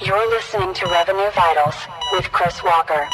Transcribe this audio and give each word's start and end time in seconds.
You're 0.00 0.28
listening 0.30 0.74
to 0.74 0.86
Revenue 0.86 1.30
Vitals 1.34 1.74
with 2.12 2.30
Chris 2.32 2.62
Walker. 2.62 3.08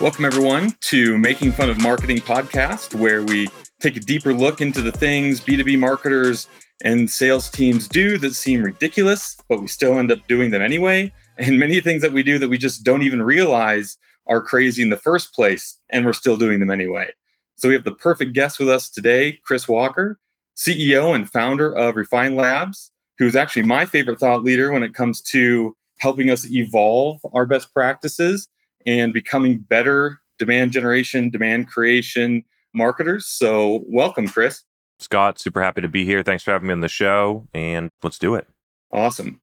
Welcome, 0.00 0.24
everyone, 0.24 0.76
to 0.82 1.18
Making 1.18 1.52
Fun 1.52 1.70
of 1.70 1.82
Marketing 1.82 2.18
podcast, 2.18 2.94
where 2.94 3.22
we 3.22 3.48
take 3.80 3.96
a 3.96 4.00
deeper 4.00 4.32
look 4.32 4.60
into 4.60 4.80
the 4.80 4.92
things 4.92 5.40
B2B 5.40 5.78
marketers 5.78 6.48
and 6.82 7.10
sales 7.10 7.50
teams 7.50 7.88
do 7.88 8.18
that 8.18 8.34
seem 8.34 8.62
ridiculous, 8.62 9.36
but 9.48 9.60
we 9.60 9.66
still 9.66 9.98
end 9.98 10.12
up 10.12 10.26
doing 10.28 10.50
them 10.50 10.62
anyway. 10.62 11.12
And 11.38 11.58
many 11.58 11.80
things 11.80 12.02
that 12.02 12.12
we 12.12 12.22
do 12.22 12.38
that 12.38 12.48
we 12.48 12.58
just 12.58 12.82
don't 12.82 13.02
even 13.02 13.22
realize 13.22 13.96
are 14.26 14.42
crazy 14.42 14.82
in 14.82 14.90
the 14.90 14.96
first 14.96 15.32
place, 15.32 15.78
and 15.88 16.04
we're 16.04 16.12
still 16.12 16.36
doing 16.36 16.60
them 16.60 16.70
anyway. 16.70 17.10
So 17.56 17.68
we 17.68 17.74
have 17.74 17.84
the 17.84 17.94
perfect 17.94 18.34
guest 18.34 18.58
with 18.58 18.68
us 18.68 18.90
today, 18.90 19.38
Chris 19.44 19.66
Walker, 19.66 20.18
CEO 20.56 21.14
and 21.14 21.30
founder 21.30 21.74
of 21.74 21.96
Refine 21.96 22.36
Labs, 22.36 22.90
who's 23.18 23.36
actually 23.36 23.62
my 23.62 23.86
favorite 23.86 24.18
thought 24.18 24.44
leader 24.44 24.70
when 24.72 24.82
it 24.82 24.94
comes 24.94 25.20
to 25.22 25.76
helping 25.98 26.30
us 26.30 26.48
evolve 26.50 27.20
our 27.32 27.46
best 27.46 27.72
practices 27.72 28.48
and 28.86 29.12
becoming 29.12 29.58
better 29.58 30.20
demand 30.38 30.72
generation, 30.72 31.30
demand 31.30 31.68
creation 31.68 32.44
marketers. 32.74 33.26
So, 33.26 33.84
welcome, 33.86 34.28
Chris. 34.28 34.62
Scott, 35.00 35.38
super 35.38 35.62
happy 35.62 35.80
to 35.80 35.88
be 35.88 36.04
here. 36.04 36.22
Thanks 36.22 36.42
for 36.42 36.52
having 36.52 36.68
me 36.68 36.72
on 36.72 36.80
the 36.80 36.88
show, 36.88 37.46
and 37.54 37.90
let's 38.02 38.18
do 38.18 38.34
it. 38.34 38.46
Awesome. 38.92 39.40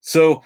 So, 0.00 0.42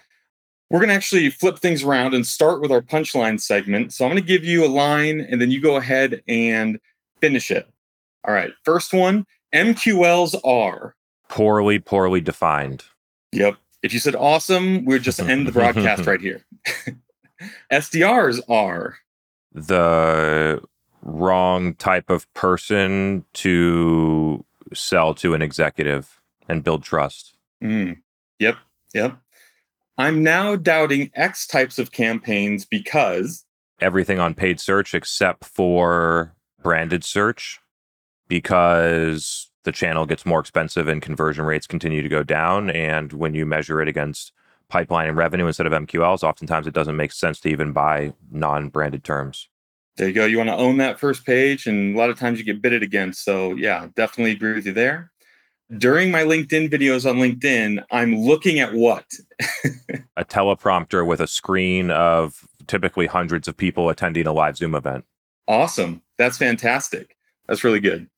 we're 0.74 0.80
going 0.80 0.88
to 0.88 0.95
actually 0.96 1.30
flip 1.30 1.60
things 1.60 1.84
around 1.84 2.14
and 2.14 2.27
start 2.27 2.60
with 2.60 2.73
our 2.73 2.82
punchline 2.82 3.41
segment. 3.41 3.92
So, 3.92 4.05
I'm 4.05 4.10
going 4.10 4.20
to 4.20 4.27
give 4.27 4.45
you 4.45 4.65
a 4.65 4.66
line, 4.66 5.20
and 5.20 5.40
then 5.40 5.52
you 5.52 5.60
go 5.60 5.76
ahead 5.76 6.21
and 6.26 6.80
finish 7.21 7.52
it. 7.52 7.68
All 8.26 8.35
right. 8.35 8.51
First 8.65 8.93
one 8.93 9.24
MQLs 9.54 10.34
are 10.45 10.96
poorly, 11.29 11.79
poorly 11.79 12.21
defined. 12.21 12.84
Yep. 13.30 13.57
If 13.84 13.93
you 13.93 14.01
said 14.01 14.16
awesome, 14.16 14.84
we'd 14.84 15.02
just 15.02 15.21
end 15.21 15.46
the 15.46 15.52
broadcast 15.52 16.07
right 16.07 16.21
here. 16.21 16.45
SDRs 17.71 18.40
are 18.49 18.96
the 19.52 20.60
wrong 21.02 21.74
type 21.74 22.10
of 22.10 22.32
person 22.34 23.24
to 23.34 24.45
sell 24.73 25.15
to 25.15 25.34
an 25.34 25.43
executive 25.43 26.21
and 26.49 26.65
build 26.65 26.82
trust. 26.82 27.37
Mm. 27.62 27.99
Yep. 28.40 28.56
Yep. 28.93 29.18
I'm 29.96 30.23
now 30.23 30.56
doubting 30.56 31.10
X 31.14 31.46
types 31.46 31.78
of 31.78 31.92
campaigns 31.92 32.64
because 32.64 33.45
everything 33.80 34.18
on 34.18 34.34
paid 34.34 34.60
search 34.60 34.95
except 34.95 35.45
for 35.45 36.34
branded 36.62 37.04
search 37.04 37.60
because 38.28 39.50
the 39.65 39.72
channel 39.72 40.06
gets 40.06 40.26
more 40.26 40.40
expensive 40.40 40.88
and 40.88 41.02
conversion 41.02 41.45
rates 41.45 41.66
continue 41.66 42.02
to 42.02 42.09
go 42.09 42.22
down. 42.22 42.70
And 42.70 43.12
when 43.12 43.34
you 43.34 43.46
measure 43.46 43.80
it 43.80 43.88
against 43.88 44.32
pipeline 44.68 45.09
and 45.09 45.16
revenue 45.16 45.46
instead 45.46 45.66
of 45.66 45.72
MQLs, 45.72 46.22
oftentimes 46.22 46.66
it 46.66 46.74
doesn't 46.74 46.96
make 46.96 47.12
sense 47.12 47.40
to 47.40 47.48
even 47.48 47.72
buy 47.72 48.12
non 48.30 48.68
branded 48.68 49.04
terms. 49.04 49.48
There 49.96 50.09
you 50.09 50.15
go. 50.15 50.24
You 50.26 50.38
want 50.38 50.50
to 50.50 50.56
own 50.56 50.78
that 50.78 50.98
first 50.98 51.24
page, 51.24 51.68
and 51.68 51.95
a 51.95 51.98
lot 51.98 52.10
of 52.10 52.18
times 52.18 52.38
you 52.38 52.45
get 52.45 52.60
bidded 52.60 52.82
against. 52.82 53.24
So, 53.24 53.54
yeah, 53.54 53.87
definitely 53.95 54.32
agree 54.32 54.54
with 54.54 54.66
you 54.66 54.72
there. 54.72 55.12
During 55.79 56.10
my 56.10 56.23
LinkedIn 56.23 56.70
videos 56.70 57.09
on 57.09 57.16
LinkedIn, 57.16 57.82
I'm 57.90 58.16
looking 58.16 58.60
at 58.60 58.74
what? 58.74 59.07
a 60.16 60.24
teleprompter 60.24 61.06
with 61.06 61.21
a 61.21 61.26
screen 61.26 61.90
of 61.90 62.46
typically 62.66 63.06
hundreds 63.06 63.48
of 63.48 63.56
people 63.56 63.88
attending 63.88 64.26
a 64.26 64.32
live 64.32 64.56
Zoom 64.56 64.75
event. 64.75 65.04
Awesome. 65.48 66.03
That's 66.19 66.38
fantastic. 66.38 67.16
That's 67.48 67.65
really 67.65 67.81
good. 67.81 68.09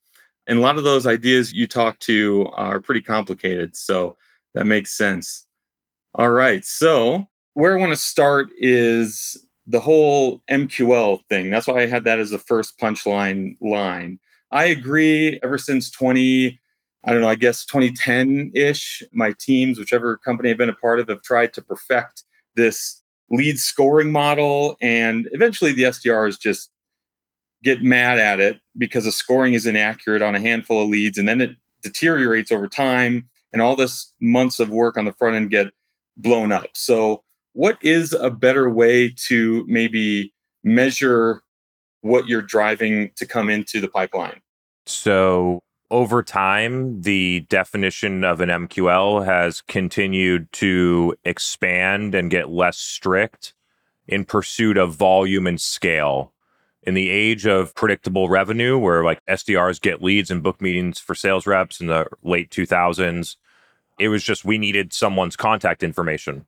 And 0.47 0.59
a 0.59 0.63
lot 0.63 0.77
of 0.77 0.85
those 0.85 1.07
ideas 1.07 1.53
you 1.53 1.67
talk 1.67 1.99
to 2.01 2.49
are 2.55 2.81
pretty 2.81 3.01
complicated. 3.01 3.77
So 3.77 4.17
that 4.55 4.67
makes 4.67 4.97
sense. 4.97 5.47
All 6.15 6.31
right. 6.31 6.65
So, 6.65 7.27
where 7.55 7.77
I 7.77 7.81
want 7.81 7.93
to 7.93 7.97
start 7.97 8.49
is 8.59 9.37
the 9.67 9.81
whole 9.81 10.43
MQL 10.51 11.21
thing. 11.29 11.51
That's 11.51 11.67
why 11.67 11.83
I 11.83 11.87
had 11.87 12.05
that 12.05 12.19
as 12.19 12.31
the 12.31 12.39
first 12.39 12.79
punchline 12.79 13.57
line. 13.61 14.19
I 14.51 14.65
agree. 14.65 15.41
Ever 15.43 15.59
since 15.59 15.91
20, 15.91 16.61
I 17.07 17.13
don't 17.13 17.21
know, 17.21 17.29
I 17.29 17.37
guess 17.37 17.65
2010 17.65 18.51
ish, 18.55 19.03
my 19.13 19.33
teams, 19.39 19.79
whichever 19.79 20.17
company 20.17 20.51
I've 20.51 20.59
been 20.59 20.69
a 20.69 20.75
part 20.75 20.99
of, 20.99 21.09
have 21.09 21.23
tried 21.23 21.53
to 21.55 21.63
perfect 21.63 22.25
this 22.57 23.01
lead 23.31 23.59
scoring 23.61 24.11
model. 24.11 24.77
And 24.81 25.29
eventually 25.31 25.73
the 25.73 25.85
SDRs 25.85 26.39
just 26.39 26.71
get 27.63 27.83
mad 27.83 28.19
at 28.19 28.41
it 28.41 28.61
because 28.77 29.05
the 29.05 29.13
scoring 29.13 29.55
is 29.55 29.67
inaccurate 29.67 30.21
on 30.21 30.35
a 30.35 30.41
handful 30.41 30.83
of 30.83 30.89
leads. 30.89 31.17
And 31.17 31.29
then 31.29 31.41
it 31.41 31.57
deteriorates 31.83 32.51
over 32.51 32.69
time. 32.69 33.29
And 33.53 33.63
all 33.63 33.77
this 33.77 34.13
months 34.21 34.59
of 34.59 34.69
work 34.69 34.99
on 34.99 35.05
the 35.05 35.13
front 35.13 35.37
end 35.37 35.51
get 35.51 35.69
blown 36.17 36.53
up. 36.53 36.71
So, 36.75 37.23
what 37.53 37.79
is 37.81 38.13
a 38.13 38.29
better 38.29 38.69
way 38.69 39.15
to 39.29 39.65
maybe 39.67 40.35
measure 40.63 41.41
what 42.03 42.29
you're 42.29 42.43
driving 42.43 43.13
to 43.17 43.25
come 43.25 43.49
into 43.49 43.81
the 43.81 43.89
pipeline? 43.89 44.43
So, 44.85 45.63
over 45.91 46.23
time, 46.23 47.03
the 47.03 47.47
definition 47.49 48.25
of 48.25 48.41
an 48.41 48.49
MQL 48.49 49.25
has 49.25 49.61
continued 49.63 50.51
to 50.53 51.15
expand 51.25 52.15
and 52.15 52.31
get 52.31 52.49
less 52.49 52.77
strict 52.77 53.55
in 54.09 54.25
pursuit 54.25 54.77
of 54.77 54.95
volume 54.95 55.47
and 55.47 55.61
scale. 55.61 56.33
In 56.83 56.95
the 56.95 57.11
age 57.11 57.47
of 57.47 57.75
predictable 57.75 58.29
revenue, 58.29 58.79
where 58.79 59.05
like 59.05 59.25
SDRs 59.27 59.81
get 59.81 60.03
leads 60.03 60.31
and 60.31 60.43
book 60.43 60.61
meetings 60.61 61.01
for 61.01 61.15
sales 61.15 61.47
reps 61.47 61.81
in 61.81 61.89
the 61.89 62.07
late 62.23 62.51
2000s, 62.51 63.37
it 63.99 64.09
was 64.09 64.23
just 64.23 64.45
we 64.45 64.59
needed 64.59 64.93
someone's 64.93 65.37
contact 65.37 65.83
information. 65.83 66.47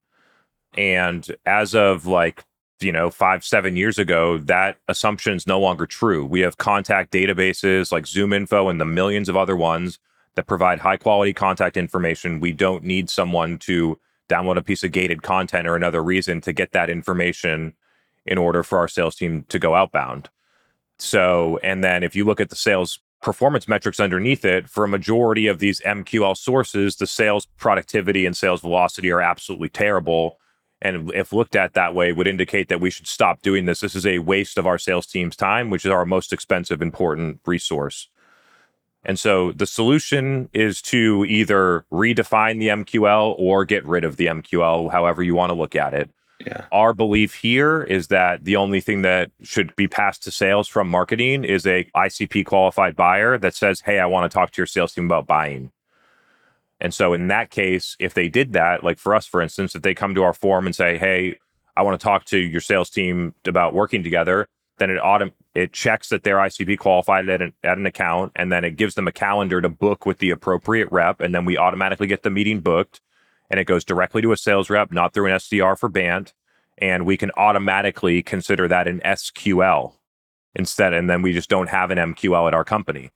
And 0.76 1.26
as 1.44 1.74
of 1.74 2.06
like, 2.06 2.44
you 2.80 2.92
know, 2.92 3.10
five, 3.10 3.44
seven 3.44 3.76
years 3.76 3.98
ago, 3.98 4.38
that 4.38 4.76
assumption 4.88 5.34
is 5.34 5.46
no 5.46 5.58
longer 5.58 5.86
true. 5.86 6.24
We 6.24 6.40
have 6.40 6.58
contact 6.58 7.12
databases 7.12 7.92
like 7.92 8.04
ZoomInfo 8.04 8.70
and 8.70 8.80
the 8.80 8.84
millions 8.84 9.28
of 9.28 9.36
other 9.36 9.56
ones 9.56 9.98
that 10.34 10.46
provide 10.46 10.78
high 10.78 10.96
quality 10.96 11.32
contact 11.32 11.76
information. 11.76 12.40
We 12.40 12.52
don't 12.52 12.84
need 12.84 13.10
someone 13.10 13.58
to 13.58 13.98
download 14.28 14.56
a 14.56 14.62
piece 14.62 14.84
of 14.84 14.92
gated 14.92 15.22
content 15.22 15.66
or 15.66 15.74
another 15.74 16.02
reason 16.02 16.40
to 16.42 16.52
get 16.52 16.72
that 16.72 16.90
information 16.90 17.74
in 18.26 18.38
order 18.38 18.62
for 18.62 18.78
our 18.78 18.88
sales 18.88 19.16
team 19.16 19.44
to 19.48 19.58
go 19.58 19.74
outbound. 19.74 20.28
So, 20.98 21.58
and 21.62 21.82
then 21.82 22.02
if 22.02 22.14
you 22.14 22.24
look 22.24 22.40
at 22.40 22.50
the 22.50 22.56
sales 22.56 23.00
performance 23.22 23.66
metrics 23.66 23.98
underneath 24.00 24.44
it, 24.44 24.68
for 24.68 24.84
a 24.84 24.88
majority 24.88 25.46
of 25.46 25.58
these 25.58 25.80
MQL 25.80 26.36
sources, 26.36 26.96
the 26.96 27.06
sales 27.06 27.46
productivity 27.56 28.26
and 28.26 28.36
sales 28.36 28.60
velocity 28.60 29.10
are 29.10 29.20
absolutely 29.20 29.68
terrible. 29.68 30.38
And 30.80 31.10
if 31.12 31.32
looked 31.32 31.56
at 31.56 31.74
that 31.74 31.94
way, 31.94 32.12
would 32.12 32.28
indicate 32.28 32.68
that 32.68 32.80
we 32.80 32.90
should 32.90 33.08
stop 33.08 33.42
doing 33.42 33.64
this. 33.64 33.80
This 33.80 33.96
is 33.96 34.06
a 34.06 34.20
waste 34.20 34.58
of 34.58 34.66
our 34.66 34.78
sales 34.78 35.06
team's 35.06 35.36
time, 35.36 35.70
which 35.70 35.84
is 35.84 35.90
our 35.90 36.06
most 36.06 36.32
expensive, 36.32 36.80
important 36.80 37.40
resource. 37.46 38.08
And 39.04 39.18
so 39.18 39.52
the 39.52 39.66
solution 39.66 40.48
is 40.52 40.82
to 40.82 41.24
either 41.26 41.84
redefine 41.90 42.58
the 42.58 42.68
MQL 42.68 43.34
or 43.38 43.64
get 43.64 43.84
rid 43.86 44.04
of 44.04 44.16
the 44.16 44.26
MQL, 44.26 44.90
however 44.92 45.22
you 45.22 45.34
want 45.34 45.50
to 45.50 45.54
look 45.54 45.74
at 45.74 45.94
it. 45.94 46.10
Yeah. 46.46 46.66
Our 46.70 46.92
belief 46.94 47.34
here 47.34 47.82
is 47.82 48.08
that 48.08 48.44
the 48.44 48.56
only 48.56 48.80
thing 48.80 49.02
that 49.02 49.30
should 49.42 49.74
be 49.74 49.88
passed 49.88 50.22
to 50.24 50.30
sales 50.30 50.68
from 50.68 50.88
marketing 50.88 51.42
is 51.44 51.66
a 51.66 51.84
ICP 51.96 52.46
qualified 52.46 52.94
buyer 52.94 53.38
that 53.38 53.54
says, 53.54 53.80
"Hey, 53.80 53.98
I 53.98 54.06
want 54.06 54.30
to 54.30 54.34
talk 54.34 54.52
to 54.52 54.60
your 54.60 54.66
sales 54.66 54.92
team 54.92 55.06
about 55.06 55.26
buying." 55.26 55.72
And 56.80 56.94
so 56.94 57.12
in 57.12 57.28
that 57.28 57.50
case, 57.50 57.96
if 57.98 58.14
they 58.14 58.28
did 58.28 58.52
that, 58.52 58.84
like 58.84 58.98
for 58.98 59.14
us 59.14 59.26
for 59.26 59.40
instance, 59.40 59.74
if 59.74 59.82
they 59.82 59.94
come 59.94 60.14
to 60.14 60.22
our 60.22 60.34
forum 60.34 60.66
and 60.66 60.74
say, 60.74 60.98
"Hey, 60.98 61.38
I 61.76 61.82
want 61.82 61.98
to 61.98 62.04
talk 62.04 62.24
to 62.26 62.38
your 62.38 62.60
sales 62.60 62.90
team 62.90 63.34
about 63.46 63.74
working 63.74 64.02
together," 64.02 64.48
then 64.78 64.90
it 64.90 65.00
autom- 65.00 65.32
it 65.54 65.72
checks 65.72 66.08
that 66.10 66.22
they're 66.22 66.38
ICP 66.38 66.78
qualified 66.78 67.28
at 67.28 67.42
an, 67.42 67.52
at 67.64 67.78
an 67.78 67.86
account 67.86 68.32
and 68.36 68.52
then 68.52 68.64
it 68.64 68.76
gives 68.76 68.94
them 68.94 69.08
a 69.08 69.12
calendar 69.12 69.60
to 69.60 69.68
book 69.68 70.06
with 70.06 70.18
the 70.18 70.30
appropriate 70.30 70.88
rep 70.92 71.20
and 71.20 71.34
then 71.34 71.44
we 71.44 71.58
automatically 71.58 72.06
get 72.06 72.22
the 72.22 72.30
meeting 72.30 72.60
booked 72.60 73.00
and 73.50 73.58
it 73.58 73.64
goes 73.64 73.84
directly 73.84 74.22
to 74.22 74.32
a 74.32 74.36
sales 74.36 74.70
rep, 74.70 74.92
not 74.92 75.12
through 75.12 75.26
an 75.26 75.32
SDR 75.32 75.78
for 75.78 75.88
BANT. 75.88 76.34
And 76.76 77.06
we 77.06 77.16
can 77.16 77.30
automatically 77.36 78.22
consider 78.22 78.68
that 78.68 78.86
an 78.86 79.00
SQL 79.00 79.94
instead. 80.54 80.92
And 80.92 81.08
then 81.10 81.22
we 81.22 81.32
just 81.32 81.48
don't 81.48 81.68
have 81.68 81.90
an 81.90 81.98
MQL 81.98 82.46
at 82.46 82.54
our 82.54 82.64
company. 82.64 83.10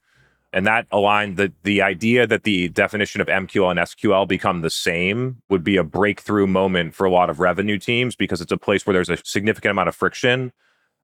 And 0.53 0.67
that 0.67 0.87
aligned 0.91 1.39
the 1.39 1.53
the 1.63 1.81
idea 1.81 2.27
that 2.27 2.43
the 2.43 2.69
definition 2.69 3.21
of 3.21 3.27
MQL 3.27 3.71
and 3.71 3.81
SQL 3.81 4.29
become 4.29 4.61
the 4.61 4.71
same 4.71 5.39
would 5.49 5.65
be 5.65 5.77
a 5.77 5.85
breakthrough 5.85 6.47
moment 6.47 6.95
for 6.95 7.07
a 7.07 7.11
lot 7.11 7.31
of 7.31 7.41
revenue 7.41 7.79
teams 7.79 8.17
because 8.17 8.41
it's 8.41 8.53
a 8.53 8.59
place 8.59 8.87
where 8.87 8.93
there's 8.93 9.11
a 9.11 9.19
significant 9.25 9.71
amount 9.71 9.89
of 9.89 9.95
friction 9.95 10.53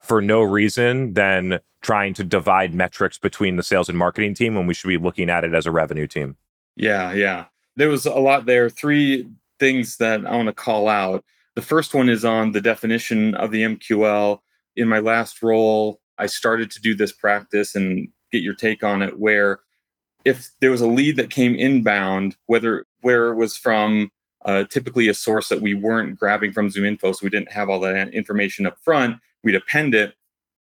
for 0.01 0.21
no 0.21 0.43
reason 0.43 1.15
than 1.15 1.61
trying 1.81 2.15
to 2.15 2.25
divide 2.25 2.75
metrics 2.75 3.19
between 3.19 3.57
the 3.57 3.63
sales 3.63 3.89
and 3.89 3.97
marketing 3.97 4.35
team 4.35 4.55
when 4.55 4.67
we 4.67 4.75
should 4.75 4.89
be 4.89 4.99
looking 4.99 5.31
at 5.31 5.45
it 5.45 5.55
as 5.55 5.67
a 5.67 5.71
revenue 5.71 6.07
team. 6.07 6.37
Yeah, 6.77 7.13
yeah 7.13 7.47
there 7.79 7.89
was 7.89 8.05
a 8.07 8.11
lot 8.11 8.45
there. 8.45 8.69
Three 8.69 9.27
things 9.61 9.97
that 9.99 10.27
I 10.27 10.37
want 10.37 10.49
to 10.49 10.53
call 10.53 10.89
out. 10.89 11.25
The 11.55 11.63
first 11.63 11.95
one 11.95 12.09
is 12.09 12.25
on 12.25 12.53
the 12.53 12.61
definition 12.61 13.35
of 13.37 13.53
the 13.53 13.63
MQL. 13.63 14.41
In 14.77 14.89
my 14.89 14.99
last 14.99 15.43
role, 15.43 16.01
I 16.19 16.27
started 16.27 16.73
to 16.73 16.81
do 16.81 16.95
this 16.95 17.13
practice 17.13 17.77
and 17.77 18.09
get 18.33 18.43
your 18.43 18.55
take 18.55 18.83
on 18.83 19.03
it 19.03 19.19
where 19.19 19.61
if 20.25 20.51
there 20.61 20.71
was 20.71 20.81
a 20.81 20.87
lead 20.87 21.17
that 21.17 21.31
came 21.31 21.55
inbound, 21.55 22.37
whether 22.47 22.85
where 23.01 23.29
it 23.29 23.37
was 23.37 23.57
from 23.57 24.11
uh, 24.45 24.65
typically 24.65 25.09
a 25.09 25.15
source 25.15 25.49
that 25.49 25.61
we 25.61 25.75
weren't 25.75 26.19
grabbing 26.19 26.53
from 26.53 26.69
ZoomInfo, 26.69 27.15
so 27.15 27.21
we 27.23 27.31
didn't 27.31 27.53
have 27.53 27.69
all 27.69 27.81
that 27.81 28.13
information 28.15 28.67
up 28.67 28.79
front, 28.83 29.17
we'd 29.43 29.55
append 29.55 29.95
it. 29.95 30.15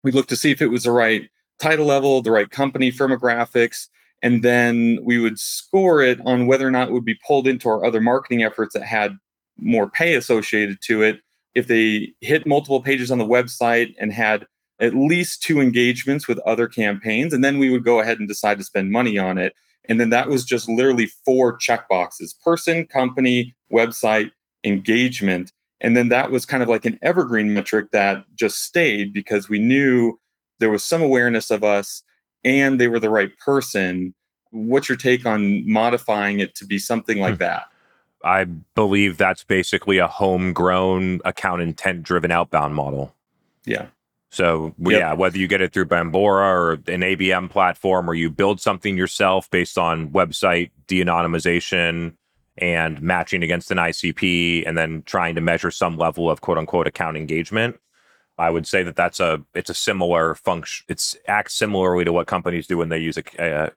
We'd 0.02 0.14
look 0.14 0.28
to 0.28 0.36
see 0.36 0.50
if 0.50 0.62
it 0.62 0.68
was 0.68 0.84
the 0.84 0.92
right 0.92 1.28
title 1.58 1.86
level, 1.86 2.22
the 2.22 2.30
right 2.30 2.50
company 2.50 2.90
firmographics, 2.90 3.88
and 4.22 4.42
then 4.42 4.98
we 5.02 5.18
would 5.18 5.38
score 5.38 6.02
it 6.02 6.20
on 6.24 6.46
whether 6.46 6.66
or 6.66 6.70
not 6.70 6.88
it 6.88 6.92
would 6.92 7.04
be 7.04 7.18
pulled 7.26 7.46
into 7.46 7.68
our 7.68 7.84
other 7.84 8.00
marketing 8.00 8.42
efforts 8.42 8.74
that 8.74 8.82
had 8.82 9.18
more 9.58 9.88
pay 9.88 10.14
associated 10.14 10.78
to 10.82 11.02
it. 11.02 11.20
If 11.54 11.66
they 11.66 12.12
hit 12.20 12.46
multiple 12.46 12.80
pages 12.80 13.10
on 13.10 13.18
the 13.18 13.26
website 13.26 13.94
and 13.98 14.12
had 14.12 14.46
at 14.80 14.94
least 14.94 15.42
two 15.42 15.60
engagements 15.60 16.26
with 16.26 16.38
other 16.40 16.66
campaigns, 16.66 17.32
and 17.32 17.44
then 17.44 17.58
we 17.58 17.70
would 17.70 17.84
go 17.84 18.00
ahead 18.00 18.18
and 18.18 18.28
decide 18.28 18.58
to 18.58 18.64
spend 18.64 18.90
money 18.90 19.18
on 19.18 19.38
it. 19.38 19.54
And 19.88 20.00
then 20.00 20.10
that 20.10 20.28
was 20.28 20.44
just 20.44 20.68
literally 20.68 21.06
four 21.24 21.58
checkboxes 21.58 22.34
person, 22.44 22.86
company, 22.86 23.54
website, 23.72 24.30
engagement. 24.64 25.52
And 25.80 25.96
then 25.96 26.08
that 26.10 26.30
was 26.30 26.44
kind 26.44 26.62
of 26.62 26.68
like 26.68 26.84
an 26.84 26.98
evergreen 27.02 27.54
metric 27.54 27.90
that 27.92 28.24
just 28.34 28.62
stayed 28.62 29.12
because 29.12 29.48
we 29.48 29.58
knew 29.58 30.18
there 30.58 30.70
was 30.70 30.84
some 30.84 31.02
awareness 31.02 31.50
of 31.50 31.64
us 31.64 32.02
and 32.44 32.80
they 32.80 32.88
were 32.88 33.00
the 33.00 33.10
right 33.10 33.36
person. 33.38 34.14
What's 34.50 34.88
your 34.88 34.96
take 34.98 35.26
on 35.26 35.68
modifying 35.70 36.40
it 36.40 36.54
to 36.56 36.66
be 36.66 36.78
something 36.78 37.18
like 37.18 37.34
hmm. 37.34 37.40
that? 37.40 37.64
I 38.22 38.44
believe 38.44 39.16
that's 39.16 39.44
basically 39.44 39.96
a 39.96 40.06
homegrown 40.06 41.20
account 41.24 41.62
intent 41.62 42.02
driven 42.02 42.30
outbound 42.30 42.74
model. 42.74 43.14
Yeah. 43.64 43.86
So 44.30 44.74
yep. 44.78 45.00
yeah, 45.00 45.12
whether 45.12 45.38
you 45.38 45.48
get 45.48 45.60
it 45.60 45.72
through 45.72 45.86
Bombora 45.86 46.52
or 46.54 46.72
an 46.72 47.02
ABM 47.02 47.50
platform, 47.50 48.08
or 48.08 48.14
you 48.14 48.30
build 48.30 48.60
something 48.60 48.96
yourself 48.96 49.50
based 49.50 49.76
on 49.76 50.10
website 50.10 50.70
de-anonymization 50.86 52.14
and 52.56 53.02
matching 53.02 53.42
against 53.42 53.70
an 53.70 53.78
ICP, 53.78 54.66
and 54.66 54.78
then 54.78 55.02
trying 55.04 55.34
to 55.34 55.40
measure 55.40 55.70
some 55.70 55.96
level 55.96 56.30
of 56.30 56.42
quote 56.42 56.58
unquote 56.58 56.86
account 56.86 57.16
engagement, 57.16 57.80
I 58.38 58.50
would 58.50 58.66
say 58.66 58.84
that 58.84 58.96
that's 58.96 59.18
a 59.18 59.42
it's 59.54 59.70
a 59.70 59.74
similar 59.74 60.36
function. 60.36 60.86
It's 60.88 61.16
acts 61.26 61.54
similarly 61.54 62.04
to 62.04 62.12
what 62.12 62.28
companies 62.28 62.68
do 62.68 62.78
when 62.78 62.88
they 62.88 62.98
use 62.98 63.18
a, 63.18 63.24
a 63.38 63.72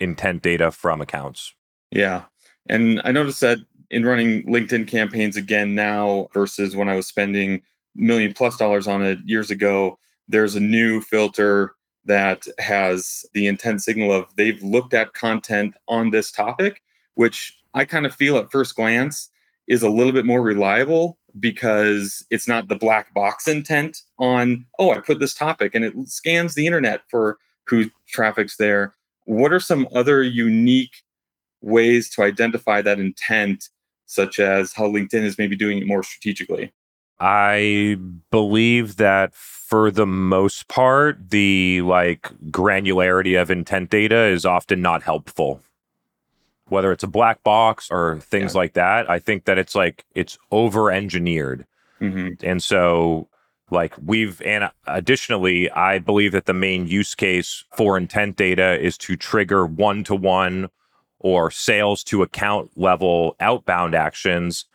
intent 0.00 0.42
data 0.42 0.70
from 0.70 1.00
accounts. 1.00 1.54
Yeah, 1.90 2.24
and 2.68 3.00
I 3.04 3.12
noticed 3.12 3.40
that 3.40 3.58
in 3.90 4.04
running 4.04 4.44
LinkedIn 4.44 4.86
campaigns 4.86 5.36
again 5.36 5.74
now 5.74 6.28
versus 6.34 6.76
when 6.76 6.88
I 6.88 6.96
was 6.96 7.06
spending 7.06 7.62
million 7.94 8.32
plus 8.32 8.56
dollars 8.56 8.86
on 8.86 9.02
it 9.02 9.18
years 9.24 9.50
ago. 9.50 9.98
There's 10.28 10.56
a 10.56 10.60
new 10.60 11.00
filter 11.00 11.74
that 12.04 12.46
has 12.58 13.24
the 13.32 13.46
intent 13.46 13.82
signal 13.82 14.12
of 14.12 14.26
they've 14.36 14.62
looked 14.62 14.94
at 14.94 15.14
content 15.14 15.74
on 15.88 16.10
this 16.10 16.30
topic, 16.30 16.82
which 17.14 17.56
I 17.72 17.84
kind 17.84 18.06
of 18.06 18.14
feel 18.14 18.36
at 18.36 18.50
first 18.50 18.76
glance 18.76 19.30
is 19.66 19.82
a 19.82 19.88
little 19.88 20.12
bit 20.12 20.26
more 20.26 20.42
reliable 20.42 21.18
because 21.40 22.24
it's 22.30 22.46
not 22.46 22.68
the 22.68 22.76
black 22.76 23.12
box 23.14 23.48
intent 23.48 24.02
on, 24.18 24.66
oh, 24.78 24.92
I 24.92 25.00
put 25.00 25.18
this 25.18 25.34
topic 25.34 25.74
and 25.74 25.84
it 25.84 25.94
scans 26.06 26.54
the 26.54 26.66
internet 26.66 27.02
for 27.08 27.38
who 27.66 27.90
traffics 28.06 28.56
there. 28.56 28.94
What 29.24 29.52
are 29.52 29.60
some 29.60 29.88
other 29.94 30.22
unique 30.22 31.02
ways 31.62 32.10
to 32.10 32.22
identify 32.22 32.82
that 32.82 33.00
intent, 33.00 33.70
such 34.06 34.38
as 34.38 34.74
how 34.74 34.84
LinkedIn 34.84 35.24
is 35.24 35.38
maybe 35.38 35.56
doing 35.56 35.78
it 35.78 35.86
more 35.86 36.02
strategically? 36.02 36.72
I 37.20 37.96
believe 38.30 38.96
that 38.96 39.34
for 39.34 39.90
the 39.90 40.06
most 40.06 40.68
part, 40.68 41.30
the 41.30 41.82
like 41.82 42.30
granularity 42.50 43.40
of 43.40 43.50
intent 43.50 43.90
data 43.90 44.24
is 44.24 44.44
often 44.44 44.82
not 44.82 45.02
helpful. 45.02 45.60
Whether 46.68 46.92
it's 46.92 47.04
a 47.04 47.08
black 47.08 47.42
box 47.42 47.88
or 47.90 48.20
things 48.20 48.54
yeah. 48.54 48.58
like 48.58 48.72
that, 48.74 49.08
I 49.10 49.18
think 49.18 49.44
that 49.44 49.58
it's 49.58 49.74
like 49.74 50.04
it's 50.14 50.38
over 50.50 50.90
engineered. 50.90 51.66
Mm-hmm. 52.00 52.46
And 52.46 52.62
so, 52.62 53.28
like, 53.70 53.94
we've, 54.02 54.40
and 54.42 54.70
additionally, 54.86 55.70
I 55.70 55.98
believe 55.98 56.32
that 56.32 56.46
the 56.46 56.54
main 56.54 56.86
use 56.86 57.14
case 57.14 57.64
for 57.76 57.96
intent 57.96 58.36
data 58.36 58.78
is 58.80 58.98
to 58.98 59.16
trigger 59.16 59.66
one 59.66 60.04
to 60.04 60.14
one 60.14 60.70
or 61.18 61.50
sales 61.50 62.04
to 62.04 62.22
account 62.22 62.70
level 62.76 63.36
outbound 63.40 63.94
actions, 63.94 64.66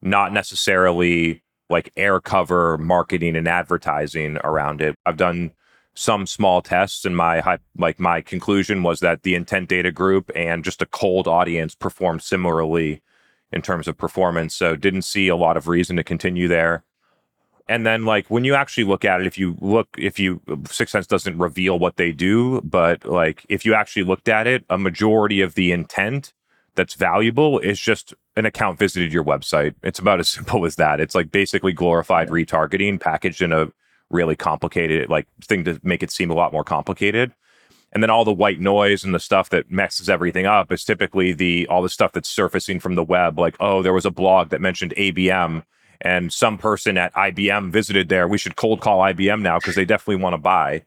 not 0.00 0.32
necessarily 0.32 1.42
like 1.68 1.92
air 1.96 2.20
cover 2.20 2.78
marketing 2.78 3.36
and 3.36 3.48
advertising 3.48 4.38
around 4.44 4.80
it. 4.80 4.96
I've 5.04 5.16
done 5.16 5.52
some 5.96 6.26
small 6.26 6.60
tests 6.60 7.04
and 7.06 7.16
my 7.16 7.58
like 7.78 7.98
my 7.98 8.20
conclusion 8.20 8.82
was 8.82 9.00
that 9.00 9.22
the 9.22 9.34
intent 9.34 9.68
data 9.68 9.90
group 9.90 10.30
and 10.36 10.62
just 10.62 10.82
a 10.82 10.86
cold 10.86 11.26
audience 11.26 11.74
performed 11.74 12.22
similarly 12.22 13.00
in 13.50 13.62
terms 13.62 13.88
of 13.88 13.96
performance 13.96 14.54
so 14.54 14.76
didn't 14.76 15.02
see 15.02 15.28
a 15.28 15.36
lot 15.36 15.56
of 15.56 15.68
reason 15.68 15.96
to 15.96 16.04
continue 16.04 16.48
there 16.48 16.84
and 17.66 17.86
then 17.86 18.04
like 18.04 18.26
when 18.28 18.44
you 18.44 18.54
actually 18.54 18.84
look 18.84 19.06
at 19.06 19.22
it 19.22 19.26
if 19.26 19.38
you 19.38 19.56
look 19.62 19.88
if 19.96 20.18
you 20.18 20.38
6sense 20.46 21.06
doesn't 21.06 21.38
reveal 21.38 21.78
what 21.78 21.96
they 21.96 22.12
do 22.12 22.60
but 22.60 23.06
like 23.06 23.46
if 23.48 23.64
you 23.64 23.72
actually 23.72 24.04
looked 24.04 24.28
at 24.28 24.46
it 24.46 24.66
a 24.68 24.76
majority 24.76 25.40
of 25.40 25.54
the 25.54 25.72
intent 25.72 26.34
that's 26.76 26.94
valuable 26.94 27.58
is 27.58 27.80
just 27.80 28.14
an 28.36 28.46
account 28.46 28.78
visited 28.78 29.12
your 29.12 29.24
website. 29.24 29.74
It's 29.82 29.98
about 29.98 30.20
as 30.20 30.28
simple 30.36 30.64
as 30.64 30.76
that. 30.76 31.00
It's 31.00 31.14
like 31.14 31.30
basically 31.30 31.72
glorified 31.72 32.28
retargeting 32.28 33.00
packaged 33.00 33.42
in 33.42 33.52
a 33.52 33.72
really 34.10 34.36
complicated 34.36 35.08
like 35.10 35.26
thing 35.42 35.64
to 35.64 35.80
make 35.82 36.02
it 36.02 36.12
seem 36.12 36.30
a 36.30 36.34
lot 36.34 36.52
more 36.52 36.64
complicated. 36.64 37.34
And 37.92 38.02
then 38.02 38.10
all 38.10 38.24
the 38.24 38.32
white 38.32 38.60
noise 38.60 39.04
and 39.04 39.14
the 39.14 39.20
stuff 39.20 39.50
that 39.50 39.70
messes 39.70 40.08
everything 40.08 40.44
up 40.44 40.70
is 40.70 40.84
typically 40.84 41.32
the 41.32 41.66
all 41.68 41.82
the 41.82 41.88
stuff 41.88 42.12
that's 42.12 42.28
surfacing 42.28 42.78
from 42.78 42.94
the 42.94 43.02
web 43.02 43.38
like 43.38 43.56
oh 43.58 43.82
there 43.82 43.92
was 43.92 44.04
a 44.04 44.10
blog 44.10 44.50
that 44.50 44.60
mentioned 44.60 44.92
ABM 44.96 45.64
and 46.00 46.32
some 46.32 46.58
person 46.58 46.98
at 46.98 47.12
IBM 47.14 47.70
visited 47.70 48.08
there. 48.08 48.28
We 48.28 48.38
should 48.38 48.56
cold 48.56 48.80
call 48.80 49.00
IBM 49.00 49.40
now 49.40 49.58
because 49.58 49.74
they 49.74 49.84
definitely 49.84 50.22
want 50.22 50.34
to 50.34 50.38
buy. 50.38 50.84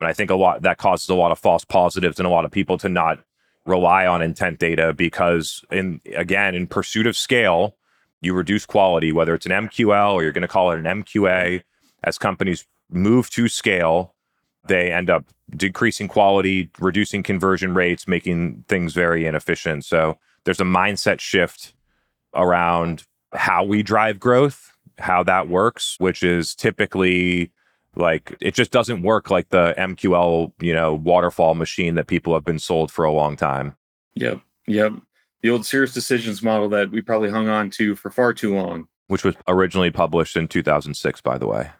And 0.00 0.08
I 0.08 0.12
think 0.12 0.30
a 0.30 0.34
lot 0.34 0.62
that 0.62 0.78
causes 0.78 1.08
a 1.08 1.14
lot 1.14 1.32
of 1.32 1.38
false 1.38 1.64
positives 1.64 2.18
and 2.18 2.26
a 2.26 2.30
lot 2.30 2.44
of 2.44 2.50
people 2.50 2.78
to 2.78 2.88
not 2.88 3.20
rely 3.64 4.06
on 4.06 4.22
intent 4.22 4.58
data 4.58 4.92
because 4.92 5.64
in 5.70 6.00
again 6.16 6.54
in 6.54 6.66
pursuit 6.66 7.06
of 7.06 7.16
scale 7.16 7.76
you 8.20 8.34
reduce 8.34 8.66
quality 8.66 9.12
whether 9.12 9.34
it's 9.34 9.46
an 9.46 9.52
mql 9.52 10.14
or 10.14 10.22
you're 10.22 10.32
going 10.32 10.42
to 10.42 10.48
call 10.48 10.72
it 10.72 10.78
an 10.78 11.02
mqa 11.02 11.62
as 12.02 12.18
companies 12.18 12.66
move 12.90 13.30
to 13.30 13.48
scale 13.48 14.14
they 14.66 14.92
end 14.92 15.10
up 15.10 15.24
decreasing 15.56 16.08
quality 16.08 16.70
reducing 16.78 17.22
conversion 17.22 17.74
rates 17.74 18.08
making 18.08 18.64
things 18.68 18.94
very 18.94 19.26
inefficient. 19.26 19.84
So 19.84 20.18
there's 20.44 20.60
a 20.60 20.64
mindset 20.64 21.20
shift 21.20 21.74
around 22.34 23.04
how 23.32 23.64
we 23.64 23.82
drive 23.82 24.18
growth 24.18 24.72
how 24.98 25.22
that 25.22 25.48
works 25.48 25.96
which 25.98 26.22
is 26.22 26.54
typically 26.54 27.50
like 27.96 28.36
it 28.40 28.54
just 28.54 28.70
doesn't 28.70 29.02
work 29.02 29.30
like 29.30 29.50
the 29.50 29.74
MQL, 29.76 30.52
you 30.60 30.74
know, 30.74 30.94
waterfall 30.94 31.54
machine 31.54 31.94
that 31.96 32.06
people 32.06 32.34
have 32.34 32.44
been 32.44 32.58
sold 32.58 32.90
for 32.90 33.04
a 33.04 33.12
long 33.12 33.36
time. 33.36 33.76
Yep. 34.14 34.40
Yep. 34.66 34.92
The 35.42 35.50
old 35.50 35.62
SiriusDecisions 35.62 36.42
model 36.42 36.68
that 36.70 36.90
we 36.90 37.02
probably 37.02 37.30
hung 37.30 37.48
on 37.48 37.70
to 37.70 37.96
for 37.96 38.10
far 38.10 38.32
too 38.32 38.54
long. 38.54 38.86
Which 39.08 39.24
was 39.24 39.34
originally 39.48 39.90
published 39.90 40.36
in 40.36 40.48
2006, 40.48 41.20
by 41.20 41.36
the 41.36 41.46
way. 41.46 41.70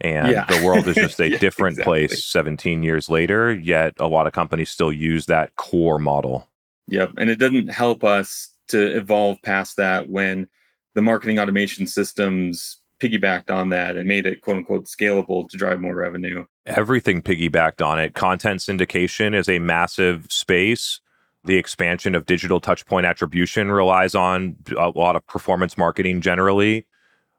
And 0.00 0.28
yeah. 0.28 0.46
the 0.46 0.64
world 0.64 0.86
is 0.88 0.96
just 0.96 1.20
a 1.20 1.30
yeah, 1.30 1.38
different 1.38 1.74
exactly. 1.74 2.08
place 2.08 2.24
17 2.24 2.82
years 2.82 3.08
later, 3.08 3.52
yet 3.52 3.94
a 3.98 4.06
lot 4.06 4.26
of 4.26 4.32
companies 4.32 4.70
still 4.70 4.92
use 4.92 5.26
that 5.26 5.54
core 5.56 5.98
model. 5.98 6.48
Yep. 6.88 7.12
And 7.18 7.30
it 7.30 7.36
doesn't 7.36 7.68
help 7.68 8.04
us 8.04 8.50
to 8.68 8.96
evolve 8.96 9.38
past 9.42 9.76
that 9.76 10.08
when 10.08 10.48
the 10.94 11.02
marketing 11.02 11.38
automation 11.38 11.86
systems 11.86 12.81
piggybacked 13.02 13.50
on 13.50 13.70
that 13.70 13.96
and 13.96 14.06
made 14.06 14.26
it 14.26 14.40
quote 14.40 14.58
unquote 14.58 14.84
scalable 14.84 15.48
to 15.48 15.56
drive 15.56 15.80
more 15.80 15.94
revenue. 15.94 16.44
Everything 16.66 17.20
piggybacked 17.20 17.84
on 17.84 17.98
it. 17.98 18.14
Content 18.14 18.60
syndication 18.60 19.34
is 19.34 19.48
a 19.48 19.58
massive 19.58 20.26
space. 20.30 21.00
The 21.44 21.56
expansion 21.56 22.14
of 22.14 22.26
digital 22.26 22.60
touchpoint 22.60 23.04
attribution 23.04 23.72
relies 23.72 24.14
on 24.14 24.56
a 24.78 24.90
lot 24.90 25.16
of 25.16 25.26
performance 25.26 25.76
marketing 25.76 26.20
generally. 26.20 26.86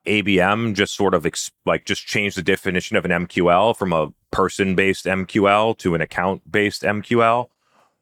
ABM 0.05 0.73
just 0.73 0.95
sort 0.95 1.13
of 1.13 1.25
ex- 1.25 1.51
like 1.65 1.85
just 1.85 2.05
changed 2.05 2.35
the 2.35 2.43
definition 2.43 2.97
of 2.97 3.05
an 3.05 3.11
MQL 3.11 3.77
from 3.77 3.93
a 3.93 4.11
person 4.31 4.75
based 4.75 5.05
MQL 5.05 5.77
to 5.77 5.95
an 5.95 6.01
account 6.01 6.51
based 6.51 6.81
MQL. 6.81 7.47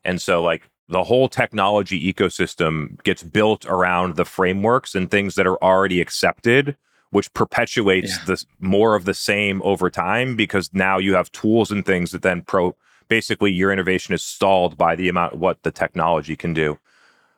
And 0.03 0.20
so, 0.20 0.41
like, 0.41 0.68
the 0.89 1.03
whole 1.03 1.30
technology 1.30 2.12
ecosystem 2.12 3.01
gets 3.03 3.22
built 3.22 3.68
around 3.68 4.15
the 4.15 4.25
frameworks 4.25 4.96
and 4.96 5.12
things 5.12 5.36
that 5.36 5.46
are 5.46 5.63
already 5.63 6.01
accepted 6.01 6.75
which 7.12 7.32
perpetuates 7.34 8.18
yeah. 8.18 8.25
this 8.25 8.46
more 8.60 8.96
of 8.96 9.06
the 9.06 9.13
same 9.13 9.62
over 9.63 9.89
time 9.89 10.36
because 10.36 10.70
now 10.74 10.98
you 10.98 11.13
have 11.13 11.32
tools 11.32 11.72
and 11.72 11.86
things 11.86 12.12
that 12.12 12.24
then 12.24 12.41
pro 12.41 12.75
basically 13.08 13.51
your 13.51 13.72
innovation 13.74 14.13
is 14.13 14.24
stalled 14.24 14.77
by 14.77 14.96
the 14.96 15.10
amount 15.10 15.34
of 15.34 15.39
what 15.39 15.62
the 15.63 15.72
technology 15.72 16.36
can 16.36 16.53
do. 16.53 16.80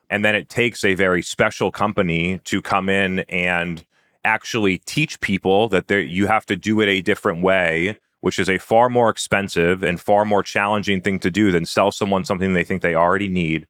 And 0.07 0.23
then 0.23 0.35
it 0.35 0.47
takes 0.47 0.83
a 0.83 0.93
very 0.93 1.23
special 1.23 1.71
company 1.71 2.37
to 2.43 2.61
come 2.61 2.87
in 2.87 3.21
and 3.21 3.83
actually 4.23 4.77
teach 4.77 5.19
people 5.19 5.67
that 5.69 5.89
you 5.89 6.27
have 6.27 6.45
to 6.45 6.55
do 6.55 6.79
it 6.79 6.87
a 6.87 7.01
different 7.01 7.41
way, 7.41 7.97
which 8.21 8.37
is 8.37 8.49
a 8.49 8.59
far 8.59 8.87
more 8.87 9.09
expensive 9.09 9.81
and 9.81 9.99
far 9.99 10.25
more 10.25 10.43
challenging 10.43 11.01
thing 11.01 11.17
to 11.19 11.31
do 11.31 11.51
than 11.51 11.65
sell 11.65 11.91
someone 11.91 12.23
something 12.23 12.53
they 12.53 12.63
think 12.63 12.83
they 12.83 12.93
already 12.93 13.27
need. 13.27 13.65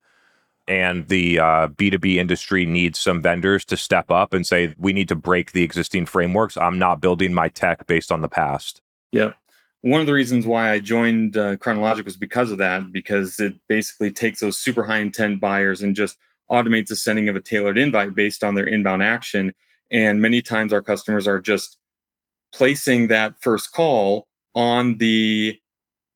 And 0.68 1.08
the 1.10 1.40
uh, 1.40 1.68
B2B 1.68 2.16
industry 2.16 2.66
needs 2.66 3.00
some 3.00 3.22
vendors 3.22 3.66
to 3.66 3.76
step 3.76 4.10
up 4.10 4.34
and 4.34 4.48
say, 4.48 4.74
we 4.78 4.94
need 4.94 5.10
to 5.10 5.16
break 5.16 5.52
the 5.52 5.64
existing 5.64 6.06
frameworks. 6.06 6.56
I'm 6.56 6.80
not 6.80 7.02
building 7.02 7.34
my 7.34 7.50
tech 7.50 7.86
based 7.86 8.12
on 8.12 8.22
the 8.22 8.30
past. 8.30 8.82
Yeah. 9.12 9.34
One 9.82 10.00
of 10.00 10.08
the 10.08 10.14
reasons 10.14 10.46
why 10.46 10.72
I 10.72 10.80
joined 10.80 11.36
uh, 11.36 11.58
Kronologic 11.58 12.06
was 12.06 12.16
because 12.16 12.52
of 12.52 12.58
that, 12.60 12.94
because 12.94 13.40
it 13.42 13.56
basically 13.68 14.12
takes 14.12 14.40
those 14.40 14.58
super 14.58 14.84
high 14.84 15.00
intent 15.00 15.42
buyers 15.42 15.82
and 15.82 15.94
just 15.94 16.18
automates 16.50 16.88
the 16.88 16.96
sending 16.96 17.28
of 17.28 17.36
a 17.36 17.42
tailored 17.42 17.78
invite 17.78 18.16
based 18.16 18.44
on 18.44 18.56
their 18.56 18.66
inbound 18.66 19.04
action. 19.04 19.54
And 19.92 20.22
many 20.22 20.42
times 20.42 20.72
our 20.72 20.82
customers 20.82 21.28
are 21.28 21.42
just 21.42 21.78
placing 22.54 23.08
that 23.08 23.36
first 23.42 23.74
call 23.74 24.28
on 24.56 24.98
the 25.00 25.60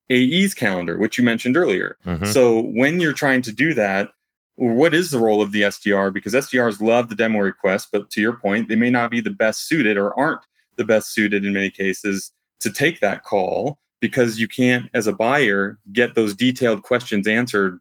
AE's 0.10 0.54
calendar, 0.54 0.98
which 0.98 1.18
you 1.18 1.24
mentioned 1.24 1.58
earlier. 1.58 1.98
Mm-hmm. 2.06 2.26
So 2.26 2.62
when 2.62 3.02
you're 3.02 3.14
trying 3.14 3.42
to 3.44 3.52
do 3.52 3.74
that, 3.74 4.12
what 4.58 4.94
is 4.96 5.12
the 5.12 5.20
role 5.20 5.42
of 5.42 5.52
the 5.52 5.62
SDR? 5.62 6.12
Because 6.12 6.34
SDRs 6.34 6.82
love 6.82 7.10
the 7.10 7.16
demo 7.16 7.40
request, 7.40 7.90
but 7.92 8.10
to 8.10 8.22
your 8.22 8.34
point, 8.34 8.68
they 8.68 8.76
may 8.76 8.90
not 8.90 9.12
be 9.12 9.22
the 9.22 9.30
best 9.30 9.68
suited 9.68 9.98
or 9.98 10.18
aren't 10.20 10.42
the 10.78 10.84
best 10.84 11.14
suited 11.14 11.46
in 11.46 11.54
many 11.54 11.70
cases 11.70 12.32
to 12.60 12.72
take 12.72 13.00
that 13.00 13.24
call 13.24 13.78
because 14.00 14.40
you 14.40 14.48
can't, 14.48 14.90
as 14.96 15.06
a 15.06 15.14
buyer, 15.14 15.78
get 15.94 16.16
those 16.16 16.36
detailed 16.36 16.82
questions 16.82 17.28
answered 17.28 17.80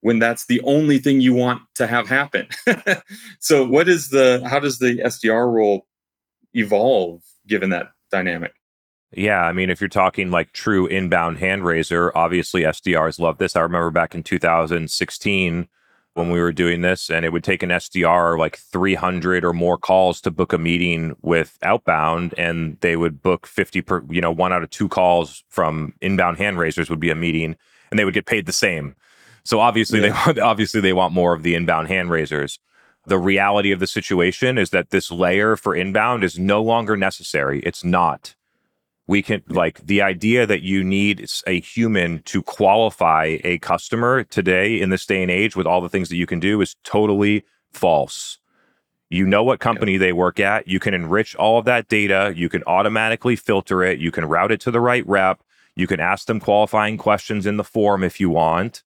when 0.00 0.18
that's 0.18 0.46
the 0.46 0.60
only 0.62 0.98
thing 0.98 1.20
you 1.20 1.32
want 1.32 1.62
to 1.76 1.86
have 1.86 2.08
happen. 2.08 2.48
so, 3.38 3.64
what 3.64 3.88
is 3.88 4.10
the, 4.10 4.42
how 4.48 4.58
does 4.58 4.78
the 4.78 4.96
SDR 5.04 5.52
role 5.52 5.86
evolve 6.54 7.22
given 7.46 7.70
that 7.70 7.92
dynamic? 8.10 8.52
Yeah, 9.12 9.42
I 9.42 9.52
mean, 9.52 9.70
if 9.70 9.80
you're 9.80 9.88
talking 9.88 10.32
like 10.32 10.52
true 10.52 10.86
inbound 10.86 11.38
hand 11.38 11.64
raiser, 11.64 12.16
obviously 12.16 12.62
SDRs 12.62 13.20
love 13.20 13.38
this. 13.38 13.54
I 13.54 13.60
remember 13.60 13.90
back 13.90 14.14
in 14.14 14.24
2016 14.24 15.68
when 16.14 16.30
we 16.30 16.40
were 16.40 16.52
doing 16.52 16.82
this, 16.82 17.08
and 17.08 17.24
it 17.24 17.32
would 17.32 17.44
take 17.44 17.62
an 17.62 17.70
SDR 17.70 18.38
like 18.38 18.58
300 18.58 19.44
or 19.44 19.52
more 19.52 19.78
calls 19.78 20.20
to 20.22 20.30
book 20.30 20.52
a 20.52 20.58
meeting 20.58 21.16
with 21.22 21.58
outbound, 21.62 22.34
and 22.36 22.76
they 22.80 22.96
would 22.96 23.22
book 23.22 23.46
50 23.46 23.80
per, 23.82 24.02
you 24.10 24.20
know, 24.20 24.32
one 24.32 24.52
out 24.52 24.62
of 24.62 24.70
two 24.70 24.88
calls 24.88 25.44
from 25.48 25.94
inbound 26.00 26.38
hand 26.38 26.58
raisers 26.58 26.90
would 26.90 27.00
be 27.00 27.10
a 27.10 27.14
meeting, 27.14 27.56
and 27.90 27.98
they 27.98 28.04
would 28.04 28.14
get 28.14 28.26
paid 28.26 28.46
the 28.46 28.52
same. 28.52 28.96
So 29.44 29.60
obviously, 29.60 30.00
yeah. 30.00 30.32
they 30.32 30.40
obviously 30.40 30.80
they 30.80 30.92
want 30.92 31.14
more 31.14 31.32
of 31.32 31.42
the 31.42 31.54
inbound 31.54 31.88
hand 31.88 32.10
raisers. 32.10 32.58
The 33.06 33.18
reality 33.18 33.72
of 33.72 33.80
the 33.80 33.86
situation 33.86 34.58
is 34.58 34.70
that 34.70 34.90
this 34.90 35.10
layer 35.10 35.56
for 35.56 35.74
inbound 35.74 36.22
is 36.22 36.38
no 36.38 36.62
longer 36.62 36.96
necessary. 36.96 37.60
It's 37.60 37.82
not 37.82 38.34
we 39.10 39.22
can 39.22 39.42
like 39.48 39.84
the 39.84 40.00
idea 40.00 40.46
that 40.46 40.62
you 40.62 40.84
need 40.84 41.28
a 41.48 41.58
human 41.58 42.22
to 42.22 42.44
qualify 42.44 43.38
a 43.42 43.58
customer 43.58 44.22
today 44.22 44.80
in 44.80 44.90
this 44.90 45.04
day 45.04 45.20
and 45.20 45.32
age 45.32 45.56
with 45.56 45.66
all 45.66 45.80
the 45.80 45.88
things 45.88 46.08
that 46.10 46.16
you 46.16 46.26
can 46.26 46.38
do 46.38 46.60
is 46.60 46.76
totally 46.84 47.44
false. 47.72 48.38
You 49.08 49.26
know 49.26 49.42
what 49.42 49.58
company 49.58 49.96
they 49.96 50.12
work 50.12 50.38
at. 50.38 50.68
You 50.68 50.78
can 50.78 50.94
enrich 50.94 51.34
all 51.34 51.58
of 51.58 51.64
that 51.64 51.88
data. 51.88 52.32
You 52.36 52.48
can 52.48 52.62
automatically 52.68 53.34
filter 53.34 53.82
it. 53.82 53.98
You 53.98 54.12
can 54.12 54.26
route 54.26 54.52
it 54.52 54.60
to 54.60 54.70
the 54.70 54.80
right 54.80 55.04
rep. 55.08 55.42
You 55.74 55.88
can 55.88 55.98
ask 55.98 56.28
them 56.28 56.38
qualifying 56.38 56.96
questions 56.96 57.46
in 57.46 57.56
the 57.56 57.64
form 57.64 58.04
if 58.04 58.20
you 58.20 58.30
want. 58.30 58.84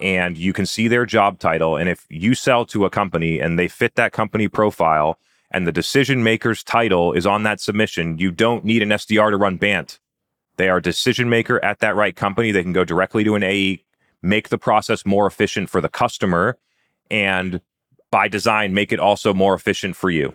And 0.00 0.38
you 0.38 0.52
can 0.52 0.66
see 0.66 0.86
their 0.86 1.06
job 1.06 1.40
title. 1.40 1.76
And 1.76 1.88
if 1.88 2.06
you 2.08 2.36
sell 2.36 2.66
to 2.66 2.84
a 2.84 2.90
company 2.90 3.40
and 3.40 3.58
they 3.58 3.66
fit 3.66 3.96
that 3.96 4.12
company 4.12 4.46
profile, 4.46 5.18
and 5.50 5.66
the 5.66 5.72
decision 5.72 6.22
maker's 6.22 6.62
title 6.64 7.12
is 7.12 7.26
on 7.26 7.42
that 7.44 7.60
submission, 7.60 8.18
you 8.18 8.30
don't 8.30 8.64
need 8.64 8.82
an 8.82 8.90
SDR 8.90 9.30
to 9.30 9.36
run 9.36 9.56
BANT. 9.56 9.98
They 10.56 10.68
are 10.68 10.80
decision 10.80 11.28
maker 11.28 11.62
at 11.64 11.80
that 11.80 11.96
right 11.96 12.16
company. 12.16 12.50
They 12.50 12.62
can 12.62 12.72
go 12.72 12.84
directly 12.84 13.24
to 13.24 13.34
an 13.34 13.42
AE, 13.42 13.84
make 14.22 14.48
the 14.48 14.58
process 14.58 15.04
more 15.04 15.26
efficient 15.26 15.70
for 15.70 15.80
the 15.80 15.88
customer, 15.88 16.58
and 17.10 17.60
by 18.10 18.28
design, 18.28 18.74
make 18.74 18.92
it 18.92 19.00
also 19.00 19.34
more 19.34 19.54
efficient 19.54 19.96
for 19.96 20.10
you. 20.10 20.34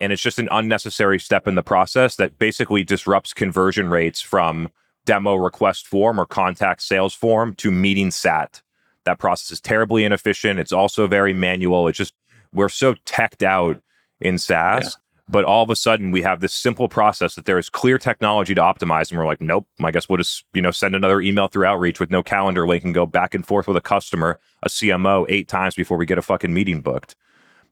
And 0.00 0.12
it's 0.12 0.22
just 0.22 0.38
an 0.38 0.48
unnecessary 0.50 1.20
step 1.20 1.46
in 1.46 1.54
the 1.54 1.62
process 1.62 2.16
that 2.16 2.38
basically 2.38 2.82
disrupts 2.82 3.32
conversion 3.32 3.88
rates 3.88 4.20
from 4.20 4.70
demo 5.04 5.34
request 5.34 5.86
form 5.86 6.18
or 6.18 6.26
contact 6.26 6.82
sales 6.82 7.14
form 7.14 7.54
to 7.56 7.70
meeting 7.70 8.10
sat. 8.10 8.62
That 9.04 9.18
process 9.18 9.52
is 9.52 9.60
terribly 9.60 10.04
inefficient. 10.04 10.58
It's 10.58 10.72
also 10.72 11.06
very 11.06 11.32
manual. 11.32 11.88
It's 11.88 11.98
just, 11.98 12.14
we're 12.52 12.68
so 12.68 12.94
teched 13.04 13.42
out 13.42 13.80
in 14.20 14.38
SaaS. 14.38 14.84
Yeah. 14.84 14.90
But 15.26 15.44
all 15.46 15.62
of 15.62 15.70
a 15.70 15.76
sudden, 15.76 16.10
we 16.10 16.20
have 16.20 16.40
this 16.40 16.52
simple 16.52 16.86
process 16.86 17.34
that 17.34 17.46
there 17.46 17.58
is 17.58 17.70
clear 17.70 17.96
technology 17.96 18.54
to 18.54 18.60
optimize, 18.60 19.10
and 19.10 19.18
we're 19.18 19.24
like, 19.24 19.40
nope. 19.40 19.66
I 19.82 19.90
guess 19.90 20.06
we'll 20.06 20.18
just 20.18 20.44
you 20.52 20.60
know 20.60 20.70
send 20.70 20.94
another 20.94 21.20
email 21.22 21.48
through 21.48 21.64
outreach 21.64 21.98
with 21.98 22.10
no 22.10 22.22
calendar 22.22 22.66
link 22.66 22.84
and 22.84 22.92
go 22.92 23.06
back 23.06 23.34
and 23.34 23.46
forth 23.46 23.66
with 23.66 23.76
a 23.76 23.80
customer, 23.80 24.38
a 24.62 24.68
CMO, 24.68 25.24
eight 25.30 25.48
times 25.48 25.74
before 25.74 25.96
we 25.96 26.04
get 26.04 26.18
a 26.18 26.22
fucking 26.22 26.52
meeting 26.52 26.82
booked, 26.82 27.16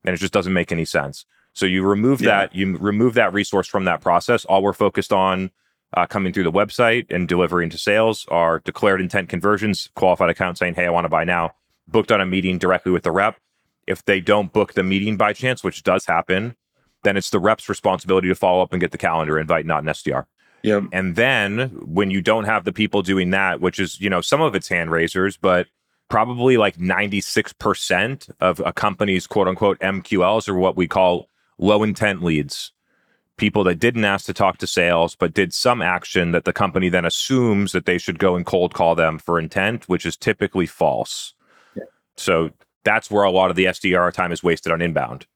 and 0.04 0.14
it 0.14 0.18
just 0.18 0.32
doesn't 0.32 0.54
make 0.54 0.72
any 0.72 0.86
sense. 0.86 1.26
So 1.52 1.66
you 1.66 1.84
remove 1.84 2.20
yeah. 2.20 2.28
that, 2.28 2.54
you 2.54 2.76
remove 2.78 3.14
that 3.14 3.32
resource 3.32 3.68
from 3.68 3.84
that 3.84 4.00
process. 4.00 4.44
All 4.46 4.62
we're 4.62 4.72
focused 4.72 5.12
on 5.12 5.50
uh, 5.94 6.06
coming 6.06 6.32
through 6.32 6.44
the 6.44 6.52
website 6.52 7.06
and 7.10 7.28
delivering 7.28 7.70
to 7.70 7.78
sales 7.78 8.26
are 8.28 8.60
declared 8.60 9.00
intent 9.00 9.28
conversions, 9.28 9.90
qualified 9.94 10.30
account 10.30 10.58
saying, 10.58 10.74
hey, 10.74 10.86
I 10.86 10.90
want 10.90 11.04
to 11.04 11.10
buy 11.10 11.24
now, 11.24 11.52
booked 11.86 12.10
on 12.10 12.20
a 12.20 12.26
meeting 12.26 12.58
directly 12.58 12.92
with 12.92 13.02
the 13.02 13.12
rep. 13.12 13.36
If 13.86 14.04
they 14.04 14.20
don't 14.20 14.52
book 14.52 14.74
the 14.74 14.82
meeting 14.82 15.16
by 15.16 15.32
chance, 15.32 15.64
which 15.64 15.82
does 15.82 16.06
happen, 16.06 16.56
then 17.02 17.16
it's 17.16 17.30
the 17.30 17.40
rep's 17.40 17.68
responsibility 17.68 18.28
to 18.28 18.34
follow 18.34 18.62
up 18.62 18.72
and 18.72 18.80
get 18.80 18.92
the 18.92 18.98
calendar 18.98 19.38
invite, 19.38 19.66
not 19.66 19.82
an 19.82 19.88
SDR. 19.88 20.24
Yep. 20.62 20.84
And 20.92 21.16
then 21.16 21.70
when 21.84 22.10
you 22.10 22.22
don't 22.22 22.44
have 22.44 22.64
the 22.64 22.72
people 22.72 23.02
doing 23.02 23.30
that, 23.30 23.60
which 23.60 23.80
is, 23.80 24.00
you 24.00 24.08
know, 24.08 24.20
some 24.20 24.40
of 24.40 24.54
it's 24.54 24.68
hand 24.68 24.90
raisers, 24.90 25.36
but 25.36 25.66
probably 26.08 26.56
like 26.56 26.76
96% 26.76 28.30
of 28.40 28.60
a 28.60 28.72
company's 28.72 29.26
quote 29.26 29.48
unquote 29.48 29.78
MQLs 29.80 30.48
are 30.48 30.54
what 30.54 30.76
we 30.76 30.86
call 30.86 31.26
low 31.58 31.82
intent 31.82 32.22
leads. 32.22 32.72
People 33.38 33.64
that 33.64 33.76
didn't 33.76 34.04
ask 34.04 34.26
to 34.26 34.34
talk 34.34 34.58
to 34.58 34.66
sales, 34.66 35.16
but 35.16 35.34
did 35.34 35.52
some 35.52 35.82
action 35.82 36.30
that 36.32 36.44
the 36.44 36.52
company 36.52 36.88
then 36.88 37.04
assumes 37.04 37.72
that 37.72 37.86
they 37.86 37.98
should 37.98 38.18
go 38.18 38.36
and 38.36 38.46
cold 38.46 38.74
call 38.74 38.94
them 38.94 39.18
for 39.18 39.38
intent, 39.38 39.88
which 39.88 40.06
is 40.06 40.16
typically 40.16 40.66
false. 40.66 41.34
Yeah. 41.74 41.84
So 42.16 42.50
that's 42.84 43.10
where 43.10 43.24
a 43.24 43.30
lot 43.30 43.50
of 43.50 43.56
the 43.56 43.66
SDR 43.66 44.12
time 44.12 44.32
is 44.32 44.42
wasted 44.42 44.72
on 44.72 44.82
inbound. 44.82 45.26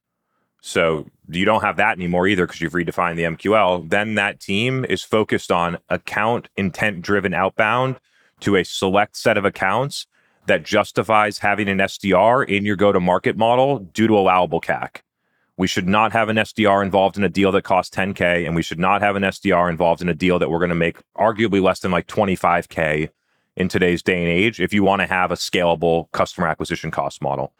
So 0.61 1.07
you 1.29 1.45
don't 1.45 1.63
have 1.63 1.77
that 1.77 1.97
anymore 1.97 2.27
either 2.27 2.47
because 2.47 2.61
you've 2.61 2.73
redefined 2.73 3.17
the 3.17 3.23
MQL. 3.23 3.89
Then 3.89 4.17
that 4.17 4.41
team 4.41 4.85
is 4.85 5.03
focused 5.03 5.53
on 5.53 5.79
account 5.89 6.49
intent 6.57 7.03
driven 7.03 7.35
outbound 7.35 8.01
to 8.41 8.57
a 8.57 8.65
select 8.65 9.17
set 9.17 9.39
of 9.39 9.45
accounts 9.45 10.07
that 10.47 10.65
justifies 10.65 11.39
having 11.39 11.69
an 11.69 11.79
SDR 11.79 12.49
in 12.49 12.65
your 12.65 12.77
go 12.77 12.93
to 12.93 13.01
market 13.01 13.37
model 13.37 13.79
due 13.79 14.07
to 14.07 14.19
allowable 14.19 14.61
CAC. 14.61 15.03
We 15.57 15.67
should 15.67 15.89
not 15.89 16.13
have 16.13 16.29
an 16.29 16.37
SDR 16.37 16.83
involved 16.83 17.17
in 17.17 17.25
a 17.25 17.29
deal 17.29 17.51
that 17.53 17.63
costs 17.63 17.97
10K, 17.97 18.45
and 18.45 18.55
we 18.55 18.63
should 18.63 18.79
not 18.79 19.01
have 19.01 19.17
an 19.17 19.23
SDR 19.23 19.71
involved 19.71 20.03
in 20.03 20.09
a 20.09 20.15
deal 20.15 20.39
that 20.39 20.51
we're 20.51 20.59
going 20.59 20.69
to 20.69 20.75
make 20.75 20.99
arguably 21.17 21.63
less 21.63 21.81
than 21.81 21.91
like 21.91 22.07
25K 22.07 23.09
in 23.57 23.69
today's 23.69 24.03
day 24.03 24.21
and 24.21 24.29
age 24.29 24.61
if 24.61 24.73
you 24.73 24.83
want 24.83 25.01
to 25.01 25.07
have 25.07 25.31
a 25.31 25.35
scalable 25.37 26.11
customer 26.13 26.47
acquisition 26.47 26.91
cost 26.91 27.23
model. 27.23 27.53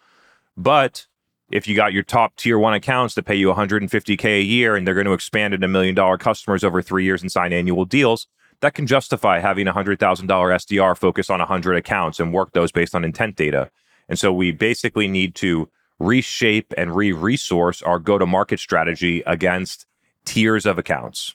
But 0.57 1.07
if 1.51 1.69
you 1.69 1.77
got 1.77 1.93
your 1.93 2.03
top 2.03 2.37
tier 2.37 2.59
one 2.59 2.75
accounts 2.75 3.15
that 3.15 3.25
pay 3.25 3.35
you 3.35 3.53
150K 3.53 4.25
a 4.25 4.43
year 4.43 4.77
and 4.77 4.87
they're 4.87 4.95
going 4.95 5.07
to 5.07 5.13
expand 5.13 5.55
into 5.55 5.69
million 5.69 5.95
dollar 5.95 6.19
customers 6.19 6.65
over 6.65 6.83
three 6.83 7.05
years 7.05 7.23
and 7.23 7.31
sign 7.31 7.53
annual 7.53 7.85
deals, 7.85 8.27
that 8.61 8.75
can 8.75 8.87
justify 8.87 9.39
having 9.39 9.69
a 9.69 9.73
$100,000 9.73 9.99
SDR 9.99 10.97
focus 10.97 11.31
on 11.31 11.39
100 11.39 11.77
accounts 11.77 12.19
and 12.19 12.33
work 12.33 12.53
those 12.53 12.73
based 12.73 12.95
on 12.95 13.05
intent 13.05 13.37
data. 13.37 13.71
And 14.09 14.19
so 14.19 14.33
we 14.33 14.53
basically 14.53 15.09
need 15.09 15.35
to 15.37 15.69
reshape 15.99 16.73
and 16.77 16.95
re 16.95 17.13
resource 17.13 17.83
our 17.83 17.99
go 17.99 18.19
to 18.19 18.27
market 18.27 18.61
strategy 18.61 19.23
against 19.27 19.87
tiers 20.25 20.67
of 20.67 20.79
accounts. 20.79 21.35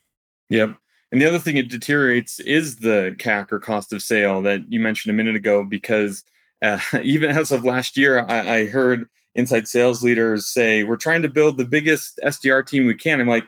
Yep. 0.49 0.75
And 1.11 1.21
the 1.21 1.27
other 1.27 1.39
thing 1.39 1.57
it 1.57 1.69
deteriorates 1.69 2.39
is 2.39 2.77
the 2.77 3.15
CAC 3.19 3.51
or 3.51 3.59
cost 3.59 3.91
of 3.91 4.01
sale 4.01 4.41
that 4.43 4.61
you 4.71 4.79
mentioned 4.79 5.11
a 5.11 5.15
minute 5.15 5.35
ago, 5.35 5.63
because 5.63 6.23
uh, 6.61 6.79
even 7.03 7.29
as 7.29 7.51
of 7.51 7.65
last 7.65 7.97
year, 7.97 8.25
I, 8.27 8.55
I, 8.57 8.65
heard 8.67 9.09
inside 9.35 9.67
sales 9.67 10.03
leaders 10.03 10.47
say, 10.47 10.83
We're 10.83 10.97
trying 10.97 11.21
to 11.23 11.29
build 11.29 11.57
the 11.57 11.65
biggest 11.65 12.19
SDR 12.23 12.65
team 12.65 12.85
we 12.85 12.95
can. 12.95 13.19
I'm 13.19 13.27
like, 13.27 13.47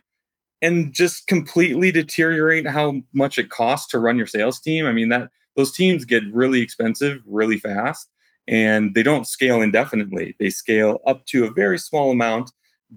and 0.62 0.94
just 0.94 1.28
completely 1.28 1.92
deteriorate 1.92 2.68
how 2.68 3.02
much 3.14 3.38
it 3.38 3.50
costs 3.50 3.90
to 3.92 4.00
run 4.00 4.18
your 4.18 4.28
sales 4.28 4.60
team. 4.60 4.86
I 4.86 4.94
mean, 4.94 5.10
that 5.10 5.30
those 5.56 5.74
teams 5.74 6.06
get 6.06 6.24
really 6.34 6.62
expensive 6.62 7.22
really 7.26 7.58
fast 7.58 8.10
and 8.48 8.94
they 8.94 9.04
don't 9.04 9.28
scale 9.28 9.62
indefinitely. 9.62 10.36
They 10.40 10.50
scale 10.50 11.00
up 11.06 11.26
to 11.28 11.46
a 11.46 11.52
very 11.52 11.78
small 11.78 12.12
amount 12.12 12.52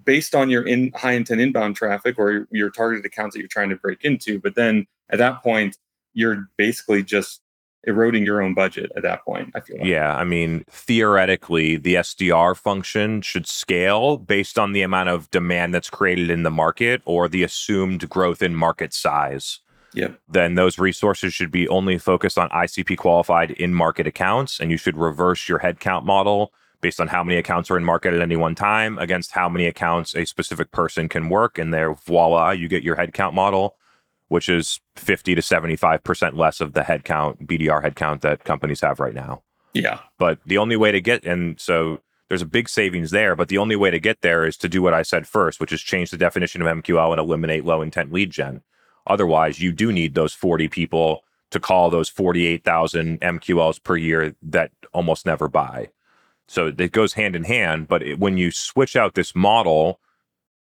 based 0.04 0.34
on 0.34 0.50
your 0.50 0.66
in 0.66 0.92
high 0.94 1.12
intent 1.12 1.40
inbound 1.40 1.76
traffic 1.76 2.18
or 2.18 2.46
your 2.50 2.70
targeted 2.70 3.04
accounts 3.04 3.34
that 3.34 3.40
you're 3.40 3.48
trying 3.48 3.70
to 3.70 3.76
break 3.76 4.04
into. 4.04 4.40
But 4.40 4.54
then 4.54 4.86
at 5.10 5.18
that 5.18 5.42
point, 5.42 5.78
you're 6.12 6.48
basically 6.56 7.02
just 7.02 7.40
eroding 7.84 8.24
your 8.24 8.42
own 8.42 8.52
budget 8.52 8.90
at 8.96 9.02
that 9.02 9.24
point. 9.24 9.52
I 9.54 9.60
feel 9.60 9.78
like. 9.78 9.86
Yeah, 9.86 10.16
I 10.16 10.24
mean, 10.24 10.64
theoretically, 10.68 11.76
the 11.76 11.94
SDR 11.94 12.56
function 12.56 13.22
should 13.22 13.46
scale 13.46 14.16
based 14.16 14.58
on 14.58 14.72
the 14.72 14.82
amount 14.82 15.08
of 15.08 15.30
demand 15.30 15.72
that's 15.72 15.90
created 15.90 16.30
in 16.30 16.42
the 16.42 16.50
market 16.50 17.00
or 17.04 17.28
the 17.28 17.44
assumed 17.44 18.08
growth 18.08 18.42
in 18.42 18.54
market 18.54 18.92
size. 18.92 19.60
Yep. 19.94 20.20
Then 20.28 20.56
those 20.56 20.78
resources 20.78 21.32
should 21.32 21.50
be 21.50 21.68
only 21.68 21.96
focused 21.96 22.38
on 22.38 22.50
ICP 22.50 22.98
qualified 22.98 23.52
in 23.52 23.72
market 23.72 24.06
accounts, 24.06 24.60
and 24.60 24.70
you 24.70 24.76
should 24.76 24.96
reverse 24.96 25.48
your 25.48 25.60
headcount 25.60 26.04
model 26.04 26.52
based 26.86 27.00
on 27.00 27.08
how 27.08 27.24
many 27.24 27.36
accounts 27.36 27.68
are 27.68 27.76
in 27.76 27.82
market 27.82 28.14
at 28.14 28.20
any 28.20 28.36
one 28.36 28.54
time 28.54 28.96
against 28.98 29.32
how 29.32 29.48
many 29.48 29.66
accounts 29.66 30.14
a 30.14 30.24
specific 30.24 30.70
person 30.70 31.08
can 31.08 31.28
work. 31.28 31.58
And 31.58 31.74
there, 31.74 31.92
voila, 31.92 32.52
you 32.52 32.68
get 32.68 32.84
your 32.84 32.94
headcount 32.94 33.34
model, 33.34 33.74
which 34.28 34.48
is 34.48 34.78
50 34.94 35.34
to 35.34 35.40
75% 35.40 36.36
less 36.36 36.60
of 36.60 36.74
the 36.74 36.82
headcount, 36.82 37.44
BDR 37.44 37.82
headcount 37.82 38.20
that 38.20 38.44
companies 38.44 38.82
have 38.82 39.00
right 39.00 39.14
now. 39.14 39.42
Yeah. 39.74 39.98
But 40.16 40.38
the 40.46 40.58
only 40.58 40.76
way 40.76 40.92
to 40.92 41.00
get, 41.00 41.24
and 41.24 41.58
so 41.58 42.02
there's 42.28 42.40
a 42.40 42.46
big 42.46 42.68
savings 42.68 43.10
there, 43.10 43.34
but 43.34 43.48
the 43.48 43.58
only 43.58 43.74
way 43.74 43.90
to 43.90 43.98
get 43.98 44.20
there 44.20 44.46
is 44.46 44.56
to 44.58 44.68
do 44.68 44.80
what 44.80 44.94
I 44.94 45.02
said 45.02 45.26
first, 45.26 45.58
which 45.58 45.72
is 45.72 45.80
change 45.80 46.12
the 46.12 46.16
definition 46.16 46.62
of 46.62 46.68
MQL 46.68 47.10
and 47.10 47.18
eliminate 47.18 47.64
low 47.64 47.82
intent 47.82 48.12
lead 48.12 48.30
gen. 48.30 48.62
Otherwise, 49.08 49.58
you 49.58 49.72
do 49.72 49.90
need 49.90 50.14
those 50.14 50.34
40 50.34 50.68
people 50.68 51.24
to 51.50 51.58
call 51.58 51.90
those 51.90 52.08
48,000 52.08 53.20
MQLs 53.20 53.82
per 53.82 53.96
year 53.96 54.36
that 54.40 54.70
almost 54.92 55.26
never 55.26 55.48
buy. 55.48 55.88
So 56.48 56.72
it 56.76 56.92
goes 56.92 57.14
hand 57.14 57.34
in 57.36 57.44
hand. 57.44 57.88
But 57.88 58.02
it, 58.02 58.18
when 58.18 58.36
you 58.36 58.50
switch 58.50 58.96
out 58.96 59.14
this 59.14 59.34
model 59.34 60.00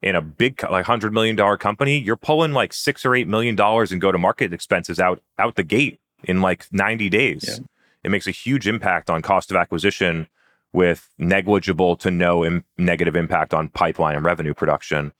in 0.01 0.15
a 0.15 0.21
big, 0.21 0.61
like 0.63 0.85
hundred 0.85 1.13
million 1.13 1.35
dollar 1.35 1.57
company, 1.57 1.99
you're 1.99 2.17
pulling 2.17 2.53
like 2.53 2.73
six 2.73 3.05
or 3.05 3.15
eight 3.15 3.27
million 3.27 3.55
dollars 3.55 3.91
in 3.91 3.99
go 3.99 4.11
to 4.11 4.17
market 4.17 4.53
expenses 4.53 4.99
out 4.99 5.21
out 5.37 5.55
the 5.55 5.63
gate 5.63 5.99
in 6.23 6.41
like 6.41 6.65
90 6.71 7.09
days. 7.09 7.45
Yeah. 7.47 7.65
It 8.03 8.11
makes 8.11 8.27
a 8.27 8.31
huge 8.31 8.67
impact 8.67 9.09
on 9.09 9.21
cost 9.21 9.51
of 9.51 9.57
acquisition 9.57 10.27
with 10.71 11.09
negligible 11.17 11.95
to 11.97 12.11
no 12.11 12.45
Im- 12.45 12.63
negative 12.77 13.15
impact 13.15 13.53
on 13.53 13.69
pipeline 13.69 14.15
and 14.15 14.25
revenue 14.25 14.53
production. 14.53 15.13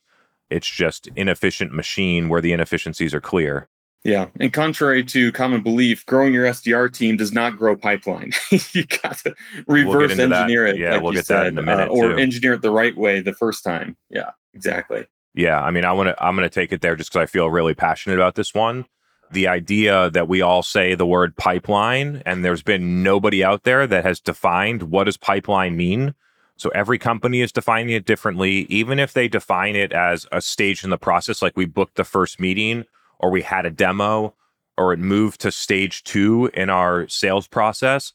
It's 0.50 0.68
just 0.68 1.08
inefficient 1.16 1.74
machine 1.74 2.30
where 2.30 2.42
the 2.42 2.54
inefficiencies 2.54 3.14
are 3.14 3.22
clear. 3.22 3.68
Yeah. 4.04 4.28
And 4.40 4.54
contrary 4.54 5.04
to 5.06 5.32
common 5.34 5.62
belief, 5.62 6.06
growing 6.06 6.34
your 6.34 6.46
SDR 6.46 6.92
team 6.92 7.18
does 7.18 7.34
not 7.34 7.58
grow 7.58 7.76
pipeline. 7.76 8.32
you 8.72 8.86
got 8.86 9.18
to 9.20 9.36
reverse 9.68 10.16
we'll 10.16 10.34
engineer 10.34 10.66
that. 10.66 10.76
it. 10.76 10.80
Yeah, 10.80 10.94
like 10.94 11.02
we'll 11.04 11.14
get 11.14 11.26
said, 11.26 11.40
that 11.40 11.48
in 11.48 11.58
a 11.58 11.62
minute. 11.62 11.90
Uh, 11.90 11.94
or 11.94 12.10
too. 12.10 12.18
engineer 12.18 12.54
it 12.54 12.62
the 12.62 12.72
right 12.72 12.96
way 12.96 13.20
the 13.20 13.34
first 13.34 13.64
time. 13.64 13.98
Yeah, 14.10 14.32
exactly. 14.54 15.06
Yeah. 15.34 15.62
I 15.62 15.72
mean, 15.72 15.86
I 15.86 15.92
want 15.92 16.08
to, 16.08 16.24
I'm 16.24 16.36
going 16.36 16.48
to 16.48 16.54
take 16.54 16.72
it 16.72 16.82
there 16.82 16.96
just 16.96 17.12
because 17.12 17.24
I 17.24 17.26
feel 17.26 17.50
really 17.50 17.74
passionate 17.74 18.16
about 18.16 18.36
this 18.36 18.54
one. 18.54 18.86
The 19.32 19.48
idea 19.48 20.10
that 20.12 20.28
we 20.28 20.42
all 20.42 20.64
say 20.64 20.96
the 20.96 21.06
word 21.06 21.36
pipeline 21.36 22.24
and 22.26 22.44
there's 22.44 22.64
been 22.64 23.04
nobody 23.04 23.44
out 23.44 23.64
there 23.64 23.86
that 23.86 24.04
has 24.04 24.20
defined 24.20 24.84
what 24.84 25.04
does 25.04 25.18
pipeline 25.18 25.78
mean. 25.78 26.16
So 26.56 26.70
every 26.70 26.98
company 26.98 27.42
is 27.42 27.52
defining 27.52 27.94
it 27.94 28.06
differently, 28.06 28.66
even 28.70 28.98
if 28.98 29.14
they 29.14 29.28
define 29.28 29.76
it 29.76 29.94
as 29.94 30.26
a 30.32 30.42
stage 30.42 30.84
in 30.84 30.90
the 30.90 30.98
process, 30.98 31.42
like 31.42 31.56
we 31.56 31.66
booked 31.66 31.96
the 31.96 32.04
first 32.04 32.40
meeting 32.40 32.86
or 33.20 33.30
we 33.30 33.42
had 33.42 33.66
a 33.66 33.72
demo 33.72 34.34
or 34.78 34.94
it 34.94 35.00
moved 35.00 35.42
to 35.42 35.52
stage 35.52 36.04
two 36.04 36.50
in 36.54 36.70
our 36.70 37.08
sales 37.10 37.48
process, 37.48 38.14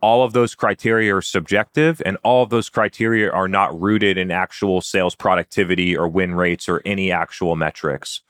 all 0.00 0.24
of 0.24 0.32
those 0.32 0.54
criteria 0.54 1.14
are 1.14 1.22
subjective 1.22 2.00
and 2.04 2.16
all 2.22 2.42
of 2.42 2.50
those 2.50 2.68
criteria 2.68 3.30
are 3.30 3.48
not 3.48 3.78
rooted 3.78 4.16
in 4.18 4.30
actual 4.30 4.80
sales 4.80 5.14
productivity 5.14 5.96
or 5.96 6.08
win 6.08 6.34
rates 6.34 6.68
or 6.68 6.82
any 6.84 7.12
actual 7.12 7.56
metrics. 7.56 8.22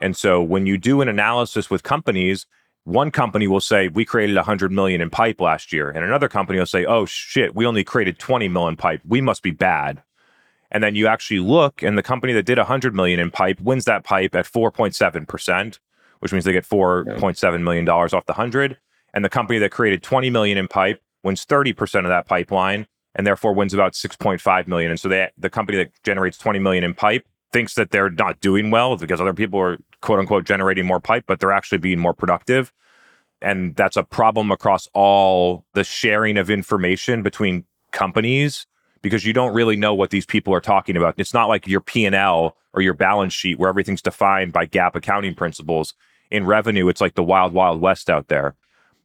And 0.00 0.16
so 0.16 0.42
when 0.42 0.66
you 0.66 0.78
do 0.78 1.00
an 1.00 1.08
analysis 1.08 1.70
with 1.70 1.82
companies, 1.82 2.46
one 2.84 3.10
company 3.10 3.46
will 3.46 3.60
say 3.60 3.88
we 3.88 4.04
created 4.04 4.36
100 4.36 4.72
million 4.72 5.00
in 5.00 5.10
pipe 5.10 5.40
last 5.40 5.72
year. 5.72 5.90
And 5.90 6.04
another 6.04 6.28
company 6.28 6.58
will 6.58 6.66
say 6.66 6.84
oh 6.84 7.04
shit 7.04 7.54
we 7.54 7.66
only 7.66 7.84
created 7.84 8.18
20 8.18 8.48
million 8.48 8.76
pipe. 8.76 9.02
We 9.06 9.20
must 9.20 9.42
be 9.42 9.50
bad 9.50 10.02
and 10.70 10.82
then 10.82 10.94
you 10.94 11.06
actually 11.06 11.40
look, 11.40 11.82
and 11.82 11.98
the 11.98 12.02
company 12.02 12.32
that 12.32 12.44
did 12.44 12.58
100 12.58 12.94
million 12.94 13.18
in 13.18 13.30
pipe 13.30 13.60
wins 13.60 13.84
that 13.86 14.04
pipe 14.04 14.34
at 14.34 14.46
4.7 14.46 15.26
percent, 15.26 15.80
which 16.20 16.32
means 16.32 16.44
they 16.44 16.52
get 16.52 16.68
4.7 16.68 17.62
million 17.62 17.84
dollars 17.84 18.14
off 18.14 18.26
the 18.26 18.34
hundred. 18.34 18.78
And 19.12 19.24
the 19.24 19.28
company 19.28 19.58
that 19.58 19.72
created 19.72 20.02
20 20.02 20.30
million 20.30 20.56
in 20.56 20.68
pipe 20.68 21.02
wins 21.24 21.44
30 21.44 21.72
percent 21.72 22.06
of 22.06 22.10
that 22.10 22.26
pipeline, 22.26 22.86
and 23.14 23.26
therefore 23.26 23.52
wins 23.52 23.74
about 23.74 23.94
6.5 23.94 24.66
million. 24.68 24.90
And 24.90 25.00
so 25.00 25.08
they, 25.08 25.28
the 25.36 25.50
company 25.50 25.78
that 25.78 25.90
generates 26.04 26.38
20 26.38 26.58
million 26.60 26.84
in 26.84 26.94
pipe 26.94 27.26
thinks 27.52 27.74
that 27.74 27.90
they're 27.90 28.10
not 28.10 28.40
doing 28.40 28.70
well 28.70 28.96
because 28.96 29.20
other 29.20 29.34
people 29.34 29.58
are 29.58 29.78
quote 30.00 30.20
unquote 30.20 30.44
generating 30.44 30.86
more 30.86 31.00
pipe, 31.00 31.24
but 31.26 31.40
they're 31.40 31.52
actually 31.52 31.78
being 31.78 31.98
more 31.98 32.14
productive. 32.14 32.72
And 33.42 33.74
that's 33.74 33.96
a 33.96 34.02
problem 34.04 34.50
across 34.50 34.88
all 34.92 35.64
the 35.72 35.82
sharing 35.82 36.36
of 36.36 36.50
information 36.50 37.22
between 37.22 37.64
companies 37.90 38.66
because 39.02 39.24
you 39.24 39.32
don't 39.32 39.54
really 39.54 39.76
know 39.76 39.94
what 39.94 40.10
these 40.10 40.26
people 40.26 40.54
are 40.54 40.60
talking 40.60 40.96
about. 40.96 41.14
It's 41.16 41.34
not 41.34 41.48
like 41.48 41.66
your 41.66 41.80
P&L 41.80 42.56
or 42.72 42.82
your 42.82 42.94
balance 42.94 43.32
sheet 43.32 43.58
where 43.58 43.68
everything's 43.68 44.02
defined 44.02 44.52
by 44.52 44.66
GAAP 44.66 44.94
accounting 44.94 45.34
principles. 45.34 45.94
In 46.30 46.46
revenue, 46.46 46.88
it's 46.88 47.00
like 47.00 47.14
the 47.14 47.24
wild 47.24 47.52
wild 47.52 47.80
west 47.80 48.08
out 48.08 48.28
there. 48.28 48.54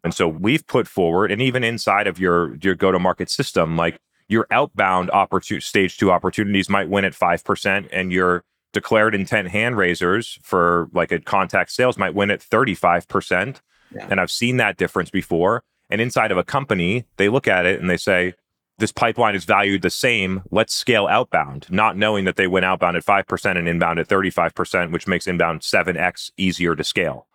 And 0.03 0.13
so 0.13 0.27
we've 0.27 0.65
put 0.67 0.87
forward 0.87 1.31
and 1.31 1.41
even 1.41 1.63
inside 1.63 2.05
of 2.05 2.19
your 2.19 2.55
your 2.57 2.75
go 2.75 2.91
to 2.91 2.99
market 2.99 3.29
system 3.29 3.75
like 3.75 3.99
your 4.27 4.45
outbound 4.51 5.09
opportunity 5.11 5.63
stage 5.63 5.97
2 5.97 6.11
opportunities 6.11 6.69
might 6.69 6.89
win 6.89 7.05
at 7.05 7.13
5% 7.13 7.87
and 7.91 8.11
your 8.11 8.43
declared 8.73 9.15
intent 9.15 9.47
hand 9.49 9.77
raisers 9.77 10.37
for 10.43 10.89
like 10.93 11.11
a 11.11 11.19
contact 11.19 11.71
sales 11.71 11.97
might 11.97 12.13
win 12.13 12.29
at 12.29 12.41
35%. 12.41 13.61
Yeah. 13.95 14.07
And 14.09 14.19
I've 14.19 14.31
seen 14.31 14.57
that 14.57 14.77
difference 14.77 15.09
before. 15.09 15.63
And 15.89 16.01
inside 16.01 16.31
of 16.31 16.37
a 16.37 16.43
company, 16.43 17.05
they 17.17 17.29
look 17.29 17.47
at 17.47 17.65
it 17.65 17.79
and 17.79 17.89
they 17.89 17.97
say, 17.97 18.33
this 18.77 18.91
pipeline 18.91 19.35
is 19.35 19.45
valued 19.45 19.81
the 19.81 19.89
same. 19.89 20.43
Let's 20.51 20.73
scale 20.73 21.07
outbound, 21.07 21.67
not 21.69 21.95
knowing 21.95 22.25
that 22.25 22.35
they 22.35 22.47
went 22.47 22.65
outbound 22.65 22.97
at 22.97 23.05
5% 23.05 23.57
and 23.57 23.67
inbound 23.67 23.99
at 23.99 24.07
35%, 24.07 24.91
which 24.91 25.07
makes 25.07 25.27
inbound 25.27 25.61
7x 25.61 26.31
easier 26.37 26.75
to 26.75 26.83
scale. 26.83 27.27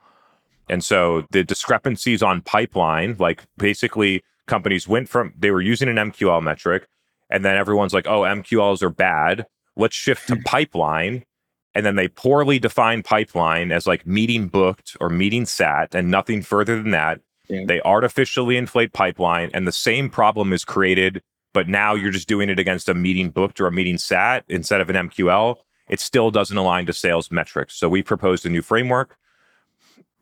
And 0.68 0.84
so 0.84 1.26
the 1.30 1.42
discrepancies 1.42 2.22
on 2.22 2.42
pipeline, 2.42 3.16
like 3.18 3.44
basically 3.56 4.22
companies 4.46 4.86
went 4.86 5.08
from, 5.08 5.32
they 5.36 5.50
were 5.50 5.62
using 5.62 5.88
an 5.88 5.96
MQL 5.96 6.42
metric, 6.42 6.86
and 7.30 7.44
then 7.44 7.56
everyone's 7.56 7.94
like, 7.94 8.06
oh, 8.06 8.22
MQLs 8.22 8.82
are 8.82 8.90
bad. 8.90 9.46
Let's 9.76 9.96
shift 9.96 10.28
to 10.28 10.36
hmm. 10.36 10.42
pipeline. 10.42 11.24
And 11.74 11.86
then 11.86 11.96
they 11.96 12.08
poorly 12.08 12.58
define 12.58 13.02
pipeline 13.02 13.70
as 13.70 13.86
like 13.86 14.06
meeting 14.06 14.48
booked 14.48 14.96
or 15.00 15.08
meeting 15.08 15.46
sat 15.46 15.94
and 15.94 16.10
nothing 16.10 16.42
further 16.42 16.82
than 16.82 16.90
that. 16.90 17.20
They 17.48 17.80
artificially 17.82 18.56
inflate 18.56 18.92
pipeline, 18.92 19.50
and 19.52 19.66
the 19.66 19.72
same 19.72 20.08
problem 20.08 20.52
is 20.52 20.64
created 20.64 21.20
but 21.52 21.68
now 21.68 21.94
you're 21.94 22.10
just 22.10 22.28
doing 22.28 22.48
it 22.48 22.58
against 22.58 22.88
a 22.88 22.94
meeting 22.94 23.30
booked 23.30 23.60
or 23.60 23.66
a 23.66 23.72
meeting 23.72 23.98
sat 23.98 24.44
instead 24.48 24.80
of 24.80 24.90
an 24.90 25.08
MQL, 25.08 25.56
it 25.88 26.00
still 26.00 26.30
doesn't 26.30 26.56
align 26.56 26.86
to 26.86 26.92
sales 26.92 27.30
metrics. 27.30 27.74
So 27.74 27.88
we 27.88 28.02
proposed 28.02 28.46
a 28.46 28.48
new 28.48 28.62
framework 28.62 29.16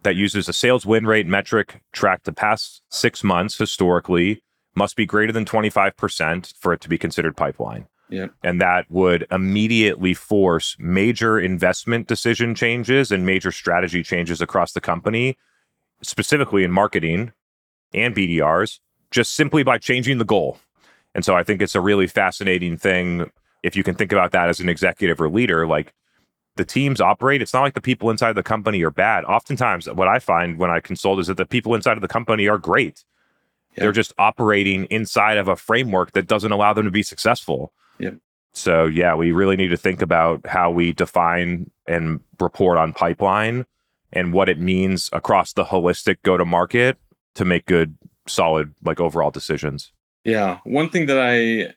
that 0.03 0.17
uses 0.17 0.49
a 0.49 0.53
sales 0.53 0.87
win 0.87 1.07
rate 1.07 1.27
metric 1.27 1.83
tracked 1.93 2.25
the 2.25 2.33
past 2.33 2.83
six 2.89 3.23
months 3.23 3.59
historically, 3.59 4.43
must 4.75 4.97
be 4.97 5.05
greater 5.05 5.33
than 5.33 5.45
25% 5.45 6.55
for 6.59 6.73
it 6.73 6.81
to 6.81 6.89
be 6.89 6.97
considered 6.97 7.37
pipeline. 7.37 7.87
Yeah. 8.09 8.29
And 8.43 8.61
that 8.61 8.91
would 8.91 9.27
immediately 9.31 10.15
force 10.15 10.77
major 10.79 11.39
investment 11.39 12.07
decision 12.07 12.55
changes 12.55 13.13
and 13.13 13.27
major 13.27 13.53
strategy 13.53 14.03
changes 14.03 14.41
across 14.41 14.73
the 14.73 14.81
company, 14.81 15.37
specifically 16.03 16.65
in 16.65 16.71
marketing 16.71 17.33
and 17.93 18.15
BDRs, 18.15 18.79
just 19.11 19.35
simply 19.35 19.63
by 19.63 19.79
changing 19.79 20.19
the 20.19 20.25
goal. 20.25 20.59
And 21.15 21.25
so 21.25 21.35
I 21.35 21.43
think 21.43 21.63
it's 21.63 21.75
a 21.75 21.81
really 21.81 22.07
fascinating 22.07 22.77
thing 22.77 23.31
if 23.63 23.77
you 23.77 23.83
can 23.83 23.95
think 23.95 24.13
about 24.13 24.33
that 24.33 24.49
as 24.49 24.61
an 24.61 24.69
executive 24.69 25.21
or 25.21 25.29
leader. 25.29 25.67
Like 25.67 25.93
the 26.57 26.65
teams 26.65 27.01
operate, 27.01 27.43
it's 27.43 27.55
not 27.55 27.63
like 27.63 27.75
the 27.75 27.81
people 27.81 28.11
inside 28.11 28.35
the 28.35 28.43
company 28.43 28.83
are 28.83 28.91
bad. 28.91 29.25
Oftentimes, 29.25 29.89
what 29.89 30.09
I 30.09 30.19
find 30.19 30.59
when 30.59 30.71
I 30.71 30.81
consult 30.81 31.19
is 31.21 31.27
that 31.29 31.37
the 31.37 31.47
people 31.47 31.75
inside 31.75 31.97
of 31.97 32.03
the 32.03 32.09
company 32.09 32.49
are 32.49 32.59
great. 32.59 33.05
They're 33.77 33.93
just 33.93 34.13
operating 34.19 34.87
inside 34.87 35.39
of 35.39 35.47
a 35.47 35.55
framework 35.55 36.13
that 36.13 36.27
doesn't 36.27 36.51
allow 36.51 36.73
them 36.73 36.85
to 36.87 36.91
be 36.91 37.05
successful. 37.05 37.73
Yeah. 37.99 38.11
So, 38.53 38.87
yeah, 38.87 39.15
we 39.15 39.31
really 39.31 39.57
need 39.57 39.69
to 39.69 39.77
think 39.77 40.03
about 40.03 40.45
how 40.47 40.71
we 40.71 40.93
define 40.93 41.71
and 41.87 42.21
report 42.41 42.77
on 42.77 42.93
pipeline 42.93 43.67
and 44.13 44.33
what 44.33 44.49
it 44.49 44.59
means 44.59 45.11
across 45.13 45.53
the 45.53 45.65
holistic 45.65 46.17
go 46.25 46.37
to 46.37 46.45
market 46.45 46.99
to 47.35 47.45
make 47.45 47.67
good, 47.67 47.97
solid, 48.27 48.75
like 48.83 48.99
overall 48.99 49.31
decisions. 49.31 49.93
Yeah. 50.29 50.59
One 50.65 50.91
thing 50.91 51.07
that 51.07 51.19
I 51.19 51.73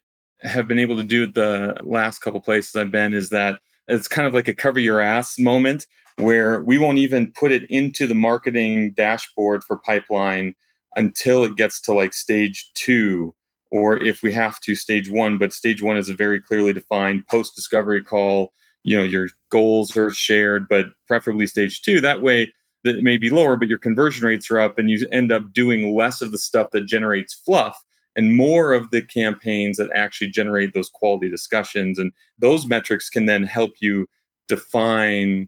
have 0.46 0.68
been 0.68 0.78
able 0.78 0.98
to 0.98 1.06
do 1.06 1.24
at 1.24 1.36
the 1.36 1.78
last 1.84 2.20
couple 2.20 2.42
places 2.42 2.76
I've 2.76 2.92
been 2.92 3.14
is 3.14 3.30
that 3.30 3.62
it's 3.88 4.10
kind 4.10 4.28
of 4.28 4.34
like 4.34 4.50
a 4.50 4.54
cover 4.54 4.78
your 4.78 5.00
ass 5.00 5.40
moment 5.40 5.88
where 6.18 6.62
we 6.62 6.78
won't 6.78 6.98
even 6.98 7.32
put 7.32 7.54
it 7.54 7.64
into 7.72 8.08
the 8.08 8.14
marketing 8.14 8.92
dashboard 8.92 9.64
for 9.64 9.78
pipeline 9.78 10.54
until 10.98 11.46
it 11.46 11.56
gets 11.56 11.80
to 11.80 11.94
like 11.94 12.12
stage 12.12 12.70
two 12.74 13.34
or 13.72 13.96
if 14.04 14.22
we 14.22 14.34
have 14.34 14.60
to 14.60 14.76
stage 14.76 15.10
one 15.10 15.38
but 15.38 15.54
stage 15.54 15.82
one 15.82 15.96
is 15.96 16.10
a 16.10 16.14
very 16.14 16.42
clearly 16.42 16.74
defined 16.74 17.26
post 17.28 17.56
discovery 17.56 18.04
call 18.04 18.52
you 18.84 18.98
know 18.98 19.04
your 19.04 19.30
goals 19.50 19.96
are 19.96 20.12
shared 20.12 20.68
but 20.68 20.88
preferably 21.08 21.48
stage 21.48 21.82
two 21.82 22.02
that 22.02 22.22
way 22.22 22.52
that 22.84 23.04
may 23.04 23.16
be 23.16 23.30
lower, 23.30 23.56
but 23.56 23.68
your 23.68 23.78
conversion 23.78 24.26
rates 24.26 24.50
are 24.50 24.60
up 24.60 24.80
and 24.80 24.90
you 24.90 25.08
end 25.12 25.32
up 25.32 25.54
doing 25.54 25.96
less 25.96 26.20
of 26.20 26.32
the 26.32 26.38
stuff 26.40 26.72
that 26.72 26.88
generates 26.88 27.34
fluff 27.34 27.80
and 28.16 28.36
more 28.36 28.74
of 28.74 28.92
the 28.92 29.02
campaigns 29.02 29.78
that 29.78 29.90
actually 29.94 30.30
generate 30.30 30.74
those 30.74 30.90
quality 30.90 31.30
discussions. 31.30 31.98
And 31.98 32.12
those 32.40 32.68
metrics 32.68 33.10
can 33.10 33.26
then 33.26 33.44
help 33.44 33.72
you 33.80 34.08
define 34.48 35.48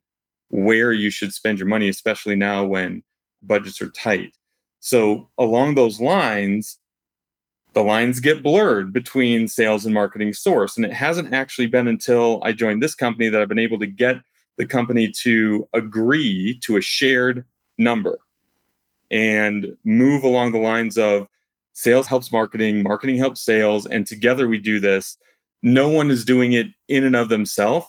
where 0.49 0.93
you 0.93 1.10
should 1.10 1.34
spend 1.34 1.60
your 1.60 1.67
money, 1.67 1.89
especially 1.89 2.36
now 2.36 2.63
when 2.63 3.04
budgets 3.41 3.82
are 3.82 3.89
tight. 3.89 4.36
So, 4.80 5.30
along 5.38 5.76
those 5.76 5.99
lines, 5.99 6.78
the 7.73 7.84
lines 7.84 8.19
get 8.19 8.43
blurred 8.43 8.93
between 8.93 9.47
sales 9.47 9.86
and 9.86 9.93
marketing 9.93 10.34
source. 10.34 10.78
And 10.78 10.86
it 10.86 10.93
hasn't 10.93 11.34
actually 11.34 11.67
been 11.67 11.88
until 11.88 12.39
I 12.43 12.52
joined 12.52 12.84
this 12.84 12.95
company 12.95 13.30
that 13.30 13.41
I've 13.41 13.49
been 13.49 13.60
able 13.60 13.80
to 13.80 13.88
get 13.88 14.17
the 14.58 14.65
company 14.65 15.12
to 15.21 15.67
agree 15.73 16.60
to 16.63 16.78
a 16.78 16.82
shared 16.82 17.45
number 17.78 18.19
and 19.10 19.76
move 19.84 20.23
along 20.23 20.52
the 20.52 20.60
lines 20.60 20.97
of 20.97 21.28
sales 21.74 22.08
helps 22.08 22.32
marketing, 22.32 22.84
marketing 22.84 23.18
helps 23.18 23.42
sales, 23.42 23.86
and 23.86 24.08
together 24.08 24.48
we 24.48 24.58
do 24.58 24.80
this. 24.80 25.18
No 25.62 25.90
one 25.90 26.12
is 26.12 26.26
doing 26.26 26.54
it 26.54 26.68
in 26.88 27.04
and 27.04 27.16
of 27.16 27.30
themselves. 27.30 27.86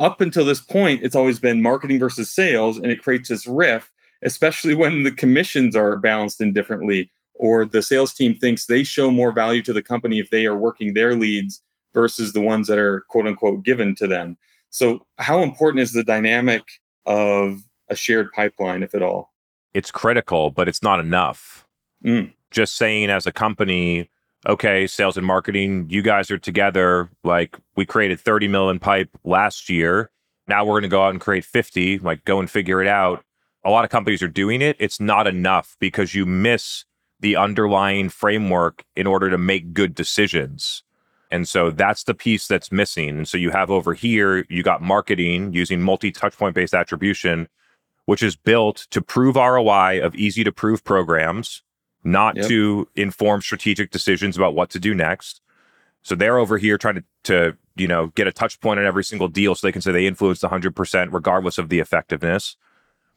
Up 0.00 0.20
until 0.20 0.44
this 0.44 0.60
point, 0.60 1.02
it's 1.02 1.14
always 1.14 1.38
been 1.38 1.62
marketing 1.62 1.98
versus 1.98 2.30
sales, 2.30 2.78
and 2.78 2.86
it 2.86 3.02
creates 3.02 3.28
this 3.28 3.46
rift, 3.46 3.90
especially 4.22 4.74
when 4.74 5.04
the 5.04 5.12
commissions 5.12 5.76
are 5.76 5.96
balanced 5.96 6.40
indifferently, 6.40 7.10
or 7.34 7.64
the 7.64 7.82
sales 7.82 8.12
team 8.12 8.34
thinks 8.34 8.66
they 8.66 8.82
show 8.82 9.10
more 9.10 9.32
value 9.32 9.62
to 9.62 9.72
the 9.72 9.82
company 9.82 10.18
if 10.18 10.30
they 10.30 10.46
are 10.46 10.56
working 10.56 10.94
their 10.94 11.14
leads 11.14 11.62
versus 11.92 12.32
the 12.32 12.40
ones 12.40 12.66
that 12.66 12.78
are 12.78 13.02
quote 13.08 13.26
unquote 13.26 13.64
given 13.64 13.94
to 13.94 14.06
them. 14.06 14.36
So, 14.70 15.06
how 15.18 15.42
important 15.42 15.80
is 15.80 15.92
the 15.92 16.02
dynamic 16.02 16.64
of 17.06 17.62
a 17.88 17.94
shared 17.94 18.32
pipeline, 18.32 18.82
if 18.82 18.94
at 18.94 19.02
all? 19.02 19.32
It's 19.72 19.92
critical, 19.92 20.50
but 20.50 20.68
it's 20.68 20.82
not 20.82 20.98
enough. 20.98 21.64
Mm. 22.04 22.32
Just 22.54 22.76
saying 22.76 23.10
as 23.10 23.26
a 23.26 23.32
company, 23.32 24.08
okay, 24.46 24.86
sales 24.86 25.16
and 25.16 25.26
marketing, 25.26 25.86
you 25.88 26.02
guys 26.02 26.30
are 26.30 26.38
together. 26.38 27.10
Like 27.24 27.58
we 27.74 27.84
created 27.84 28.20
30 28.20 28.46
million 28.46 28.78
pipe 28.78 29.10
last 29.24 29.68
year. 29.68 30.12
Now 30.46 30.64
we're 30.64 30.74
going 30.74 30.82
to 30.82 30.88
go 30.88 31.02
out 31.02 31.10
and 31.10 31.20
create 31.20 31.44
50, 31.44 31.98
like 31.98 32.24
go 32.24 32.38
and 32.38 32.48
figure 32.48 32.80
it 32.80 32.86
out. 32.86 33.24
A 33.64 33.70
lot 33.70 33.84
of 33.84 33.90
companies 33.90 34.22
are 34.22 34.28
doing 34.28 34.62
it. 34.62 34.76
It's 34.78 35.00
not 35.00 35.26
enough 35.26 35.74
because 35.80 36.14
you 36.14 36.26
miss 36.26 36.84
the 37.18 37.34
underlying 37.34 38.08
framework 38.08 38.84
in 38.94 39.08
order 39.08 39.30
to 39.30 39.38
make 39.38 39.72
good 39.72 39.92
decisions. 39.92 40.84
And 41.32 41.48
so 41.48 41.72
that's 41.72 42.04
the 42.04 42.14
piece 42.14 42.46
that's 42.46 42.70
missing. 42.70 43.08
And 43.08 43.26
so 43.26 43.36
you 43.36 43.50
have 43.50 43.68
over 43.68 43.94
here, 43.94 44.46
you 44.48 44.62
got 44.62 44.80
marketing 44.80 45.52
using 45.52 45.82
multi 45.82 46.12
touchpoint 46.12 46.54
based 46.54 46.74
attribution, 46.74 47.48
which 48.04 48.22
is 48.22 48.36
built 48.36 48.86
to 48.92 49.02
prove 49.02 49.34
ROI 49.34 50.00
of 50.00 50.14
easy 50.14 50.44
to 50.44 50.52
prove 50.52 50.84
programs, 50.84 51.63
not 52.04 52.36
yep. 52.36 52.48
to 52.48 52.88
inform 52.94 53.40
strategic 53.40 53.90
decisions 53.90 54.36
about 54.36 54.54
what 54.54 54.70
to 54.70 54.78
do 54.78 54.94
next. 54.94 55.40
So 56.02 56.14
they're 56.14 56.38
over 56.38 56.58
here 56.58 56.76
trying 56.76 56.96
to, 56.96 57.04
to, 57.24 57.56
you 57.76 57.88
know, 57.88 58.08
get 58.08 58.26
a 58.26 58.32
touch 58.32 58.60
point 58.60 58.78
on 58.78 58.86
every 58.86 59.04
single 59.04 59.28
deal 59.28 59.54
so 59.54 59.66
they 59.66 59.72
can 59.72 59.80
say 59.80 59.90
they 59.90 60.06
influenced 60.06 60.42
100% 60.42 61.12
regardless 61.12 61.58
of 61.58 61.70
the 61.70 61.80
effectiveness. 61.80 62.56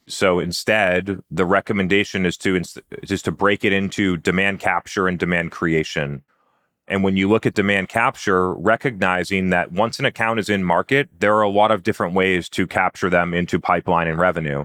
So 0.07 0.39
instead, 0.39 1.19
the 1.29 1.45
recommendation 1.45 2.25
is 2.25 2.37
to 2.37 2.61
is 3.03 3.21
to 3.23 3.31
break 3.31 3.65
it 3.65 3.73
into 3.73 4.15
demand 4.15 4.61
capture 4.61 5.07
and 5.07 5.19
demand 5.19 5.51
creation. 5.51 6.23
And 6.87 7.03
when 7.03 7.17
you 7.17 7.27
look 7.27 7.45
at 7.45 7.53
demand 7.53 7.89
capture, 7.89 8.53
recognizing 8.53 9.49
that 9.49 9.73
once 9.73 9.99
an 9.99 10.05
account 10.05 10.39
is 10.39 10.49
in 10.49 10.63
market, 10.63 11.09
there 11.19 11.35
are 11.35 11.41
a 11.41 11.49
lot 11.49 11.71
of 11.71 11.83
different 11.83 12.13
ways 12.13 12.47
to 12.49 12.65
capture 12.65 13.09
them 13.09 13.33
into 13.33 13.59
pipeline 13.59 14.07
and 14.07 14.17
revenue. 14.17 14.63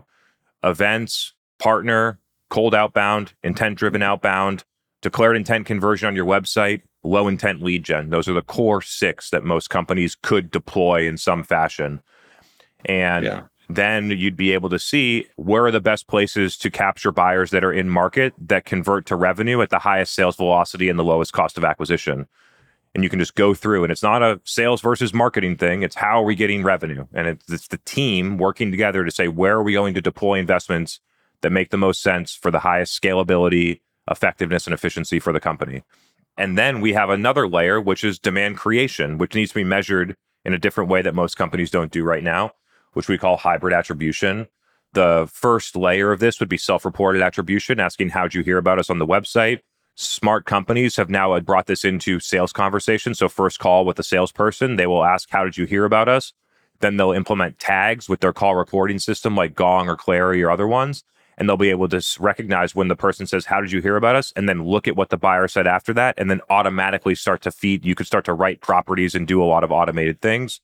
Events, 0.63 1.35
partner, 1.59 2.21
cold 2.53 2.75
outbound, 2.75 3.33
intent 3.43 3.79
driven 3.79 4.03
outbound, 4.03 4.63
declared 5.01 5.37
intent 5.37 5.65
conversion 5.65 6.07
on 6.07 6.15
your 6.15 6.27
website, 6.27 6.83
low 7.03 7.27
intent 7.27 7.63
lead 7.63 7.83
gen. 7.83 8.11
Those 8.11 8.29
are 8.29 8.35
the 8.35 8.43
core 8.43 8.83
six 8.83 9.31
that 9.31 9.43
most 9.43 9.71
companies 9.71 10.15
could 10.23 10.51
deploy 10.51 11.09
in 11.09 11.17
some 11.17 11.45
fashion. 11.45 12.03
And 12.85 13.25
yeah 13.25 13.43
then 13.69 14.11
you'd 14.11 14.37
be 14.37 14.53
able 14.53 14.69
to 14.69 14.79
see 14.79 15.27
where 15.37 15.65
are 15.65 15.71
the 15.71 15.81
best 15.81 16.07
places 16.07 16.59
to 16.59 16.71
capture 16.71 17.11
buyers 17.11 17.51
that 17.53 17.65
are 17.65 17.73
in 17.73 17.89
market 17.89 18.35
that 18.39 18.67
convert 18.67 19.07
to 19.07 19.17
revenue 19.17 19.63
at 19.63 19.71
the 19.71 19.79
highest 19.79 20.15
sales 20.15 20.37
velocity 20.37 20.91
and 20.91 20.99
the 20.99 21.05
lowest 21.05 21.33
cost 21.33 21.57
of 21.57 21.65
acquisition. 21.65 22.27
And 22.95 23.03
you 23.03 23.09
can 23.09 23.19
just 23.19 23.35
go 23.35 23.55
through, 23.55 23.85
and 23.85 23.91
it's 23.91 24.03
not 24.03 24.23
a 24.23 24.43
sales 24.45 24.83
versus 24.83 25.15
marketing 25.15 25.57
thing. 25.57 25.83
It's 25.83 25.95
how 25.95 26.21
are 26.21 26.25
we 26.25 26.35
getting 26.35 26.63
revenue? 26.63 27.07
And 27.15 27.29
it's, 27.29 27.51
it's 27.51 27.69
the 27.69 27.81
team 27.87 28.37
working 28.37 28.71
together 28.71 29.05
to 29.05 29.11
say, 29.11 29.29
where 29.29 29.55
are 29.55 29.63
we 29.63 29.73
going 29.73 29.95
to 29.95 30.03
deploy 30.03 30.39
investments 30.39 31.01
that 31.43 31.51
make 31.51 31.71
the 31.71 31.77
most 31.77 32.03
sense 32.03 32.35
for 32.35 32.51
the 32.51 32.61
highest 32.61 33.01
scalability, 33.01 33.81
effectiveness, 34.11 34.67
and 34.67 34.75
efficiency 34.75 35.19
for 35.19 35.33
the 35.33 35.41
company? 35.41 35.83
And 36.37 36.57
then 36.57 36.81
we 36.81 36.95
have 36.95 37.11
another 37.11 37.47
layer, 37.47 37.81
which 37.81 38.03
is 38.03 38.19
demand 38.19 38.57
creation, 38.57 39.19
which 39.19 39.35
needs 39.35 39.51
to 39.51 39.57
be 39.57 39.65
measured 39.65 40.17
in 40.45 40.55
a 40.55 40.59
different 40.59 40.91
way 40.91 41.03
that 41.03 41.15
most 41.15 41.37
companies 41.37 41.71
don't 41.71 41.93
do 41.93 42.03
right 42.03 42.23
now 42.23 42.53
which 42.93 43.09
we 43.09 43.19
call 43.19 43.37
hybrid 43.37 43.75
attribution. 43.75 44.47
The 44.93 45.29
first 45.33 45.75
layer 45.75 46.13
of 46.13 46.21
this 46.21 46.39
would 46.41 46.49
be 46.49 46.59
self 46.59 46.85
reported 46.85 47.23
attribution, 47.23 47.81
asking, 47.81 48.11
How'd 48.11 48.35
you 48.35 48.43
hear 48.43 48.59
about 48.59 48.79
us 48.79 48.91
on 48.91 48.99
the 48.99 49.07
website? 49.07 49.61
Smart 49.95 50.47
companies 50.47 50.97
have 50.97 51.11
now 51.11 51.39
brought 51.41 51.67
this 51.67 51.85
into 51.85 52.19
sales 52.21 52.53
conversation. 52.53 53.15
So, 53.15 53.29
first 53.29 53.59
call 53.59 53.85
with 53.85 53.99
a 53.99 54.03
salesperson, 54.03 54.77
they 54.77 54.87
will 54.87 55.05
ask, 55.05 55.31
How 55.31 55.45
did 55.45 55.57
you 55.57 55.65
hear 55.65 55.85
about 55.85 56.09
us? 56.09 56.33
Then 56.81 56.97
they'll 56.97 57.13
implement 57.13 57.59
tags 57.59 58.09
with 58.09 58.21
their 58.21 58.33
call 58.33 58.55
recording 58.55 58.99
system 58.99 59.37
like 59.37 59.55
Gong 59.55 59.89
or 59.89 59.97
Clari 59.97 60.43
or 60.43 60.51
other 60.51 60.67
ones. 60.67 61.05
And 61.39 61.49
they'll 61.49 61.57
be 61.57 61.71
able 61.71 61.89
to 61.89 62.03
recognize 62.21 62.75
when 62.75 62.89
the 62.89 62.97
person 62.97 63.27
says, 63.27 63.47
How 63.47 63.61
did 63.61 63.73
you 63.73 63.81
hear 63.81 63.97
about 63.97 64.17
us? 64.17 64.33
And 64.37 64.49
then 64.49 64.65
look 64.65 64.87
at 64.87 64.97
what 64.97 65.11
the 65.11 65.17
buyer 65.17 65.49
said 65.49 65.67
after 65.67 65.93
that. 65.95 66.15
And 66.19 66.31
then 66.31 66.41
automatically 66.51 67.15
start 67.15 67.43
to 67.43 67.51
feed. 67.51 67.85
You 67.85 67.95
could 67.95 68.07
start 68.07 68.25
to 68.27 68.35
write 68.35 68.61
properties 68.61 69.15
and 69.15 69.27
do 69.27 69.43
a 69.43 69.47
lot 69.47 69.65
of 69.65 69.73
automated 69.73 70.21
things 70.21 70.61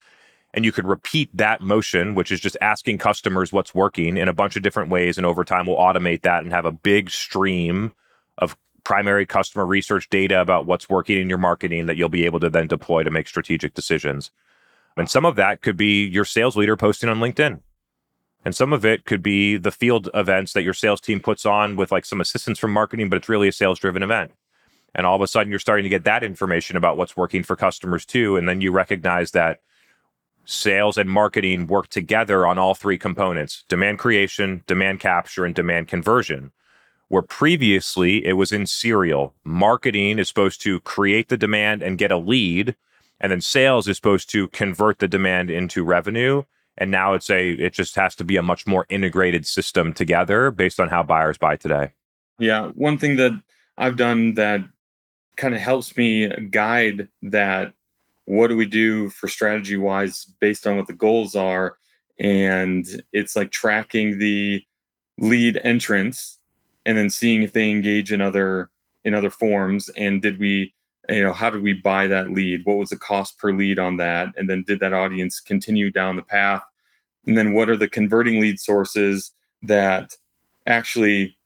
and 0.55 0.65
you 0.65 0.73
could 0.73 0.87
repeat 0.87 1.31
that 1.37 1.61
motion 1.61 2.15
which 2.15 2.33
is 2.33 2.41
just 2.41 2.57
asking 2.61 2.99
customers 2.99 3.53
what's 3.53 3.75
working 3.75 4.17
in 4.17 4.29
a 4.29 4.33
bunch 4.33 4.57
of 4.57 4.63
different 4.63 4.91
ways 4.91 5.17
and 5.17 5.27
over 5.27 5.45
time 5.45 5.67
we'll 5.67 5.77
automate 5.77 6.23
that 6.23 6.43
and 6.43 6.53
have 6.53 6.65
a 6.65 6.73
big 6.73 7.11
stream 7.11 7.93
of 8.39 8.57
primary 8.85 9.27
customer 9.27 9.67
research 9.67 10.09
data 10.09 10.41
about 10.41 10.67
what's 10.67 10.89
working 10.89 11.19
in 11.21 11.29
your 11.29 11.39
marketing 11.39 11.87
that 11.87 11.97
you'll 11.97 12.09
be 12.09 12.25
able 12.25 12.41
to 12.41 12.49
then 12.49 12.67
deploy 12.67 13.03
to 13.03 13.11
make 13.11 13.29
strategic 13.29 13.75
decisions 13.75 14.31
and 14.97 15.11
some 15.11 15.25
of 15.25 15.37
that 15.37 15.61
could 15.61 15.77
be 15.77 16.07
your 16.07 16.25
sales 16.25 16.57
leader 16.57 16.77
posting 16.77 17.09
on 17.09 17.19
linkedin 17.19 17.61
and 18.45 18.55
some 18.55 18.73
of 18.73 18.85
it 18.85 19.05
could 19.05 19.23
be 19.23 19.57
the 19.57 19.71
field 19.71 20.09
events 20.15 20.53
that 20.53 20.63
your 20.63 20.75
sales 20.75 21.01
team 21.01 21.21
puts 21.21 21.45
on 21.45 21.77
with 21.77 21.93
like 21.93 22.05
some 22.05 22.21
assistance 22.21 22.59
from 22.59 22.73
marketing 22.73 23.09
but 23.09 23.17
it's 23.17 23.29
really 23.29 23.49
a 23.49 23.53
sales 23.53 23.79
driven 23.79 24.03
event 24.03 24.33
and 24.95 25.07
all 25.07 25.17
of 25.17 25.23
a 25.23 25.27
sudden 25.27 25.51
you're 25.51 25.59
starting 25.59 25.85
to 25.85 25.89
get 25.89 26.05
that 26.05 26.25
information 26.25 26.77
about 26.77 26.97
what's 26.97 27.17
working 27.17 27.43
for 27.43 27.57
customers 27.57 28.05
too 28.05 28.37
and 28.37 28.49
then 28.49 28.61
you 28.61 28.71
recognize 28.71 29.33
that 29.33 29.61
sales 30.49 30.97
and 30.97 31.11
marketing 31.11 31.67
work 31.67 31.89
together 31.89 32.47
on 32.47 32.57
all 32.57 32.75
three 32.75 32.99
components 32.99 33.65
demand 33.69 33.99
creation, 33.99 34.65
demand 34.67 34.99
capture, 34.99 35.45
and 35.45 35.55
demand 35.55 35.89
conversion. 35.89 36.53
Where 37.09 37.23
previously 37.23 38.25
it 38.27 38.33
was 38.33 38.53
in 38.53 38.67
serial, 38.67 39.35
marketing 39.45 40.19
is 40.19 40.29
supposed 40.29 40.61
to 40.63 40.81
create 40.81 41.29
the 41.29 41.37
demand 41.37 41.83
and 41.83 41.99
get 41.99 42.13
a 42.13 42.19
lead, 42.19 42.77
and 43.21 43.31
then 43.31 43.41
sales 43.41 43.89
is 43.89 43.97
supposed 43.97 44.31
to 44.31 44.49
convert 44.49 44.99
the 44.99 45.09
demand 45.09 45.51
into 45.51 45.85
revenue. 45.85 46.45
And 46.79 46.91
now 46.91 47.15
it's 47.15 47.29
a, 47.29 47.51
it 47.51 47.73
just 47.73 47.95
has 47.97 48.15
to 48.17 48.25
be 48.25 48.37
a 48.37 48.43
much 48.43 48.67
more 48.67 48.87
integrated 48.89 49.47
system 49.47 49.93
together 49.93 50.51
based 50.51 50.81
on 50.81 50.89
how 50.89 51.03
buyers 51.03 51.37
buy 51.37 51.57
today. 51.57 51.93
Yeah. 52.39 52.69
One 52.69 52.99
thing 52.99 53.17
that 53.17 53.33
I've 53.77 53.97
done 53.97 54.35
that 54.35 54.63
kind 55.37 55.55
of 55.55 55.61
helps 55.61 55.97
me 55.97 56.29
guide 56.51 57.09
that 57.23 57.73
what 58.25 58.49
do 58.49 58.57
we 58.57 58.67
do 58.67 59.09
for 59.09 59.29
strategy 59.29 59.77
wise 59.77 60.27
based 60.41 60.67
on 60.67 60.77
what 60.77 60.87
the 60.87 60.93
goals 60.93 61.35
are 61.35 61.79
and 62.19 63.03
it's 63.13 63.37
like 63.37 63.51
tracking 63.51 64.19
the 64.19 64.63
lead 65.19 65.59
entrance 65.65 66.39
and 66.85 66.99
then 66.99 67.09
seeing 67.09 67.43
if 67.43 67.53
they 67.53 67.71
engage 67.71 68.13
in 68.13 68.21
other 68.21 68.69
in 69.05 69.15
other 69.15 69.31
forms 69.31 69.89
and 69.91 70.21
did 70.21 70.39
we 70.39 70.75
you 71.09 71.23
know 71.23 71.33
how 71.33 71.49
did 71.49 71.63
we 71.63 71.73
buy 71.73 72.07
that 72.07 72.31
lead 72.31 72.61
what 72.65 72.77
was 72.77 72.91
the 72.91 72.97
cost 72.97 73.39
per 73.39 73.53
lead 73.53 73.79
on 73.79 73.97
that 73.97 74.29
and 74.37 74.51
then 74.51 74.63
did 74.67 74.81
that 74.81 74.93
audience 74.93 75.41
continue 75.41 75.91
down 75.91 76.17
the 76.17 76.23
path 76.23 76.63
and 77.29 77.39
then 77.39 77.53
what 77.53 77.71
are 77.71 77.77
the 77.77 77.89
converting 77.89 78.41
lead 78.41 78.59
sources 78.59 79.33
that 79.63 80.15
actually 80.67 81.37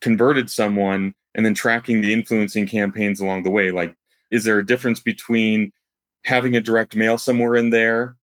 converted 0.00 0.48
someone 0.48 1.14
and 1.34 1.44
then 1.44 1.52
tracking 1.52 2.00
the 2.00 2.14
influencing 2.14 2.66
campaigns 2.66 3.20
along 3.20 3.42
the 3.42 3.50
way 3.50 3.70
like 3.70 3.94
is 4.30 4.44
there 4.44 4.58
a 4.58 4.66
difference 4.66 5.00
between 5.00 5.70
having 6.24 6.56
a 6.56 6.60
direct 6.60 6.96
mail 6.96 7.16
somewhere 7.18 7.54
in 7.54 7.70
there 7.70 8.16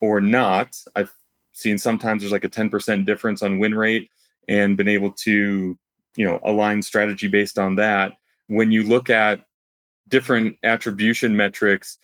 or 0.00 0.20
not. 0.20 0.76
I've 0.94 1.12
seen 1.52 1.76
sometimes 1.76 2.22
there's 2.22 2.32
like 2.32 2.44
a 2.44 2.48
10% 2.48 3.04
difference 3.04 3.42
on 3.42 3.58
win 3.58 3.74
rate 3.74 4.10
and 4.48 4.76
been 4.76 4.88
able 4.88 5.10
to, 5.24 5.76
you 6.14 6.24
know, 6.24 6.38
align 6.44 6.82
strategy 6.82 7.26
based 7.26 7.58
on 7.58 7.74
that. 7.76 8.12
When 8.46 8.70
you 8.70 8.84
look 8.84 9.10
at 9.10 9.44
different 10.08 10.56
attribution 10.62 11.36
metrics, 11.36 11.98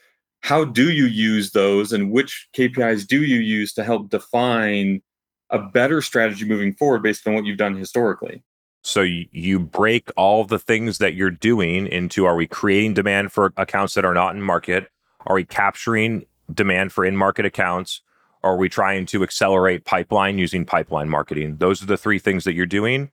how 0.44 0.62
do 0.62 0.92
you 0.92 1.06
use 1.06 1.52
those 1.52 1.90
and 1.90 2.12
which 2.12 2.48
KPIs 2.54 3.06
do 3.06 3.24
you 3.24 3.40
use 3.40 3.72
to 3.72 3.82
help 3.82 4.10
define 4.10 5.00
a 5.48 5.58
better 5.58 6.02
strategy 6.02 6.44
moving 6.44 6.74
forward 6.74 7.02
based 7.02 7.26
on 7.26 7.32
what 7.32 7.46
you've 7.46 7.56
done 7.56 7.74
historically. 7.74 8.42
So 8.82 9.00
you 9.00 9.58
break 9.58 10.10
all 10.18 10.44
the 10.44 10.58
things 10.58 10.98
that 10.98 11.14
you're 11.14 11.30
doing 11.30 11.86
into 11.86 12.26
are 12.26 12.36
we 12.36 12.46
creating 12.46 12.92
demand 12.92 13.32
for 13.32 13.54
accounts 13.56 13.94
that 13.94 14.04
are 14.04 14.12
not 14.12 14.34
in 14.34 14.42
market? 14.42 14.90
Are 15.26 15.36
we 15.36 15.46
capturing 15.46 16.26
demand 16.52 16.92
for 16.92 17.06
in 17.06 17.16
market 17.16 17.46
accounts? 17.46 18.02
Are 18.42 18.58
we 18.58 18.68
trying 18.68 19.06
to 19.06 19.22
accelerate 19.22 19.86
pipeline 19.86 20.36
using 20.36 20.66
pipeline 20.66 21.08
marketing? 21.08 21.56
Those 21.56 21.82
are 21.82 21.86
the 21.86 21.96
three 21.96 22.18
things 22.18 22.44
that 22.44 22.52
you're 22.52 22.66
doing. 22.66 23.10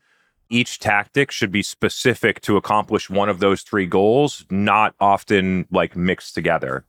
Each 0.49 0.79
tactic 0.79 1.31
should 1.31 1.49
be 1.53 1.63
specific 1.63 2.41
to 2.41 2.57
accomplish 2.57 3.09
one 3.09 3.29
of 3.29 3.39
those 3.39 3.61
three 3.61 3.85
goals, 3.85 4.45
not 4.49 4.95
often 4.99 5.65
like 5.71 5.95
mixed 5.95 6.35
together. 6.35 6.83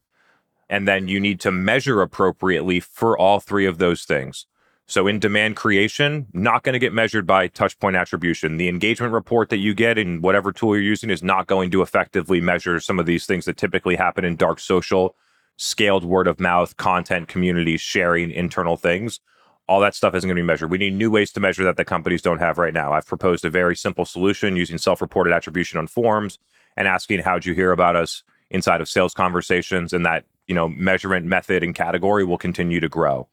And 0.72 0.88
then 0.88 1.06
you 1.06 1.20
need 1.20 1.38
to 1.40 1.52
measure 1.52 2.00
appropriately 2.00 2.80
for 2.80 3.16
all 3.18 3.40
three 3.40 3.66
of 3.66 3.76
those 3.76 4.04
things. 4.04 4.46
So 4.86 5.06
in 5.06 5.18
demand 5.18 5.54
creation, 5.54 6.28
not 6.32 6.62
going 6.62 6.72
to 6.72 6.78
get 6.78 6.94
measured 6.94 7.26
by 7.26 7.48
touchpoint 7.48 8.00
attribution. 8.00 8.56
The 8.56 8.70
engagement 8.70 9.12
report 9.12 9.50
that 9.50 9.58
you 9.58 9.74
get 9.74 9.98
in 9.98 10.22
whatever 10.22 10.50
tool 10.50 10.74
you're 10.74 10.82
using 10.82 11.10
is 11.10 11.22
not 11.22 11.46
going 11.46 11.70
to 11.72 11.82
effectively 11.82 12.40
measure 12.40 12.80
some 12.80 12.98
of 12.98 13.04
these 13.04 13.26
things 13.26 13.44
that 13.44 13.58
typically 13.58 13.96
happen 13.96 14.24
in 14.24 14.34
dark 14.34 14.58
social, 14.58 15.14
scaled 15.58 16.06
word 16.06 16.26
of 16.26 16.40
mouth, 16.40 16.74
content, 16.78 17.28
communities, 17.28 17.82
sharing, 17.82 18.30
internal 18.30 18.78
things. 18.78 19.20
All 19.68 19.80
that 19.80 19.94
stuff 19.94 20.14
isn't 20.14 20.26
going 20.26 20.36
to 20.36 20.42
be 20.42 20.46
measured. 20.46 20.70
We 20.70 20.78
need 20.78 20.94
new 20.94 21.10
ways 21.10 21.32
to 21.32 21.40
measure 21.40 21.64
that 21.64 21.76
the 21.76 21.84
companies 21.84 22.22
don't 22.22 22.40
have 22.40 22.56
right 22.56 22.72
now. 22.72 22.94
I've 22.94 23.06
proposed 23.06 23.44
a 23.44 23.50
very 23.50 23.76
simple 23.76 24.06
solution 24.06 24.56
using 24.56 24.78
self-reported 24.78 25.34
attribution 25.34 25.78
on 25.78 25.86
forms 25.86 26.38
and 26.78 26.88
asking 26.88 27.20
how'd 27.20 27.44
you 27.44 27.52
hear 27.52 27.72
about 27.72 27.94
us 27.94 28.22
inside 28.50 28.80
of 28.80 28.88
sales 28.88 29.12
conversations 29.12 29.92
and 29.92 30.06
that, 30.06 30.24
you 30.46 30.54
know, 30.54 30.68
measurement 30.68 31.26
method 31.26 31.62
and 31.62 31.74
category 31.74 32.24
will 32.24 32.38
continue 32.38 32.80
to 32.80 32.88
grow. 32.88 33.28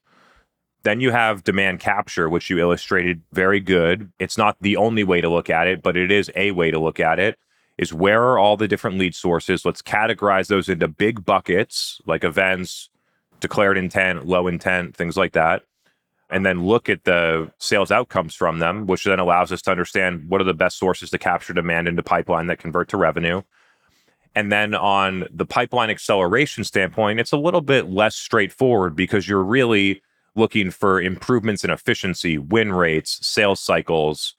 Then 0.84 1.02
you 1.02 1.12
have 1.12 1.44
demand 1.44 1.80
capture, 1.82 2.30
which 2.30 2.50
you 2.50 2.60
illustrated 2.60 3.22
very 3.34 3.60
good. 3.60 4.12
It's 4.18 4.38
not 4.38 4.56
the 4.62 4.78
only 4.78 5.04
way 5.04 5.20
to 5.20 5.30
look 5.30 5.50
at 5.50 5.68
it, 5.68 5.82
but 5.82 5.98
it 5.98 6.12
is 6.12 6.32
a 6.36 6.52
way 6.52 6.72
to 6.72 6.80
look 6.80 7.00
at 7.00 7.20
it. 7.20 7.38
Is 7.78 7.94
where 7.94 8.22
are 8.24 8.38
all 8.40 8.58
the 8.58 8.68
different 8.68 8.98
lead 8.98 9.16
sources? 9.16 9.66
Let's 9.66 9.82
categorize 9.82 10.48
those 10.48 10.70
into 10.70 10.88
big 10.88 11.26
buckets 11.26 12.02
like 12.06 12.24
events, 12.24 12.90
declared 13.40 13.78
intent, 13.78 14.26
low 14.26 14.48
intent, 14.48 14.96
things 14.96 15.18
like 15.18 15.34
that. 15.34 15.64
And 16.30 16.46
then 16.46 16.66
look 16.66 16.90
at 16.90 17.06
the 17.06 17.52
sales 17.58 17.92
outcomes 17.92 18.36
from 18.36 18.60
them, 18.60 18.86
which 18.86 19.04
then 19.04 19.20
allows 19.20 19.52
us 19.52 19.62
to 19.64 19.72
understand 19.72 20.30
what 20.30 20.42
are 20.42 20.46
the 20.46 20.54
best 20.54 20.78
sources 20.78 21.10
to 21.10 21.18
capture 21.18 21.54
demand 21.54 21.88
into 21.88 22.04
pipeline 22.04 22.48
that 22.48 22.60
convert 22.60 22.90
to 22.90 22.98
revenue. 22.98 23.42
And 24.36 24.52
then 24.52 24.76
on 24.76 25.28
the 25.32 25.46
pipeline 25.46 25.90
acceleration 25.90 26.64
standpoint, 26.64 27.20
it's 27.20 27.32
a 27.32 27.38
little 27.38 27.62
bit 27.62 27.90
less 27.90 28.16
straightforward 28.16 28.96
because 28.96 29.28
you're 29.28 29.44
really 29.44 30.02
looking 30.36 30.72
for 30.72 31.02
improvements 31.02 31.64
in 31.64 31.72
efficiency, 31.72 32.38
win 32.38 32.72
rates, 32.72 33.26
sales 33.26 33.60
cycles. 33.60 34.36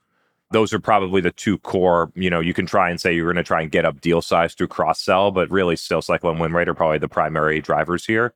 Those 0.52 0.72
are 0.72 0.80
probably 0.80 1.20
the 1.20 1.32
two 1.32 1.58
core. 1.58 2.12
You 2.14 2.30
know, 2.30 2.40
you 2.40 2.54
can 2.54 2.66
try 2.66 2.90
and 2.90 3.00
say 3.00 3.14
you're 3.14 3.26
going 3.32 3.36
to 3.36 3.46
try 3.46 3.62
and 3.62 3.70
get 3.70 3.84
up 3.84 4.00
deal 4.00 4.22
size 4.22 4.54
through 4.54 4.68
cross 4.68 5.00
sell, 5.00 5.30
but 5.30 5.50
really 5.50 5.76
sales 5.76 6.06
cycle 6.06 6.30
and 6.30 6.40
win 6.40 6.52
rate 6.52 6.68
are 6.68 6.74
probably 6.74 6.98
the 6.98 7.08
primary 7.08 7.60
drivers 7.60 8.04
here. 8.06 8.32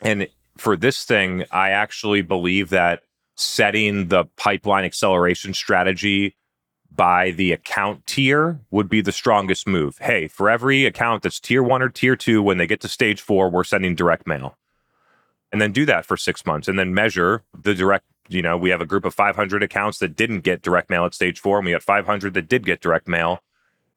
And 0.00 0.28
for 0.56 0.76
this 0.76 1.04
thing, 1.04 1.44
I 1.50 1.70
actually 1.70 2.22
believe 2.22 2.70
that 2.70 3.02
setting 3.36 4.08
the 4.08 4.24
pipeline 4.36 4.84
acceleration 4.84 5.54
strategy 5.54 6.34
by 6.94 7.30
the 7.30 7.52
account 7.52 8.06
tier 8.06 8.60
would 8.70 8.88
be 8.88 9.00
the 9.00 9.12
strongest 9.12 9.66
move. 9.66 9.98
Hey, 9.98 10.28
for 10.28 10.50
every 10.50 10.84
account 10.84 11.22
that's 11.22 11.40
tier 11.40 11.62
one 11.62 11.82
or 11.82 11.88
tier 11.88 12.16
two, 12.16 12.42
when 12.42 12.58
they 12.58 12.66
get 12.66 12.80
to 12.80 12.88
stage 12.88 13.20
four, 13.20 13.48
we're 13.50 13.64
sending 13.64 13.94
direct 13.94 14.26
mail. 14.26 14.56
And 15.52 15.60
then 15.60 15.72
do 15.72 15.86
that 15.86 16.04
for 16.04 16.16
six 16.16 16.44
months 16.44 16.68
and 16.68 16.78
then 16.78 16.92
measure 16.92 17.42
the 17.58 17.74
direct 17.74 18.04
you 18.28 18.42
know 18.42 18.56
we 18.58 18.70
have 18.70 18.82
a 18.82 18.86
group 18.86 19.06
of 19.06 19.14
500 19.14 19.62
accounts 19.62 19.98
that 19.98 20.14
didn't 20.14 20.40
get 20.40 20.60
direct 20.60 20.90
mail 20.90 21.06
at 21.06 21.14
stage 21.14 21.40
four 21.40 21.58
and 21.58 21.64
we 21.64 21.72
had 21.72 21.82
500 21.82 22.34
that 22.34 22.48
did 22.48 22.66
get 22.66 22.80
direct 22.80 23.08
mail. 23.08 23.40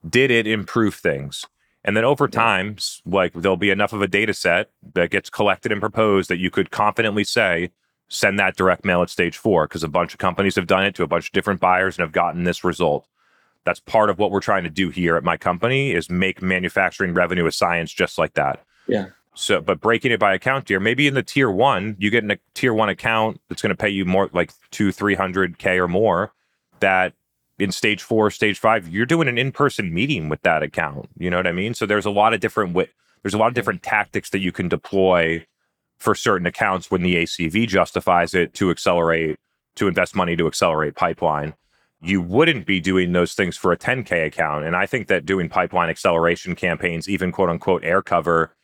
Did 0.08 0.32
it 0.32 0.48
improve 0.48 0.96
things? 0.96 1.46
And 1.84 1.98
then 1.98 2.06
over 2.06 2.28
time 2.28 2.78
like 3.06 3.34
there'll 3.34 3.58
be 3.58 3.70
enough 3.70 3.94
of 3.94 4.02
a 4.02 4.08
data 4.08 4.34
set 4.34 4.70
that 4.94 5.12
gets 5.12 5.30
collected 5.30 5.72
and 5.72 5.82
proposed 5.82 6.30
that 6.30 6.38
you 6.38 6.50
could 6.50 6.72
confidently 6.72 7.24
say 7.24 7.72
send 8.12 8.38
that 8.38 8.58
direct 8.58 8.84
mail 8.84 9.02
at 9.02 9.10
stage 9.10 9.38
four 9.38 9.68
because 9.68 9.84
a 9.84 9.88
bunch 9.88 10.14
of 10.14 10.20
companies 10.20 10.56
have 10.56 10.68
done 10.68 10.84
it 10.84 10.94
to 10.96 11.04
a 11.04 11.08
bunch 11.08 11.28
of 11.28 11.32
different 11.32 11.60
buyers 11.60 11.98
and 11.98 12.04
have 12.04 12.12
gotten 12.12 12.44
this 12.44 12.64
result 12.64 13.08
that's 13.64 13.80
part 13.80 14.10
of 14.10 14.18
what 14.18 14.32
we're 14.32 14.40
trying 14.40 14.64
to 14.64 14.70
do 14.70 14.90
here 14.90 15.16
at 15.16 15.24
my 15.24 15.38
company 15.38 15.92
is 15.92 16.10
make 16.10 16.42
manufacturing 16.42 17.14
revenue 17.14 17.46
a 17.46 17.52
science 17.52 17.92
just 17.94 18.18
like 18.18 18.34
that 18.34 18.64
yeah 18.88 19.08
so, 19.34 19.62
but 19.62 19.80
breaking 19.80 20.12
it 20.12 20.20
by 20.20 20.34
account 20.34 20.68
tier, 20.68 20.80
maybe 20.80 21.08
in 21.08 21.14
the 21.14 21.24
tier 21.24 21.50
one, 21.50 21.96
you 22.00 22.10
get 22.10 22.24
in 22.24 22.32
a 22.32 22.38
tier 22.54 22.74
one 22.74 22.90
account 22.90 23.40
that's 23.48 23.62
going 23.62 23.70
to 23.70 23.78
pay 23.78 23.90
you 23.90 24.04
more 24.04 24.30
like 24.34 24.52
two, 24.72 24.90
300K 24.90 25.78
or 25.78 25.88
more. 25.88 26.34
That 26.82 27.14
in 27.58 27.72
stage 27.72 28.02
four, 28.02 28.30
stage 28.32 28.60
five, 28.60 28.90
you're 28.90 29.06
doing 29.06 29.28
an 29.28 29.38
in 29.38 29.52
person 29.52 29.94
meeting 29.94 30.28
with 30.30 30.42
that 30.42 30.64
account. 30.64 31.10
You 31.18 31.30
know 31.30 31.38
what 31.38 31.48
I 31.48 31.52
mean? 31.52 31.74
So, 31.74 31.86
there's 31.86 32.06
a 32.06 32.12
lot 32.12 32.34
of 32.34 32.40
different, 32.40 32.74
there's 32.74 33.34
a 33.34 33.38
lot 33.38 33.48
of 33.48 33.54
different 33.54 33.84
tactics 33.84 34.32
that 34.32 34.40
you 34.40 34.52
can 34.52 34.68
deploy 34.68 35.46
for 36.02 36.16
certain 36.16 36.48
accounts 36.48 36.90
when 36.90 37.02
the 37.02 37.16
ACV 37.16 37.68
justifies 37.68 38.34
it 38.34 38.54
to 38.56 38.72
accelerate, 38.72 39.38
to 39.76 39.88
invest 39.88 40.16
money 40.16 40.36
to 40.36 40.48
accelerate 40.48 40.96
pipeline. 40.96 41.54
You 42.02 42.22
wouldn't 42.22 42.66
be 42.66 42.80
doing 42.80 43.12
those 43.12 43.34
things 43.34 43.56
for 43.56 43.72
a 43.72 43.78
10K 43.78 44.26
account. 44.26 44.66
And 44.66 44.76
I 44.76 44.88
think 44.88 45.08
that 45.08 45.26
doing 45.26 45.50
pipeline 45.50 45.90
acceleration 45.90 46.56
campaigns, 46.56 47.08
even 47.08 47.32
quote 47.32 47.50
unquote 47.50 47.84
air 47.84 48.02
cover, 48.02 48.56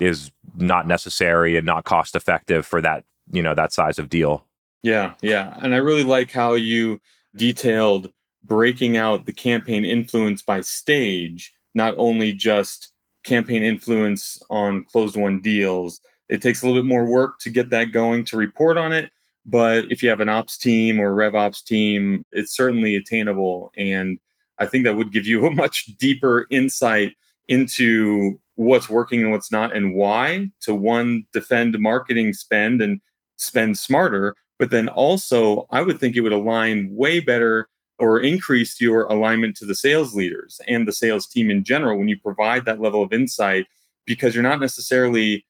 is 0.00 0.30
not 0.56 0.86
necessary 0.86 1.56
and 1.56 1.66
not 1.66 1.84
cost 1.84 2.14
effective 2.14 2.66
for 2.66 2.80
that 2.80 3.04
you 3.32 3.42
know 3.42 3.54
that 3.54 3.72
size 3.72 3.98
of 3.98 4.08
deal 4.08 4.44
yeah 4.82 5.14
yeah 5.22 5.56
and 5.62 5.74
i 5.74 5.78
really 5.78 6.04
like 6.04 6.30
how 6.30 6.54
you 6.54 7.00
detailed 7.34 8.10
breaking 8.44 8.96
out 8.96 9.26
the 9.26 9.32
campaign 9.32 9.84
influence 9.84 10.42
by 10.42 10.60
stage 10.60 11.52
not 11.74 11.94
only 11.96 12.32
just 12.32 12.92
campaign 13.24 13.62
influence 13.62 14.40
on 14.50 14.84
closed 14.84 15.16
won 15.16 15.40
deals 15.40 16.00
it 16.28 16.42
takes 16.42 16.62
a 16.62 16.66
little 16.66 16.80
bit 16.80 16.88
more 16.88 17.04
work 17.04 17.38
to 17.40 17.50
get 17.50 17.70
that 17.70 17.92
going 17.92 18.24
to 18.24 18.36
report 18.36 18.76
on 18.76 18.92
it 18.92 19.10
but 19.44 19.90
if 19.90 20.02
you 20.02 20.08
have 20.08 20.20
an 20.20 20.28
ops 20.28 20.56
team 20.58 21.00
or 21.00 21.14
rev 21.14 21.34
ops 21.34 21.62
team 21.62 22.24
it's 22.32 22.54
certainly 22.54 22.96
attainable 22.96 23.72
and 23.76 24.18
i 24.58 24.66
think 24.66 24.84
that 24.84 24.96
would 24.96 25.12
give 25.12 25.26
you 25.26 25.46
a 25.46 25.50
much 25.50 25.86
deeper 25.98 26.46
insight 26.50 27.12
into 27.48 28.38
what's 28.56 28.88
working 28.88 29.22
and 29.22 29.30
what's 29.30 29.52
not 29.52 29.74
and 29.74 29.94
why 29.94 30.48
to 30.60 30.74
one 30.74 31.24
defend 31.32 31.78
marketing 31.78 32.32
spend 32.32 32.80
and 32.80 33.00
spend 33.36 33.78
smarter 33.78 34.34
but 34.58 34.70
then 34.70 34.88
also 34.88 35.66
i 35.70 35.82
would 35.82 36.00
think 36.00 36.16
it 36.16 36.22
would 36.22 36.32
align 36.32 36.88
way 36.90 37.20
better 37.20 37.68
or 37.98 38.20
increase 38.20 38.80
your 38.80 39.04
alignment 39.04 39.56
to 39.56 39.64
the 39.64 39.74
sales 39.74 40.14
leaders 40.14 40.60
and 40.68 40.86
the 40.86 40.92
sales 40.92 41.26
team 41.26 41.50
in 41.50 41.64
general 41.64 41.98
when 41.98 42.08
you 42.08 42.18
provide 42.18 42.64
that 42.64 42.80
level 42.80 43.02
of 43.02 43.12
insight 43.12 43.66
because 44.06 44.34
you're 44.34 44.42
not 44.42 44.60
necessarily 44.60 45.44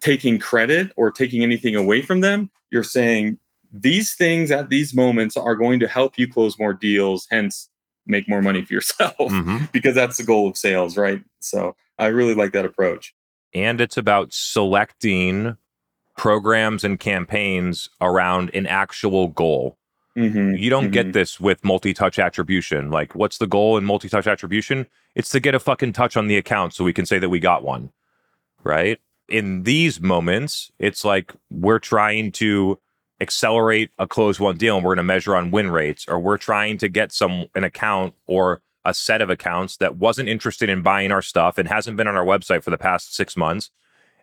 taking 0.00 0.38
credit 0.38 0.92
or 0.96 1.10
taking 1.10 1.42
anything 1.42 1.74
away 1.74 2.02
from 2.02 2.20
them 2.20 2.50
you're 2.70 2.82
saying 2.82 3.38
these 3.72 4.14
things 4.14 4.50
at 4.50 4.68
these 4.68 4.94
moments 4.94 5.36
are 5.36 5.56
going 5.56 5.80
to 5.80 5.88
help 5.88 6.18
you 6.18 6.30
close 6.30 6.58
more 6.58 6.72
deals 6.72 7.26
hence 7.30 7.68
make 8.06 8.28
more 8.28 8.42
money 8.42 8.64
for 8.64 8.72
yourself 8.72 9.16
mm-hmm. 9.18 9.64
because 9.72 9.94
that's 9.94 10.16
the 10.16 10.24
goal 10.24 10.48
of 10.48 10.56
sales 10.56 10.96
right 10.96 11.22
so 11.40 11.74
I 11.98 12.06
really 12.06 12.34
like 12.34 12.52
that 12.52 12.64
approach. 12.64 13.14
And 13.54 13.80
it's 13.80 13.96
about 13.96 14.32
selecting 14.32 15.56
programs 16.16 16.84
and 16.84 16.98
campaigns 16.98 17.88
around 18.00 18.50
an 18.54 18.66
actual 18.66 19.28
goal. 19.28 19.78
Mm-hmm, 20.16 20.54
you 20.54 20.70
don't 20.70 20.84
mm-hmm. 20.84 20.92
get 20.92 21.12
this 21.12 21.38
with 21.38 21.62
multi 21.62 21.92
touch 21.92 22.18
attribution. 22.18 22.90
Like, 22.90 23.14
what's 23.14 23.36
the 23.36 23.46
goal 23.46 23.76
in 23.76 23.84
multi 23.84 24.08
touch 24.08 24.26
attribution? 24.26 24.86
It's 25.14 25.30
to 25.30 25.40
get 25.40 25.54
a 25.54 25.60
fucking 25.60 25.92
touch 25.92 26.16
on 26.16 26.26
the 26.26 26.38
account 26.38 26.72
so 26.72 26.84
we 26.84 26.94
can 26.94 27.04
say 27.04 27.18
that 27.18 27.28
we 27.28 27.38
got 27.38 27.62
one. 27.62 27.92
Right. 28.64 28.98
In 29.28 29.64
these 29.64 30.00
moments, 30.00 30.70
it's 30.78 31.04
like 31.04 31.34
we're 31.50 31.78
trying 31.78 32.32
to 32.32 32.78
accelerate 33.20 33.90
a 33.98 34.06
close 34.06 34.38
one 34.38 34.56
deal 34.56 34.76
and 34.76 34.84
we're 34.84 34.94
going 34.94 35.04
to 35.04 35.14
measure 35.14 35.34
on 35.34 35.50
win 35.50 35.70
rates, 35.70 36.04
or 36.08 36.20
we're 36.20 36.38
trying 36.38 36.78
to 36.78 36.88
get 36.88 37.12
some 37.12 37.46
an 37.54 37.64
account 37.64 38.14
or 38.26 38.62
a 38.84 38.94
set 38.94 39.20
of 39.20 39.30
accounts 39.30 39.78
that 39.78 39.96
wasn't 39.96 40.28
interested 40.28 40.68
in 40.68 40.80
buying 40.82 41.10
our 41.10 41.22
stuff 41.22 41.58
and 41.58 41.68
hasn't 41.68 41.96
been 41.96 42.06
on 42.06 42.14
our 42.14 42.24
website 42.24 42.62
for 42.62 42.70
the 42.70 42.78
past 42.78 43.14
six 43.14 43.36
months. 43.36 43.70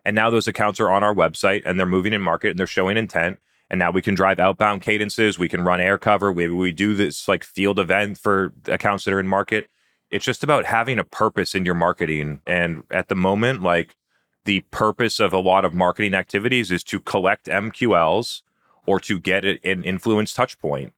And 0.06 0.14
now 0.14 0.30
those 0.30 0.48
accounts 0.48 0.80
are 0.80 0.90
on 0.90 1.04
our 1.04 1.14
website 1.14 1.62
and 1.66 1.78
they're 1.78 1.86
moving 1.86 2.12
in 2.12 2.22
market 2.22 2.50
and 2.50 2.58
they're 2.58 2.66
showing 2.66 2.96
intent. 2.96 3.38
And 3.68 3.78
now 3.78 3.90
we 3.90 4.02
can 4.02 4.14
drive 4.14 4.38
outbound 4.38 4.82
cadences. 4.82 5.38
We 5.38 5.48
can 5.48 5.62
run 5.62 5.80
air 5.80 5.98
cover. 5.98 6.32
Maybe 6.32 6.52
we 6.52 6.72
do 6.72 6.94
this 6.94 7.28
like 7.28 7.44
field 7.44 7.78
event 7.78 8.18
for 8.18 8.52
accounts 8.66 9.04
that 9.04 9.14
are 9.14 9.20
in 9.20 9.28
market. 9.28 9.68
It's 10.10 10.24
just 10.24 10.44
about 10.44 10.64
having 10.64 10.98
a 10.98 11.04
purpose 11.04 11.54
in 11.54 11.64
your 11.64 11.74
marketing. 11.74 12.40
And 12.46 12.84
at 12.90 13.08
the 13.08 13.14
moment, 13.14 13.62
like 13.62 13.94
the 14.44 14.60
purpose 14.70 15.20
of 15.20 15.32
a 15.32 15.38
lot 15.38 15.64
of 15.64 15.74
marketing 15.74 16.14
activities 16.14 16.70
is 16.70 16.84
to 16.84 17.00
collect 17.00 17.46
MQLs 17.46 18.42
or 18.86 19.00
to 19.00 19.18
get 19.18 19.44
an 19.44 19.84
influence 19.84 20.34
touch 20.34 20.58
point. 20.58 20.92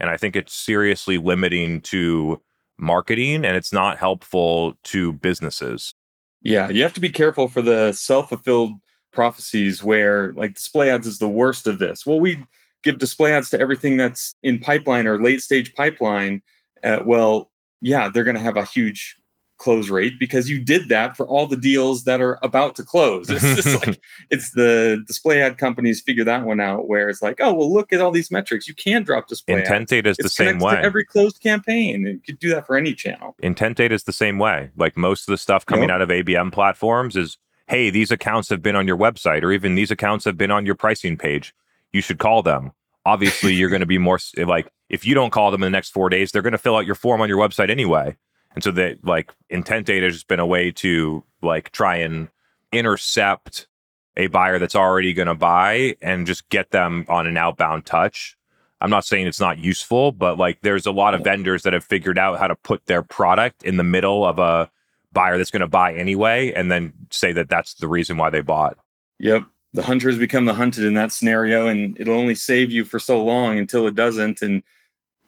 And 0.00 0.10
I 0.10 0.16
think 0.16 0.36
it's 0.36 0.54
seriously 0.54 1.18
limiting 1.18 1.80
to 1.82 2.40
marketing 2.78 3.44
and 3.44 3.56
it's 3.56 3.72
not 3.72 3.98
helpful 3.98 4.74
to 4.84 5.12
businesses. 5.12 5.94
Yeah, 6.42 6.68
you 6.68 6.82
have 6.82 6.94
to 6.94 7.00
be 7.00 7.10
careful 7.10 7.48
for 7.48 7.62
the 7.62 7.92
self 7.92 8.28
fulfilled 8.28 8.72
prophecies 9.12 9.82
where 9.82 10.32
like 10.34 10.54
display 10.54 10.90
ads 10.90 11.06
is 11.06 11.18
the 11.18 11.28
worst 11.28 11.66
of 11.66 11.78
this. 11.78 12.06
Well, 12.06 12.20
we 12.20 12.44
give 12.82 12.98
display 12.98 13.32
ads 13.32 13.50
to 13.50 13.60
everything 13.60 13.96
that's 13.96 14.34
in 14.42 14.58
pipeline 14.58 15.06
or 15.06 15.20
late 15.20 15.42
stage 15.42 15.74
pipeline, 15.74 16.42
uh, 16.84 17.00
well, 17.04 17.50
yeah, 17.80 18.08
they're 18.08 18.24
going 18.24 18.36
to 18.36 18.42
have 18.42 18.56
a 18.56 18.64
huge 18.64 19.16
close 19.58 19.90
rate 19.90 20.18
because 20.18 20.48
you 20.48 20.58
did 20.58 20.88
that 20.88 21.16
for 21.16 21.26
all 21.26 21.46
the 21.46 21.56
deals 21.56 22.04
that 22.04 22.20
are 22.20 22.38
about 22.42 22.74
to 22.76 22.82
close. 22.82 23.28
It's 23.28 23.42
just 23.42 23.84
like 23.86 24.00
it's 24.30 24.52
the 24.52 25.02
display 25.06 25.42
ad 25.42 25.58
companies 25.58 26.00
figure 26.00 26.24
that 26.24 26.44
one 26.44 26.60
out 26.60 26.88
where 26.88 27.08
it's 27.08 27.20
like, 27.22 27.38
oh 27.40 27.52
well, 27.52 27.72
look 27.72 27.92
at 27.92 28.00
all 28.00 28.10
these 28.10 28.30
metrics. 28.30 28.66
You 28.68 28.74
can 28.74 29.02
drop 29.02 29.28
display 29.28 29.58
intent 29.60 29.88
data 29.88 30.10
is 30.10 30.16
the 30.16 30.28
same 30.28 30.58
way. 30.58 30.80
every 30.82 31.04
closed 31.04 31.42
campaign. 31.42 32.06
You 32.06 32.20
could 32.24 32.38
do 32.38 32.50
that 32.50 32.66
for 32.66 32.76
any 32.76 32.94
channel. 32.94 33.34
intent 33.40 33.76
data 33.76 33.94
is 33.94 34.04
the 34.04 34.12
same 34.12 34.38
way. 34.38 34.70
Like 34.76 34.96
most 34.96 35.28
of 35.28 35.32
the 35.32 35.38
stuff 35.38 35.66
coming 35.66 35.88
Yep. 35.88 35.94
out 35.94 36.02
of 36.02 36.08
ABM 36.10 36.52
platforms 36.52 37.16
is, 37.16 37.36
hey, 37.66 37.90
these 37.90 38.10
accounts 38.10 38.48
have 38.48 38.62
been 38.62 38.76
on 38.76 38.86
your 38.86 38.96
website, 38.96 39.42
or 39.42 39.52
even 39.52 39.74
these 39.74 39.90
accounts 39.90 40.24
have 40.24 40.36
been 40.38 40.50
on 40.50 40.64
your 40.66 40.74
pricing 40.74 41.16
page. 41.16 41.54
You 41.92 42.00
should 42.00 42.18
call 42.18 42.42
them. 42.42 42.72
Obviously, 43.04 43.54
you're 43.54 43.70
going 43.70 43.80
to 43.80 43.86
be 43.86 43.98
more 43.98 44.18
like 44.36 44.68
if 44.88 45.04
you 45.06 45.14
don't 45.14 45.30
call 45.30 45.50
them 45.50 45.62
in 45.62 45.66
the 45.66 45.76
next 45.76 45.90
four 45.90 46.08
days, 46.08 46.30
they're 46.32 46.42
going 46.42 46.52
to 46.52 46.58
fill 46.58 46.76
out 46.76 46.86
your 46.86 46.94
form 46.94 47.20
on 47.20 47.28
your 47.28 47.38
website 47.38 47.70
anyway. 47.70 48.16
And 48.58 48.62
so 48.64 48.72
that 48.72 49.04
like 49.04 49.32
intent 49.50 49.86
data 49.86 50.06
has 50.06 50.14
just 50.14 50.26
been 50.26 50.40
a 50.40 50.46
way 50.46 50.72
to 50.72 51.22
like 51.42 51.70
try 51.70 51.98
and 51.98 52.26
intercept 52.72 53.68
a 54.16 54.26
buyer 54.26 54.58
that's 54.58 54.74
already 54.74 55.12
going 55.12 55.28
to 55.28 55.36
buy 55.36 55.94
and 56.02 56.26
just 56.26 56.48
get 56.48 56.72
them 56.72 57.06
on 57.08 57.28
an 57.28 57.36
outbound 57.36 57.86
touch. 57.86 58.36
I'm 58.80 58.90
not 58.90 59.04
saying 59.04 59.28
it's 59.28 59.38
not 59.38 59.58
useful, 59.58 60.10
but 60.10 60.38
like 60.38 60.62
there's 60.62 60.86
a 60.86 60.90
lot 60.90 61.14
of 61.14 61.22
vendors 61.22 61.62
that 61.62 61.72
have 61.72 61.84
figured 61.84 62.18
out 62.18 62.40
how 62.40 62.48
to 62.48 62.56
put 62.56 62.86
their 62.86 63.04
product 63.04 63.62
in 63.62 63.76
the 63.76 63.84
middle 63.84 64.26
of 64.26 64.40
a 64.40 64.68
buyer 65.12 65.38
that's 65.38 65.52
going 65.52 65.60
to 65.60 65.68
buy 65.68 65.94
anyway 65.94 66.52
and 66.52 66.68
then 66.68 66.92
say 67.12 67.30
that 67.30 67.48
that's 67.48 67.74
the 67.74 67.86
reason 67.86 68.16
why 68.16 68.28
they 68.28 68.40
bought. 68.40 68.76
Yep. 69.20 69.44
The 69.72 69.82
hunters 69.84 70.18
become 70.18 70.46
the 70.46 70.54
hunted 70.54 70.82
in 70.82 70.94
that 70.94 71.12
scenario, 71.12 71.68
and 71.68 71.96
it'll 72.00 72.18
only 72.18 72.34
save 72.34 72.72
you 72.72 72.84
for 72.84 72.98
so 72.98 73.24
long 73.24 73.56
until 73.56 73.86
it 73.86 73.94
doesn't. 73.94 74.42
And 74.42 74.64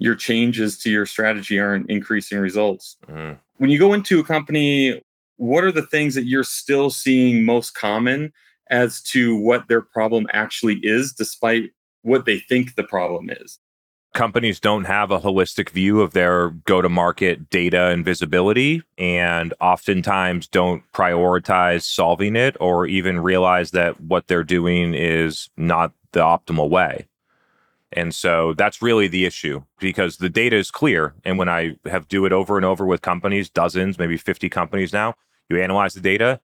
your 0.00 0.16
changes 0.16 0.76
to 0.78 0.90
your 0.90 1.06
strategy 1.06 1.60
aren't 1.60 1.88
increasing 1.88 2.38
results. 2.38 2.96
Mm. 3.08 3.38
When 3.58 3.70
you 3.70 3.78
go 3.78 3.92
into 3.92 4.18
a 4.18 4.24
company, 4.24 5.00
what 5.36 5.62
are 5.62 5.70
the 5.70 5.86
things 5.86 6.16
that 6.16 6.24
you're 6.24 6.42
still 6.42 6.90
seeing 6.90 7.44
most 7.44 7.74
common 7.74 8.32
as 8.70 9.00
to 9.02 9.36
what 9.36 9.68
their 9.68 9.82
problem 9.82 10.26
actually 10.32 10.80
is, 10.82 11.12
despite 11.12 11.70
what 12.02 12.24
they 12.24 12.38
think 12.38 12.74
the 12.74 12.84
problem 12.84 13.30
is? 13.30 13.58
companies 14.14 14.58
don't 14.58 14.84
have 14.84 15.10
a 15.10 15.20
holistic 15.20 15.70
view 15.70 16.00
of 16.00 16.12
their 16.12 16.50
go 16.50 16.82
to 16.82 16.88
market 16.88 17.48
data 17.50 17.86
and 17.86 18.04
visibility 18.04 18.82
and 18.98 19.54
oftentimes 19.60 20.48
don't 20.48 20.82
prioritize 20.92 21.82
solving 21.82 22.34
it 22.36 22.56
or 22.60 22.86
even 22.86 23.20
realize 23.20 23.70
that 23.70 24.00
what 24.00 24.26
they're 24.26 24.44
doing 24.44 24.94
is 24.94 25.48
not 25.56 25.92
the 26.12 26.20
optimal 26.20 26.68
way. 26.68 27.06
And 27.92 28.14
so 28.14 28.54
that's 28.54 28.80
really 28.82 29.08
the 29.08 29.24
issue 29.24 29.64
because 29.80 30.18
the 30.18 30.28
data 30.28 30.56
is 30.56 30.70
clear. 30.70 31.14
And 31.24 31.38
when 31.38 31.48
I 31.48 31.76
have 31.86 32.08
do 32.08 32.24
it 32.24 32.32
over 32.32 32.56
and 32.56 32.64
over 32.64 32.86
with 32.86 33.02
companies, 33.02 33.50
dozens, 33.50 33.98
maybe 33.98 34.16
50 34.16 34.48
companies 34.48 34.92
now, 34.92 35.14
you 35.48 35.60
analyze 35.60 35.94
the 35.94 36.00
data, 36.00 36.40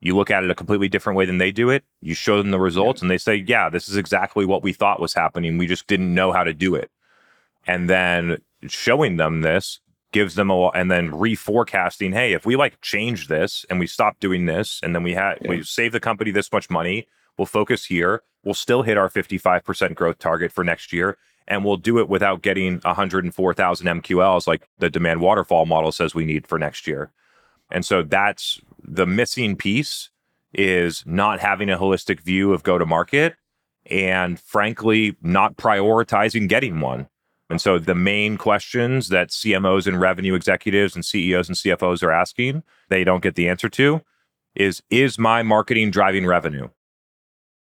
you 0.00 0.16
look 0.16 0.30
at 0.30 0.42
it 0.42 0.50
a 0.50 0.54
completely 0.54 0.88
different 0.88 1.16
way 1.16 1.26
than 1.26 1.38
they 1.38 1.52
do 1.52 1.70
it, 1.70 1.84
you 2.00 2.14
show 2.14 2.38
them 2.38 2.50
the 2.50 2.58
results, 2.58 3.02
and 3.02 3.10
they 3.10 3.18
say, 3.18 3.36
Yeah, 3.36 3.68
this 3.68 3.88
is 3.88 3.96
exactly 3.96 4.44
what 4.44 4.62
we 4.62 4.72
thought 4.72 5.00
was 5.00 5.14
happening. 5.14 5.58
We 5.58 5.66
just 5.66 5.86
didn't 5.86 6.12
know 6.14 6.32
how 6.32 6.42
to 6.44 6.52
do 6.54 6.74
it 6.74 6.90
and 7.66 7.88
then 7.88 8.38
showing 8.68 9.16
them 9.16 9.42
this 9.42 9.80
gives 10.12 10.34
them 10.34 10.50
a 10.50 10.68
and 10.70 10.90
then 10.90 11.10
reforecasting 11.10 12.12
hey 12.12 12.32
if 12.32 12.44
we 12.44 12.56
like 12.56 12.80
change 12.80 13.28
this 13.28 13.64
and 13.70 13.78
we 13.78 13.86
stop 13.86 14.18
doing 14.18 14.46
this 14.46 14.80
and 14.82 14.94
then 14.94 15.02
we 15.02 15.14
had 15.14 15.38
we 15.46 15.58
Yeah. 15.58 15.62
save 15.64 15.92
the 15.92 16.00
company 16.00 16.30
this 16.30 16.52
much 16.52 16.68
money 16.68 17.06
we'll 17.40 17.46
focus 17.46 17.86
here. 17.86 18.22
We'll 18.44 18.52
still 18.52 18.82
hit 18.82 18.98
our 18.98 19.08
55% 19.08 19.94
growth 19.94 20.18
target 20.18 20.52
for 20.52 20.62
next 20.62 20.92
year 20.92 21.16
and 21.48 21.64
we'll 21.64 21.78
do 21.78 21.98
it 21.98 22.06
without 22.06 22.42
getting 22.42 22.80
104,000 22.80 23.86
MQLs 23.86 24.46
like 24.46 24.68
the 24.78 24.90
demand 24.90 25.22
waterfall 25.22 25.64
model 25.64 25.90
says 25.90 26.14
we 26.14 26.26
need 26.26 26.46
for 26.46 26.58
next 26.58 26.86
year. 26.86 27.12
And 27.72 27.82
so 27.82 28.02
that's 28.02 28.60
the 28.82 29.06
missing 29.06 29.56
piece 29.56 30.10
is 30.52 31.02
not 31.06 31.40
having 31.40 31.70
a 31.70 31.78
holistic 31.78 32.20
view 32.20 32.52
of 32.52 32.62
go 32.62 32.76
to 32.76 32.84
market 32.84 33.36
and 33.86 34.38
frankly 34.38 35.16
not 35.22 35.56
prioritizing 35.56 36.46
getting 36.46 36.80
one. 36.80 37.08
And 37.48 37.58
so 37.58 37.78
the 37.78 37.94
main 37.94 38.36
questions 38.36 39.08
that 39.08 39.30
CMOs 39.30 39.86
and 39.86 39.98
revenue 39.98 40.34
executives 40.34 40.94
and 40.94 41.06
CEOs 41.06 41.48
and 41.48 41.56
CFOs 41.56 42.02
are 42.02 42.12
asking, 42.12 42.64
they 42.90 43.02
don't 43.02 43.22
get 43.22 43.34
the 43.34 43.48
answer 43.48 43.70
to 43.70 44.02
is 44.54 44.82
is 44.90 45.18
my 45.18 45.42
marketing 45.42 45.90
driving 45.90 46.26
revenue? 46.26 46.68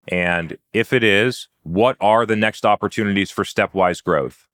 And 0.08 0.58
if 0.72 0.92
it 0.92 1.04
is, 1.04 1.48
what 1.62 1.96
are 2.00 2.26
the 2.26 2.36
next 2.36 2.64
opportunities 2.64 3.30
for 3.30 3.44
stepwise 3.44 4.02
growth? 4.02 4.48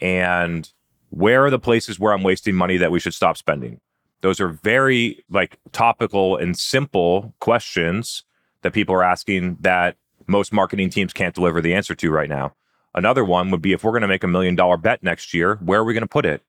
And 0.00 0.70
where 1.10 1.44
are 1.44 1.50
the 1.50 1.58
places 1.58 1.98
where 1.98 2.12
I'm 2.12 2.22
wasting 2.22 2.54
money 2.54 2.76
that 2.76 2.90
we 2.90 3.00
should 3.00 3.14
stop 3.14 3.36
spending? 3.36 3.80
Those 4.20 4.40
are 4.40 4.48
very 4.48 5.24
like 5.30 5.58
topical 5.72 6.36
and 6.36 6.58
simple 6.58 7.34
questions 7.40 8.24
that 8.62 8.72
people 8.72 8.94
are 8.94 9.02
asking 9.02 9.58
that 9.60 9.96
most 10.26 10.52
marketing 10.52 10.90
teams 10.90 11.12
can't 11.12 11.34
deliver 11.34 11.60
the 11.60 11.74
answer 11.74 11.94
to 11.94 12.10
right 12.10 12.28
now. 12.28 12.54
Another 12.94 13.24
one 13.24 13.50
would 13.50 13.60
be 13.60 13.72
if 13.72 13.84
we're 13.84 13.90
going 13.92 14.02
to 14.02 14.08
make 14.08 14.24
a 14.24 14.28
million 14.28 14.54
dollar 14.54 14.76
bet 14.76 15.02
next 15.02 15.34
year, 15.34 15.56
where 15.56 15.80
are 15.80 15.84
we 15.84 15.92
going 15.94 16.02
to 16.02 16.08
put 16.08 16.24
it? 16.24 16.42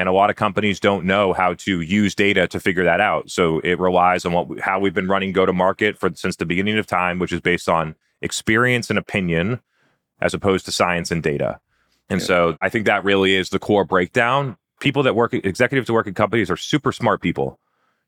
And 0.00 0.08
a 0.08 0.12
lot 0.12 0.30
of 0.30 0.36
companies 0.36 0.80
don't 0.80 1.04
know 1.04 1.34
how 1.34 1.52
to 1.54 1.82
use 1.82 2.14
data 2.14 2.48
to 2.48 2.58
figure 2.58 2.84
that 2.84 3.02
out. 3.02 3.30
So 3.30 3.58
it 3.60 3.78
relies 3.78 4.24
on 4.24 4.32
what 4.32 4.58
how 4.60 4.80
we've 4.80 4.94
been 4.94 5.08
running 5.08 5.32
go 5.32 5.44
to 5.44 5.52
market 5.52 5.98
for 5.98 6.10
since 6.14 6.36
the 6.36 6.46
beginning 6.46 6.78
of 6.78 6.86
time, 6.86 7.18
which 7.18 7.32
is 7.32 7.42
based 7.42 7.68
on 7.68 7.94
experience 8.22 8.88
and 8.88 8.98
opinion 8.98 9.60
as 10.22 10.32
opposed 10.32 10.64
to 10.64 10.72
science 10.72 11.10
and 11.10 11.22
data. 11.22 11.60
And 12.08 12.20
Yeah. 12.20 12.26
so 12.26 12.56
I 12.62 12.70
think 12.70 12.86
that 12.86 13.04
really 13.04 13.34
is 13.34 13.50
the 13.50 13.58
core 13.58 13.84
breakdown. 13.84 14.56
People 14.80 15.02
that 15.02 15.14
work 15.14 15.34
executives 15.34 15.86
that 15.88 15.92
work 15.92 16.06
in 16.06 16.14
companies 16.14 16.50
are 16.50 16.56
super 16.56 16.92
smart 16.92 17.20
people. 17.20 17.58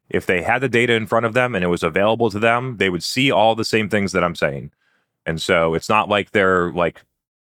If 0.09 0.25
they 0.25 0.41
had 0.41 0.63
the 0.63 0.71
data 0.71 0.95
in 0.95 1.07
front 1.07 1.27
of 1.27 1.35
them 1.35 1.55
and 1.55 1.63
it 1.63 1.69
was 1.69 1.83
available 1.83 2.31
to 2.31 2.39
them, 2.39 2.79
they 2.79 2.89
would 2.89 3.03
see 3.05 3.31
all 3.31 3.55
the 3.55 3.67
same 3.67 3.91
things 3.91 4.13
that 4.13 4.25
I'm 4.25 4.35
saying. 4.35 4.71
And 5.27 5.43
so 5.43 5.75
it's 5.75 5.91
not 5.91 6.09
like 6.09 6.31
they're 6.31 6.73
like 6.73 7.03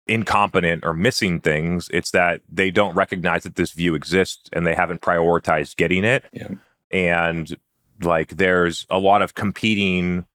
incompetent 0.07 0.85
or 0.85 0.95
missing 0.95 1.40
things. 1.40 1.88
It's 1.92 2.11
that 2.12 2.40
they 2.49 2.71
don't 2.71 2.95
recognize 2.95 3.42
that 3.42 3.57
this 3.57 3.73
view 3.73 3.95
exists 3.95 4.49
and 4.53 4.66
they 4.66 4.75
haven't 4.75 5.01
prioritized 5.01 5.77
getting 5.77 6.05
it. 6.05 6.25
Yeah. 6.33 6.49
And 6.90 7.57
like 8.01 8.37
there's 8.37 8.87
a 8.90 8.99
lot 8.99 9.23
of 9.23 9.35
competing 9.35 10.27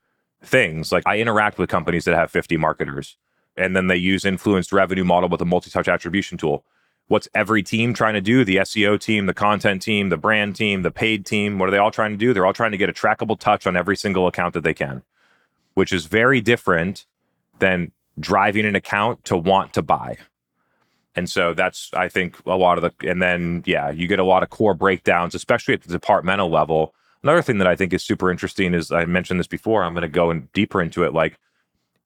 things. 0.43 0.91
Like 0.91 1.03
I 1.05 1.19
interact 1.19 1.57
with 1.57 1.69
companies 1.69 2.05
that 2.05 2.15
have 2.15 2.31
50 2.31 2.57
marketers 2.57 3.17
and 3.55 3.75
then 3.75 3.87
they 3.87 3.97
use 3.97 4.25
influenced 4.25 4.71
revenue 4.71 5.03
model 5.03 5.29
with 5.29 5.41
a 5.41 5.45
multi-touch 5.45 5.87
attribution 5.87 6.37
tool. 6.37 6.65
What's 7.07 7.27
every 7.35 7.61
team 7.61 7.93
trying 7.93 8.13
to 8.13 8.21
do? 8.21 8.45
The 8.45 8.57
SEO 8.57 8.99
team, 8.99 9.25
the 9.25 9.33
content 9.33 9.81
team, 9.81 10.09
the 10.09 10.17
brand 10.17 10.55
team, 10.55 10.81
the 10.81 10.91
paid 10.91 11.25
team, 11.25 11.59
what 11.59 11.67
are 11.67 11.71
they 11.71 11.77
all 11.77 11.91
trying 11.91 12.11
to 12.11 12.17
do? 12.17 12.33
They're 12.33 12.45
all 12.45 12.53
trying 12.53 12.71
to 12.71 12.77
get 12.77 12.89
a 12.89 12.93
trackable 12.93 13.37
touch 13.37 13.67
on 13.67 13.75
every 13.75 13.97
single 13.97 14.27
account 14.27 14.53
that 14.53 14.63
they 14.63 14.73
can, 14.73 15.03
which 15.73 15.91
is 15.91 16.05
very 16.05 16.39
different 16.39 17.05
than 17.59 17.91
driving 18.19 18.65
an 18.65 18.75
account 18.75 19.23
to 19.25 19.37
want 19.37 19.73
to 19.73 19.81
buy. 19.81 20.17
And 21.15 21.29
so 21.29 21.53
that's, 21.53 21.89
I 21.93 22.07
think, 22.07 22.37
a 22.45 22.55
lot 22.55 22.77
of 22.77 22.83
the, 22.83 23.09
and 23.09 23.21
then, 23.21 23.63
yeah, 23.65 23.89
you 23.89 24.07
get 24.07 24.19
a 24.19 24.23
lot 24.23 24.43
of 24.43 24.49
core 24.49 24.73
breakdowns, 24.73 25.35
especially 25.35 25.73
at 25.73 25.81
the 25.81 25.91
departmental 25.91 26.49
level. 26.49 26.93
Another 27.23 27.41
thing 27.41 27.57
that 27.57 27.67
I 27.67 27.75
think 27.75 27.93
is 27.93 28.03
super 28.03 28.31
interesting 28.31 28.73
is 28.73 28.91
I 28.91 29.05
mentioned 29.05 29.39
this 29.39 29.47
before, 29.47 29.83
I'm 29.83 29.93
going 29.93 30.03
to 30.03 30.07
go 30.07 30.31
in 30.31 30.47
deeper 30.53 30.81
into 30.81 31.03
it. 31.03 31.13
Like 31.13 31.37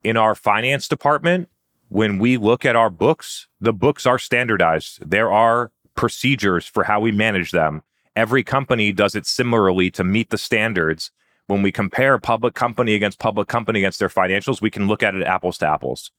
in 0.02 0.16
our 0.16 0.34
finance 0.34 0.88
department, 0.88 1.48
when 1.88 2.18
we 2.18 2.36
look 2.36 2.64
at 2.64 2.74
our 2.74 2.90
books, 2.90 3.46
the 3.60 3.72
books 3.72 4.06
are 4.06 4.18
standardized. 4.18 5.08
There 5.08 5.30
are 5.32 5.70
procedures 5.94 6.66
for 6.66 6.84
how 6.84 7.00
we 7.00 7.12
manage 7.12 7.52
them. 7.52 7.82
Every 8.16 8.42
company 8.42 8.92
does 8.92 9.14
it 9.14 9.24
similarly 9.24 9.90
to 9.92 10.02
meet 10.02 10.30
the 10.30 10.38
standards. 10.38 11.10
When 11.46 11.62
we 11.62 11.70
compare 11.70 12.18
public 12.18 12.54
company 12.54 12.94
against 12.94 13.18
public 13.18 13.46
company 13.48 13.80
against 13.80 13.98
their 13.98 14.08
financials, 14.08 14.60
we 14.60 14.70
can 14.70 14.88
look 14.88 15.02
at 15.02 15.14
it 15.14 15.22
apples 15.22 15.58
to 15.58 15.66
apples. 15.68 16.10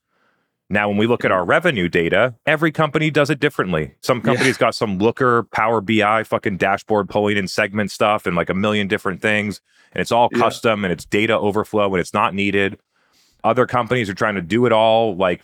Now, 0.70 0.90
when 0.90 0.98
we 0.98 1.08
look 1.08 1.24
at 1.24 1.32
our 1.32 1.46
revenue 1.46 1.88
data, 1.88 2.36
every 2.46 2.72
company 2.72 3.10
does 3.10 3.30
it 3.30 3.40
differently. 3.40 3.94
Some 4.02 4.18
Yeah. 4.18 4.24
companies 4.24 4.58
got 4.58 4.76
some 4.76 4.98
Looker, 4.98 5.44
Power 5.44 5.80
BI, 5.82 6.24
fucking 6.24 6.58
dashboard 6.58 7.10
pulling 7.10 7.38
in 7.38 7.48
segment 7.48 7.92
stuff 7.92 8.26
and 8.26 8.36
like 8.36 8.50
a 8.50 8.54
million 8.54 8.88
different 8.88 9.22
things. 9.22 9.62
And 9.94 10.02
it's 10.02 10.12
all 10.12 10.30
Yeah. 10.34 10.40
custom 10.40 10.84
and 10.84 10.92
it's 10.92 11.06
data 11.06 11.38
overflow 11.38 11.94
and 11.94 12.02
it's 12.02 12.14
not 12.14 12.34
needed. 12.34 12.78
Other 13.44 13.66
companies 13.66 14.10
are 14.10 14.14
trying 14.14 14.36
to 14.36 14.42
do 14.42 14.66
it 14.66 14.74
all, 14.74 15.16
like 15.16 15.42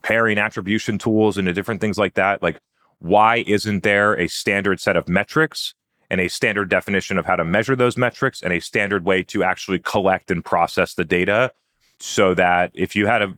pairing 0.00 0.38
attribution 0.38 0.96
tools 0.96 1.36
into 1.36 1.52
different 1.52 1.82
things 1.82 1.98
like 1.98 2.14
that. 2.14 2.42
Like, 2.42 2.58
why 2.98 3.44
isn't 3.46 3.82
there 3.82 4.18
a 4.18 4.26
standard 4.28 4.80
set 4.80 4.96
of 4.96 5.06
metrics 5.08 5.74
and 6.12 6.20
a 6.20 6.28
standard 6.28 6.68
definition 6.68 7.16
of 7.16 7.24
how 7.24 7.34
to 7.34 7.44
measure 7.44 7.74
those 7.74 7.96
metrics 7.96 8.42
and 8.42 8.52
a 8.52 8.60
standard 8.60 9.06
way 9.06 9.22
to 9.22 9.42
actually 9.42 9.78
collect 9.78 10.30
and 10.30 10.44
process 10.44 10.92
the 10.92 11.06
data 11.06 11.50
so 11.98 12.34
that 12.34 12.70
if 12.74 12.94
you 12.94 13.06
had 13.06 13.22
a 13.22 13.34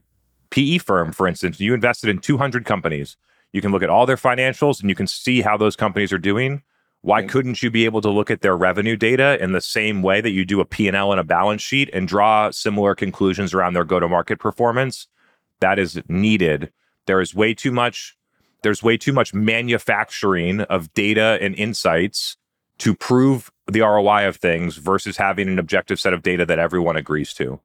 PE 0.51 0.79
firm, 0.79 1.13
for 1.13 1.29
instance, 1.29 1.61
you 1.61 1.73
invested 1.73 2.11
in 2.11 2.19
200 2.19 2.65
companies, 2.65 3.17
you 3.53 3.61
can 3.61 3.71
look 3.71 3.85
at 3.85 3.91
all 3.91 4.07
their 4.07 4.17
financials 4.17 4.81
and 4.81 4.91
you 4.91 4.97
can 4.97 5.07
see 5.07 5.41
how 5.41 5.57
those 5.57 5.77
companies 5.77 6.13
are 6.13 6.19
doing. 6.19 6.63
Why 7.03 7.23
couldn't 7.23 7.63
you 7.63 7.71
be 7.71 7.85
able 7.85 8.01
to 8.01 8.11
look 8.11 8.29
at 8.29 8.41
their 8.41 8.57
revenue 8.57 8.97
data 8.97 9.41
in 9.41 9.53
the 9.53 9.61
same 9.61 10.03
way 10.03 10.21
that 10.21 10.31
you 10.31 10.45
do 10.45 10.61
a 10.61 10.65
P&L 10.65 11.13
and 11.13 11.21
a 11.21 11.25
balance 11.25 11.63
sheet 11.63 11.91
and 11.93 12.09
draw 12.09 12.51
similar 12.51 12.97
conclusions 12.97 13.55
around 13.55 13.75
their 13.75 13.85
go-to-market 13.85 14.41
performance? 14.41 15.07
That 15.61 15.79
is 15.79 16.03
needed 16.09 16.73
There 17.07 17.21
is 17.21 17.37
way 17.37 17.55
too 17.55 17.71
much 17.71 18.17
there's 18.63 18.83
way 18.83 18.97
too 18.97 19.13
much 19.13 19.35
manufacturing 19.35 20.63
of 20.63 20.93
data 20.95 21.39
and 21.43 21.55
insights 21.55 22.39
to 22.79 22.95
prove 22.95 23.51
the 23.67 23.81
ROI 23.81 24.29
of 24.29 24.37
things 24.37 24.77
versus 24.77 25.17
having 25.17 25.49
an 25.49 25.59
objective 25.59 26.01
set 26.01 26.13
of 26.13 26.23
data 26.23 26.45
that 26.47 26.59
everyone 26.59 26.97
agrees 26.97 27.33
to. 27.35 27.61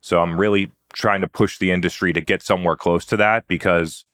So 0.00 0.20
I'm 0.20 0.38
really 0.38 0.70
trying 0.92 1.20
to 1.22 1.28
push 1.28 1.58
the 1.58 1.70
industry 1.70 2.12
to 2.12 2.20
get 2.20 2.42
somewhere 2.42 2.76
close 2.76 3.04
to 3.06 3.16
that 3.16 3.46
because 3.48 4.04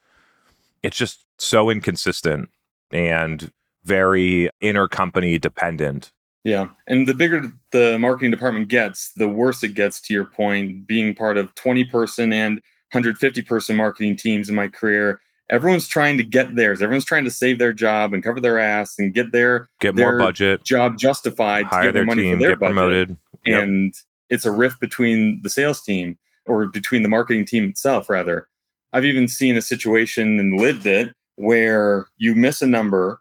it's 0.83 0.97
just 0.97 1.27
so 1.39 1.71
inconsistent 1.71 2.49
and 2.91 3.53
very 3.85 4.51
intercompany 4.63 5.41
dependent. 5.41 6.13
Yeah. 6.45 6.69
And 6.87 7.07
the 7.07 7.15
bigger 7.15 7.53
the 7.71 7.99
marketing 7.99 8.31
department 8.31 8.69
gets, 8.69 9.13
the 9.13 9.29
worse 9.29 9.63
it 9.63 9.75
gets 9.75 10.01
to 10.03 10.15
your 10.15 10.25
point. 10.25 10.87
Being 10.87 11.15
part 11.15 11.37
of 11.37 11.55
20 11.55 11.85
person 11.85 12.33
and 12.33 12.55
150 12.93 13.43
person 13.43 13.77
marketing 13.77 14.17
teams 14.17 14.49
in 14.49 14.55
my 14.55 14.69
career, 14.69 15.21
everyone's 15.51 15.89
trying 15.89 16.17
to 16.17 16.25
get 16.25 16.57
theirs. 16.57 16.81
Everyone's 16.81 17.05
trying 17.05 17.25
to 17.25 17.31
save 17.31 17.59
their 17.59 17.73
job 17.73 18.15
and 18.15 18.23
cover 18.23 18.41
their 18.41 18.59
ass 18.59 18.95
and 18.99 19.13
get 19.13 19.33
their 19.33 19.69
Get 19.81 19.97
their 19.97 20.13
more 20.13 20.19
budget, 20.19 20.65
job 20.65 20.97
justified 20.97 21.63
to 21.63 21.69
hire 21.69 21.85
get 21.85 21.95
their 21.95 22.05
money 22.07 22.23
team, 22.23 22.37
for 22.37 22.43
their 22.43 22.51
get 22.53 22.61
budget. 22.61 22.75
promoted. 22.75 23.17
Yep. 23.45 23.63
And 23.63 23.95
it's 24.31 24.47
a 24.47 24.53
rift 24.53 24.81
between 24.81 25.43
the 25.43 25.51
sales 25.51 25.83
team 25.83 26.17
or 26.47 26.67
between 26.67 27.03
the 27.03 27.09
marketing 27.09 27.45
team 27.45 27.69
itself, 27.69 28.09
rather. 28.09 28.49
I've 28.93 29.05
even 29.05 29.29
seen 29.29 29.57
a 29.57 29.63
situation 29.63 30.39
and 30.39 30.61
lived 30.61 30.87
it 30.87 31.15
where 31.37 32.07
you 32.17 32.35
miss 32.35 32.63
a 32.63 32.67
number 32.67 33.21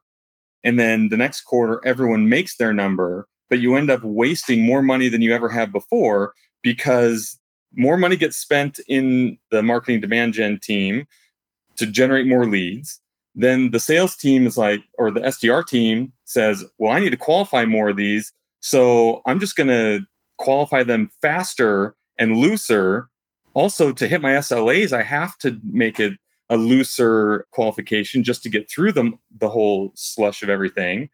and 0.63 0.80
then 0.80 1.09
the 1.09 1.17
next 1.17 1.41
quarter 1.41 1.82
everyone 1.86 2.27
makes 2.30 2.57
their 2.57 2.73
number, 2.73 3.27
but 3.49 3.59
you 3.59 3.75
end 3.75 3.89
up 3.89 4.03
wasting 4.03 4.65
more 4.65 4.82
money 4.82 5.09
than 5.09 5.21
you 5.21 5.34
ever 5.34 5.49
have 5.49 5.71
before 5.71 6.34
because 6.61 7.39
more 7.73 7.97
money 7.97 8.17
gets 8.17 8.36
spent 8.38 8.80
in 8.88 9.38
the 9.51 9.63
marketing 9.63 10.01
demand 10.01 10.34
gen 10.34 10.59
team 10.61 11.07
to 11.80 11.88
generate 11.88 12.27
more 12.27 12.45
leads. 12.45 13.01
Then 13.36 13.71
the 13.71 13.80
sales 13.80 14.15
team 14.15 14.45
is 14.45 14.57
like, 14.57 14.82
or 14.97 15.11
the 15.11 15.21
SDR 15.21 15.65
team 15.65 16.13
says, 16.25 16.63
well, 16.77 16.91
I 16.91 16.99
need 16.99 17.11
to 17.11 17.17
qualify 17.17 17.65
more 17.65 17.89
of 17.89 17.97
these. 17.97 18.32
So 18.59 19.21
I'm 19.25 19.39
just 19.39 19.55
going 19.55 19.69
to 19.69 20.05
qualify 20.38 20.84
them 20.84 21.09
faster 21.21 21.95
and 22.17 22.38
looser. 22.38 23.09
Also, 23.53 23.91
to 23.91 24.07
hit 24.07 24.21
my 24.21 24.32
SLAs, 24.34 24.93
I 24.93 25.03
have 25.03 25.38
to 25.39 25.59
make 25.63 25.99
it 25.99 26.13
a 26.49 26.57
looser 26.57 27.45
qualification 27.51 28.23
just 28.23 28.43
to 28.43 28.49
get 28.49 28.69
through 28.69 28.91
them 28.91 29.19
the 29.39 29.49
whole 29.49 29.91
slush 29.95 30.43
of 30.43 30.49
everything. 30.49 31.09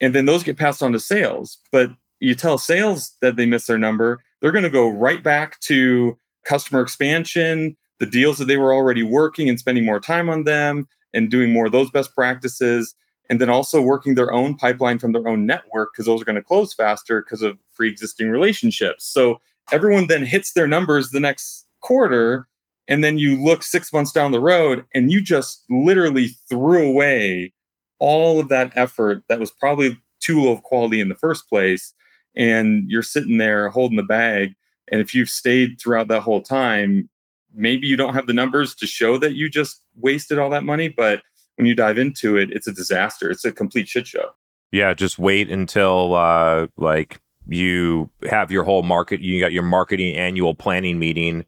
And 0.00 0.14
then 0.14 0.26
those 0.26 0.42
get 0.42 0.58
passed 0.58 0.82
on 0.82 0.92
to 0.92 1.00
sales. 1.00 1.58
But 1.70 1.90
you 2.20 2.34
tell 2.34 2.58
sales 2.58 3.16
that 3.20 3.36
they 3.36 3.46
miss 3.46 3.66
their 3.66 3.78
number, 3.78 4.22
they're 4.40 4.52
going 4.52 4.64
to 4.64 4.70
go 4.70 4.88
right 4.88 5.22
back 5.22 5.60
to 5.60 6.16
customer 6.44 6.80
expansion, 6.80 7.76
the 8.02 8.06
deals 8.06 8.36
that 8.36 8.46
they 8.46 8.56
were 8.56 8.74
already 8.74 9.04
working 9.04 9.48
and 9.48 9.60
spending 9.60 9.84
more 9.84 10.00
time 10.00 10.28
on 10.28 10.42
them 10.42 10.88
and 11.14 11.30
doing 11.30 11.52
more 11.52 11.66
of 11.66 11.72
those 11.72 11.88
best 11.88 12.12
practices. 12.16 12.96
And 13.30 13.40
then 13.40 13.48
also 13.48 13.80
working 13.80 14.16
their 14.16 14.32
own 14.32 14.56
pipeline 14.56 14.98
from 14.98 15.12
their 15.12 15.28
own 15.28 15.46
network 15.46 15.90
because 15.92 16.06
those 16.06 16.20
are 16.20 16.24
going 16.24 16.34
to 16.34 16.42
close 16.42 16.74
faster 16.74 17.22
because 17.22 17.42
of 17.42 17.56
pre 17.76 17.88
existing 17.88 18.28
relationships. 18.28 19.04
So 19.06 19.40
everyone 19.70 20.08
then 20.08 20.26
hits 20.26 20.52
their 20.52 20.66
numbers 20.66 21.10
the 21.10 21.20
next 21.20 21.64
quarter. 21.80 22.48
And 22.88 23.04
then 23.04 23.18
you 23.18 23.40
look 23.40 23.62
six 23.62 23.92
months 23.92 24.10
down 24.10 24.32
the 24.32 24.40
road 24.40 24.84
and 24.92 25.12
you 25.12 25.20
just 25.20 25.62
literally 25.70 26.30
threw 26.48 26.88
away 26.88 27.52
all 28.00 28.40
of 28.40 28.48
that 28.48 28.72
effort 28.74 29.22
that 29.28 29.38
was 29.38 29.52
probably 29.52 29.96
too 30.18 30.42
low 30.42 30.50
of 30.50 30.64
quality 30.64 31.00
in 31.00 31.08
the 31.08 31.14
first 31.14 31.48
place. 31.48 31.94
And 32.34 32.90
you're 32.90 33.04
sitting 33.04 33.38
there 33.38 33.68
holding 33.68 33.96
the 33.96 34.02
bag. 34.02 34.56
And 34.90 35.00
if 35.00 35.14
you've 35.14 35.30
stayed 35.30 35.80
throughout 35.80 36.08
that 36.08 36.22
whole 36.22 36.42
time, 36.42 37.08
maybe 37.54 37.86
you 37.86 37.96
don't 37.96 38.14
have 38.14 38.26
the 38.26 38.32
numbers 38.32 38.74
to 38.76 38.86
show 38.86 39.18
that 39.18 39.34
you 39.34 39.48
just 39.48 39.82
wasted 39.96 40.38
all 40.38 40.50
that 40.50 40.64
money. 40.64 40.88
But 40.88 41.22
when 41.56 41.66
you 41.66 41.74
dive 41.74 41.98
into 41.98 42.36
it, 42.36 42.50
it's 42.50 42.66
a 42.66 42.72
disaster. 42.72 43.30
It's 43.30 43.44
a 43.44 43.52
complete 43.52 43.88
shit 43.88 44.06
show. 44.06 44.30
Yeah, 44.70 44.94
just 44.94 45.18
wait 45.18 45.50
until 45.50 46.14
uh 46.14 46.66
like 46.76 47.20
you 47.46 48.10
have 48.30 48.50
your 48.50 48.64
whole 48.64 48.82
market 48.82 49.20
you 49.20 49.40
got 49.40 49.52
your 49.52 49.62
marketing 49.64 50.16
annual 50.16 50.54
planning 50.54 50.98
meeting 50.98 51.44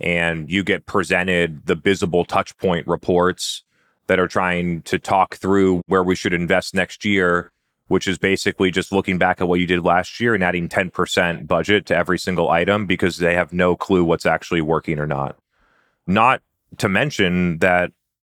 and 0.00 0.50
you 0.50 0.62
get 0.62 0.86
presented 0.86 1.64
the 1.66 1.76
Bizible 1.76 2.24
touch 2.24 2.56
point 2.58 2.86
reports 2.86 3.62
that 4.08 4.18
are 4.18 4.28
trying 4.28 4.82
to 4.82 4.98
talk 4.98 5.36
through 5.36 5.82
where 5.86 6.02
we 6.02 6.14
should 6.16 6.32
invest 6.32 6.74
next 6.74 7.04
year 7.04 7.52
which 7.88 8.08
is 8.08 8.18
basically 8.18 8.70
just 8.70 8.90
looking 8.90 9.18
back 9.18 9.40
at 9.40 9.46
what 9.46 9.60
you 9.60 9.66
did 9.66 9.84
last 9.84 10.18
year 10.18 10.34
and 10.34 10.42
adding 10.42 10.68
10% 10.68 11.46
budget 11.46 11.86
to 11.86 11.96
every 11.96 12.18
single 12.18 12.50
item 12.50 12.84
because 12.84 13.18
they 13.18 13.34
have 13.34 13.52
no 13.52 13.76
clue 13.76 14.04
what's 14.04 14.26
actually 14.26 14.60
working 14.60 14.98
or 14.98 15.06
not 15.06 15.36
not 16.06 16.42
to 16.78 16.88
mention 16.88 17.58
that 17.58 17.92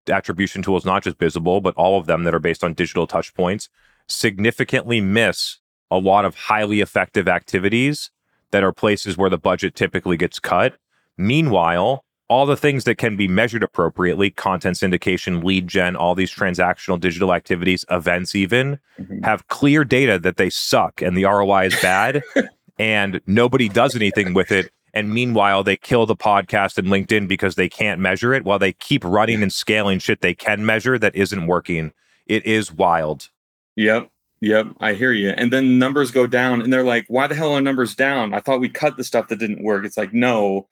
attribution 0.10 0.62
tools 0.62 0.86
not 0.86 1.04
just 1.04 1.18
Bizible 1.18 1.62
but 1.62 1.76
all 1.76 2.00
of 2.00 2.06
them 2.08 2.24
that 2.24 2.34
are 2.34 2.40
based 2.40 2.64
on 2.64 2.74
digital 2.74 3.06
touch 3.06 3.34
points 3.36 3.70
significantly 4.08 5.00
miss 5.02 5.60
a 5.92 5.98
lot 5.98 6.26
of 6.26 6.36
highly 6.36 6.82
effective 6.82 7.28
activities 7.28 8.12
that 8.52 8.64
are 8.64 8.74
places 8.74 9.18
where 9.18 9.30
the 9.30 9.38
budget 9.38 9.76
typically 9.76 10.18
gets 10.18 10.40
cut. 10.40 10.78
Meanwhile, 11.18 12.04
all 12.28 12.46
the 12.46 12.58
things 12.58 12.84
that 12.86 12.98
can 12.98 13.16
be 13.18 13.28
measured 13.28 13.64
appropriately, 13.64 14.30
content 14.32 14.78
syndication, 14.78 15.44
lead 15.44 15.68
gen, 15.68 15.96
all 15.96 16.16
these 16.16 16.34
transactional 16.34 17.00
digital 17.00 17.34
activities, 17.34 17.86
events 17.90 18.36
even, 18.36 18.80
Mhm. 19.00 19.24
have 19.26 19.48
clear 19.48 19.84
data 19.84 20.18
that 20.20 20.38
they 20.38 20.50
suck 20.50 21.02
and 21.02 21.16
the 21.18 21.26
ROI 21.26 21.66
is 21.66 21.80
bad 21.82 22.24
and 22.80 23.22
nobody 23.28 23.70
does 23.70 23.96
anything 23.96 24.34
with 24.34 24.52
it. 24.52 24.72
And 24.94 25.14
meanwhile, 25.14 25.64
they 25.64 25.78
kill 25.78 26.06
the 26.06 26.16
podcast 26.16 26.78
and 26.78 26.88
LinkedIn 26.88 27.28
because 27.28 27.56
they 27.56 27.70
can't 27.70 28.00
measure 28.00 28.34
it 28.34 28.44
while 28.44 28.60
they 28.60 28.74
keep 28.74 29.04
running 29.04 29.44
and 29.44 29.54
scaling 29.54 30.00
shit 30.00 30.22
they 30.22 30.34
can 30.34 30.66
measure 30.66 30.98
that 30.98 31.16
isn't 31.16 31.48
working. 31.48 31.94
It 32.26 32.46
is 32.46 32.72
wild. 32.72 33.30
Yep. 33.76 34.10
Yep. 34.42 34.68
I 34.80 34.94
hear 34.94 35.12
you. 35.12 35.30
And 35.32 35.52
then 35.52 35.80
numbers 35.80 36.12
go 36.12 36.26
down 36.26 36.62
and 36.62 36.72
they're 36.72 36.84
like, 36.84 37.06
why 37.08 37.28
the 37.28 37.36
hell 37.36 37.54
are 37.54 37.62
numbers 37.62 37.96
down? 37.96 38.34
I 38.34 38.40
thought 38.40 38.62
we 38.62 38.70
cut 38.70 38.98
the 38.98 39.04
stuff 39.04 39.28
that 39.28 39.40
didn't 39.40 39.64
work. 39.64 39.86
It's 39.86 39.98
like, 39.98 40.14
no, 40.14 40.68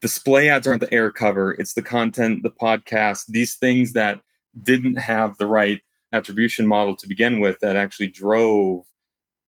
display 0.00 0.48
ads 0.48 0.66
aren't 0.66 0.80
the 0.80 0.92
air 0.92 1.10
cover. 1.10 1.52
It's 1.52 1.74
the 1.74 1.82
content, 1.82 2.42
the 2.42 2.50
podcast, 2.50 3.26
these 3.28 3.54
things 3.54 3.92
that 3.92 4.20
didn't 4.62 4.96
have 4.96 5.38
the 5.38 5.46
right 5.46 5.80
attribution 6.12 6.66
model 6.66 6.96
to 6.96 7.08
begin 7.08 7.40
with 7.40 7.58
that 7.60 7.76
actually 7.76 8.08
drove 8.08 8.84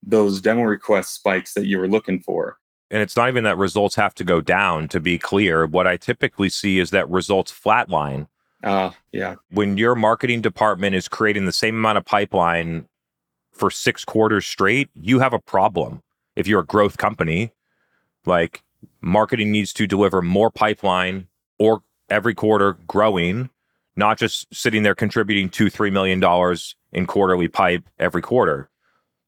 those 0.03 0.41
demo 0.41 0.63
request 0.63 1.15
spikes 1.15 1.55
that 1.55 1.67
you 1.67 1.79
were 1.79 1.89
looking 1.89 2.21
for. 2.21 2.59
And 2.91 3.03
it's 3.03 3.17
not 3.17 3.29
even 3.29 3.45
that 3.45 3.59
results 3.59 3.97
have 3.97 4.15
to 4.15 4.25
go 4.25 4.41
down 4.41 4.89
to 4.89 5.01
be 5.01 5.19
clear. 5.19 5.67
What 5.67 5.87
I 5.87 5.97
typically 5.97 6.49
see 6.49 6.79
is 6.79 6.91
that 6.91 7.09
results 7.09 7.53
flatline. 7.53 8.29
Uh, 8.63 8.91
yeah. 9.13 9.37
When 9.51 9.77
your 9.77 9.95
marketing 9.95 10.41
department 10.41 10.95
is 10.95 11.09
creating 11.09 11.45
the 11.45 11.53
same 11.53 11.75
amount 11.77 11.99
of 11.99 12.05
pipeline 12.05 12.87
for 13.53 13.71
six 13.71 14.05
quarters 14.05 14.47
straight, 14.47 14.91
you 14.95 15.21
have 15.21 15.33
a 15.33 15.39
problem. 15.39 16.03
If 16.37 16.47
you're 16.47 16.61
a 16.61 16.67
growth 16.67 16.97
company, 16.97 17.53
like 18.27 18.63
marketing 19.01 19.51
needs 19.51 19.73
to 19.75 19.87
deliver 19.87 20.23
more 20.23 20.51
pipeline 20.51 21.29
or 21.59 21.83
every 22.09 22.35
quarter 22.35 22.75
growing, 22.87 23.51
not 23.97 24.19
just 24.19 24.53
sitting 24.53 24.83
there 24.83 24.95
contributing 24.95 25.49
two, 25.49 25.71
three 25.71 25.91
million 25.91 26.21
dollars 26.21 26.75
in 26.93 27.07
quarterly 27.07 27.49
pipe 27.49 27.85
every 27.99 28.23
quarter. 28.23 28.69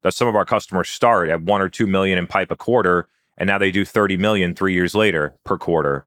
That 0.02 0.12
some 0.12 0.28
of 0.28 0.36
our 0.36 0.44
customers 0.44 0.88
start 0.88 1.28
at 1.28 1.42
one 1.42 1.61
or 1.61 1.68
two 1.68 1.86
million 1.86 2.18
in 2.18 2.26
pipe 2.26 2.50
a 2.50 2.57
quarter, 2.57 3.09
and 3.39 3.47
now 3.49 3.59
they 3.59 3.70
do 3.70 3.84
30 3.84 4.16
million 4.16 4.55
three 4.55 4.74
years 4.74 4.95
later 4.95 5.34
per 5.45 5.59
quarter. 5.59 6.07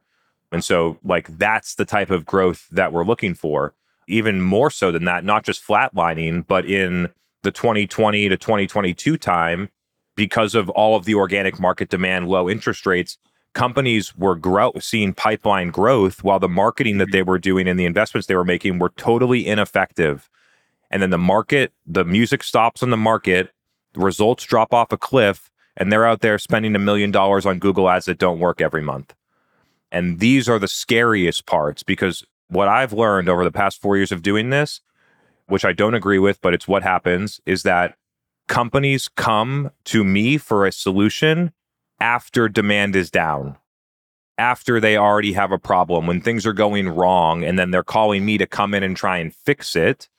And 0.52 0.64
so, 0.64 0.98
like, 1.04 1.28
that's 1.38 1.76
the 1.76 1.86
type 1.86 2.10
of 2.10 2.26
growth 2.26 2.68
that 2.72 2.92
we're 2.92 3.06
looking 3.06 3.36
for. 3.36 3.74
Even 4.08 4.42
more 4.42 4.72
so 4.72 4.92
than 4.92 5.06
that, 5.06 5.24
not 5.24 5.44
just 5.44 5.66
flatlining, 5.66 6.48
but 6.48 6.66
in 6.66 7.10
the 7.44 7.52
2020 7.52 8.30
to 8.30 8.38
2022 8.38 9.18
time, 9.18 9.70
because 10.16 10.56
of 10.56 10.70
all 10.72 10.96
of 10.96 11.06
the 11.06 11.16
organic 11.16 11.60
market 11.60 11.90
demand, 11.90 12.28
low 12.28 12.50
interest 12.50 12.86
rates, 12.86 13.18
companies 13.54 14.16
were 14.16 14.36
grow- 14.36 14.74
seeing 14.80 15.14
pipeline 15.14 15.70
growth 15.70 16.24
while 16.24 16.40
the 16.40 16.50
marketing 16.50 16.98
that 16.98 17.12
they 17.12 17.24
were 17.24 17.40
doing 17.40 17.68
and 17.68 17.80
the 17.80 17.86
investments 17.86 18.28
they 18.28 18.36
were 18.36 18.44
making 18.44 18.80
were 18.80 18.94
totally 18.98 19.46
ineffective. 19.48 20.30
And 20.92 21.02
then 21.02 21.10
the 21.12 21.18
market, 21.18 21.72
the 21.86 22.04
music 22.04 22.44
stops 22.44 22.82
on 22.82 22.90
the 22.90 22.98
market, 22.98 23.52
the 23.94 24.00
results 24.00 24.44
drop 24.44 24.74
off 24.74 24.92
a 24.92 24.98
cliff, 24.98 25.50
and 25.78 25.92
they're 25.92 26.06
out 26.06 26.22
there 26.22 26.38
spending 26.38 26.76
a 26.76 26.80
million 26.80 27.12
dollars 27.12 27.46
on 27.46 27.60
Google 27.60 27.90
ads 27.90 28.06
that 28.06 28.18
don't 28.18 28.40
work 28.40 28.62
every 28.62 28.82
month. 28.82 29.16
And 29.92 30.20
these 30.20 30.48
are 30.48 30.60
the 30.60 30.68
scariest 30.68 31.46
parts 31.46 31.84
because 31.84 32.24
what 32.50 32.68
I've 32.68 32.94
learned 32.94 33.30
over 33.30 33.44
the 33.44 33.52
past 33.52 33.82
four 33.82 33.98
years 33.98 34.12
of 34.12 34.22
doing 34.22 34.50
this, 34.50 34.82
which 35.48 35.66
I 35.66 35.74
don't 35.74 35.96
agree 35.96 36.20
with, 36.20 36.42
but 36.42 36.54
it's 36.54 36.68
what 36.68 36.84
happens, 36.84 37.40
is 37.46 37.64
that 37.64 37.96
companies 38.48 39.08
come 39.08 39.72
to 39.86 40.04
me 40.04 40.38
for 40.38 40.66
a 40.66 40.72
solution 40.72 41.54
after 42.00 42.48
demand 42.48 42.96
is 42.96 43.12
down, 43.12 43.58
after 44.38 44.80
they 44.80 44.98
already 44.98 45.34
have 45.34 45.52
a 45.52 45.60
problem, 45.60 46.08
when 46.08 46.22
things 46.22 46.46
are 46.46 46.54
going 46.54 46.90
wrong, 46.90 47.44
and 47.44 47.58
then 47.60 47.72
they're 47.72 47.84
calling 47.84 48.26
me 48.26 48.38
to 48.38 48.48
come 48.48 48.74
in 48.74 48.84
and 48.84 48.96
try 48.96 49.18
and 49.18 49.34
fix 49.34 49.76
it. 49.76 50.10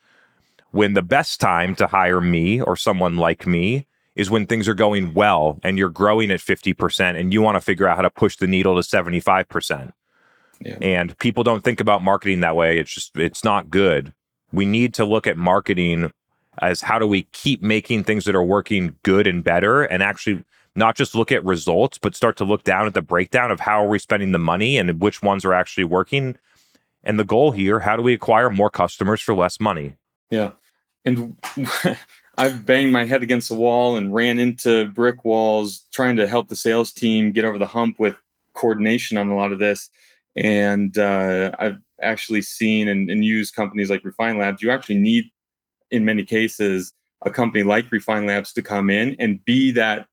When 0.72 0.94
the 0.94 1.02
best 1.02 1.40
time 1.40 1.74
to 1.76 1.88
hire 1.88 2.20
me 2.20 2.60
or 2.60 2.76
someone 2.76 3.16
like 3.16 3.46
me 3.46 3.86
is 4.20 4.28
when 4.28 4.44
things 4.44 4.68
are 4.68 4.74
going 4.74 5.14
well 5.14 5.58
and 5.62 5.78
you're 5.78 5.88
growing 5.88 6.30
at 6.30 6.40
50% 6.40 7.18
and 7.18 7.32
you 7.32 7.40
want 7.40 7.56
to 7.56 7.60
figure 7.60 7.88
out 7.88 7.96
how 7.96 8.02
to 8.02 8.10
push 8.10 8.36
the 8.36 8.46
needle 8.46 8.74
to 8.74 8.86
75%. 8.86 9.94
Yeah. 10.60 10.76
And 10.82 11.16
people 11.18 11.42
don't 11.42 11.64
think 11.64 11.80
about 11.80 12.02
marketing 12.02 12.40
that 12.40 12.54
way. 12.54 12.78
It's 12.78 12.92
just, 12.92 13.16
it's 13.16 13.44
not 13.44 13.70
good. 13.70 14.12
We 14.52 14.66
need 14.66 14.92
to 14.94 15.06
look 15.06 15.26
at 15.26 15.38
marketing 15.38 16.12
as 16.60 16.82
how 16.82 16.98
do 16.98 17.06
we 17.06 17.22
keep 17.32 17.62
making 17.62 18.04
things 18.04 18.26
that 18.26 18.34
are 18.34 18.44
working 18.44 18.94
good 19.04 19.26
and 19.26 19.42
better 19.42 19.84
and 19.84 20.02
actually 20.02 20.44
not 20.76 20.96
just 20.96 21.14
look 21.14 21.32
at 21.32 21.42
results, 21.42 21.96
but 21.96 22.14
start 22.14 22.36
to 22.36 22.44
look 22.44 22.62
down 22.62 22.86
at 22.86 22.92
the 22.92 23.00
breakdown 23.00 23.50
of 23.50 23.60
how 23.60 23.82
are 23.82 23.88
we 23.88 23.98
spending 23.98 24.32
the 24.32 24.38
money 24.38 24.76
and 24.76 25.00
which 25.00 25.22
ones 25.22 25.46
are 25.46 25.54
actually 25.54 25.84
working. 25.84 26.36
And 27.02 27.18
the 27.18 27.24
goal 27.24 27.52
here, 27.52 27.80
how 27.80 27.96
do 27.96 28.02
we 28.02 28.12
acquire 28.12 28.50
more 28.50 28.68
customers 28.68 29.22
for 29.22 29.34
less 29.34 29.58
money? 29.58 29.96
Yeah. 30.28 30.50
And 31.06 31.38
I've 32.40 32.64
banged 32.64 32.90
my 32.90 33.04
head 33.04 33.22
against 33.22 33.50
the 33.50 33.54
wall 33.54 33.96
and 33.96 34.14
ran 34.14 34.38
into 34.38 34.86
brick 34.86 35.26
walls 35.26 35.84
trying 35.92 36.16
to 36.16 36.26
help 36.26 36.48
the 36.48 36.56
sales 36.56 36.90
team 36.90 37.32
get 37.32 37.44
over 37.44 37.58
the 37.58 37.66
hump 37.66 38.00
with 38.00 38.16
coordination 38.54 39.18
on 39.18 39.28
a 39.28 39.36
lot 39.36 39.52
of 39.52 39.58
this. 39.58 39.90
And 40.36 40.96
uh, 40.96 41.50
I've 41.58 41.76
actually 42.00 42.40
seen 42.40 42.88
and, 42.88 43.10
and 43.10 43.22
used 43.22 43.54
companies 43.54 43.90
like 43.90 44.02
Refine 44.06 44.38
Labs. 44.38 44.62
You 44.62 44.70
actually 44.70 44.96
need, 44.96 45.26
in 45.90 46.06
many 46.06 46.24
cases, 46.24 46.94
a 47.26 47.30
company 47.30 47.62
like 47.62 47.92
Refine 47.92 48.24
Labs 48.24 48.54
to 48.54 48.62
come 48.62 48.88
in 48.88 49.16
and 49.18 49.44
be 49.44 49.70
that, 49.72 50.06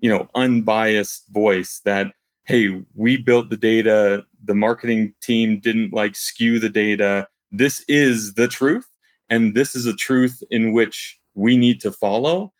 you 0.00 0.10
know, 0.10 0.28
unbiased 0.34 1.28
voice 1.30 1.80
that, 1.86 2.12
hey, 2.44 2.82
we 2.94 3.16
built 3.16 3.48
the 3.48 3.56
data, 3.56 4.26
the 4.44 4.54
marketing 4.54 5.14
team 5.22 5.60
didn't 5.60 5.94
like 5.94 6.14
skew 6.14 6.58
the 6.58 6.68
data. 6.68 7.26
This 7.50 7.82
is 7.88 8.34
the 8.34 8.48
truth. 8.48 8.86
And 9.30 9.54
this 9.54 9.74
is 9.74 9.86
a 9.86 9.96
truth 9.96 10.42
in 10.50 10.74
which 10.74 11.18
we 11.34 11.56
need 11.56 11.80
to 11.80 11.92
follow 11.92 12.52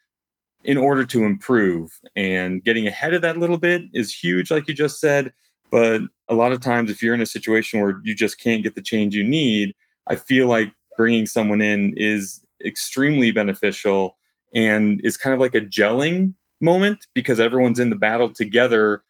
in 0.65 0.77
order 0.77 1.05
to 1.05 1.25
improve. 1.25 1.99
And 2.17 2.65
getting 2.65 2.87
ahead 2.87 3.15
of 3.15 3.23
that 3.23 3.37
little 3.37 3.59
bit 3.59 3.83
is 3.93 4.15
huge, 4.15 4.51
like 4.51 4.67
you 4.67 4.75
just 4.75 5.01
said. 5.01 5.33
But 5.71 6.03
a 6.29 6.35
lot 6.35 6.53
of 6.53 6.61
times, 6.61 6.91
if 6.91 7.03
you're 7.03 7.15
in 7.15 7.21
a 7.21 7.27
situation 7.27 7.81
where 7.81 8.01
you 8.03 8.15
just 8.15 8.41
can't 8.41 8.63
get 8.63 8.75
the 8.75 8.83
change 8.83 9.15
you 9.15 9.25
need, 9.25 9.75
I 10.07 10.17
feel 10.17 10.47
like 10.47 10.73
bringing 10.97 11.27
someone 11.27 11.61
in 11.61 11.95
is 11.97 12.41
extremely 12.65 13.31
beneficial 13.31 14.17
and 14.55 15.01
is 15.05 15.17
kind 15.17 15.35
of 15.35 15.41
like 15.41 15.55
a 15.55 15.61
gelling 15.61 16.35
moment 16.61 17.07
because 17.15 17.41
everyone's 17.41 17.81
in 17.81 17.91
the 17.91 17.97
battle 17.97 18.33
together 18.33 19.03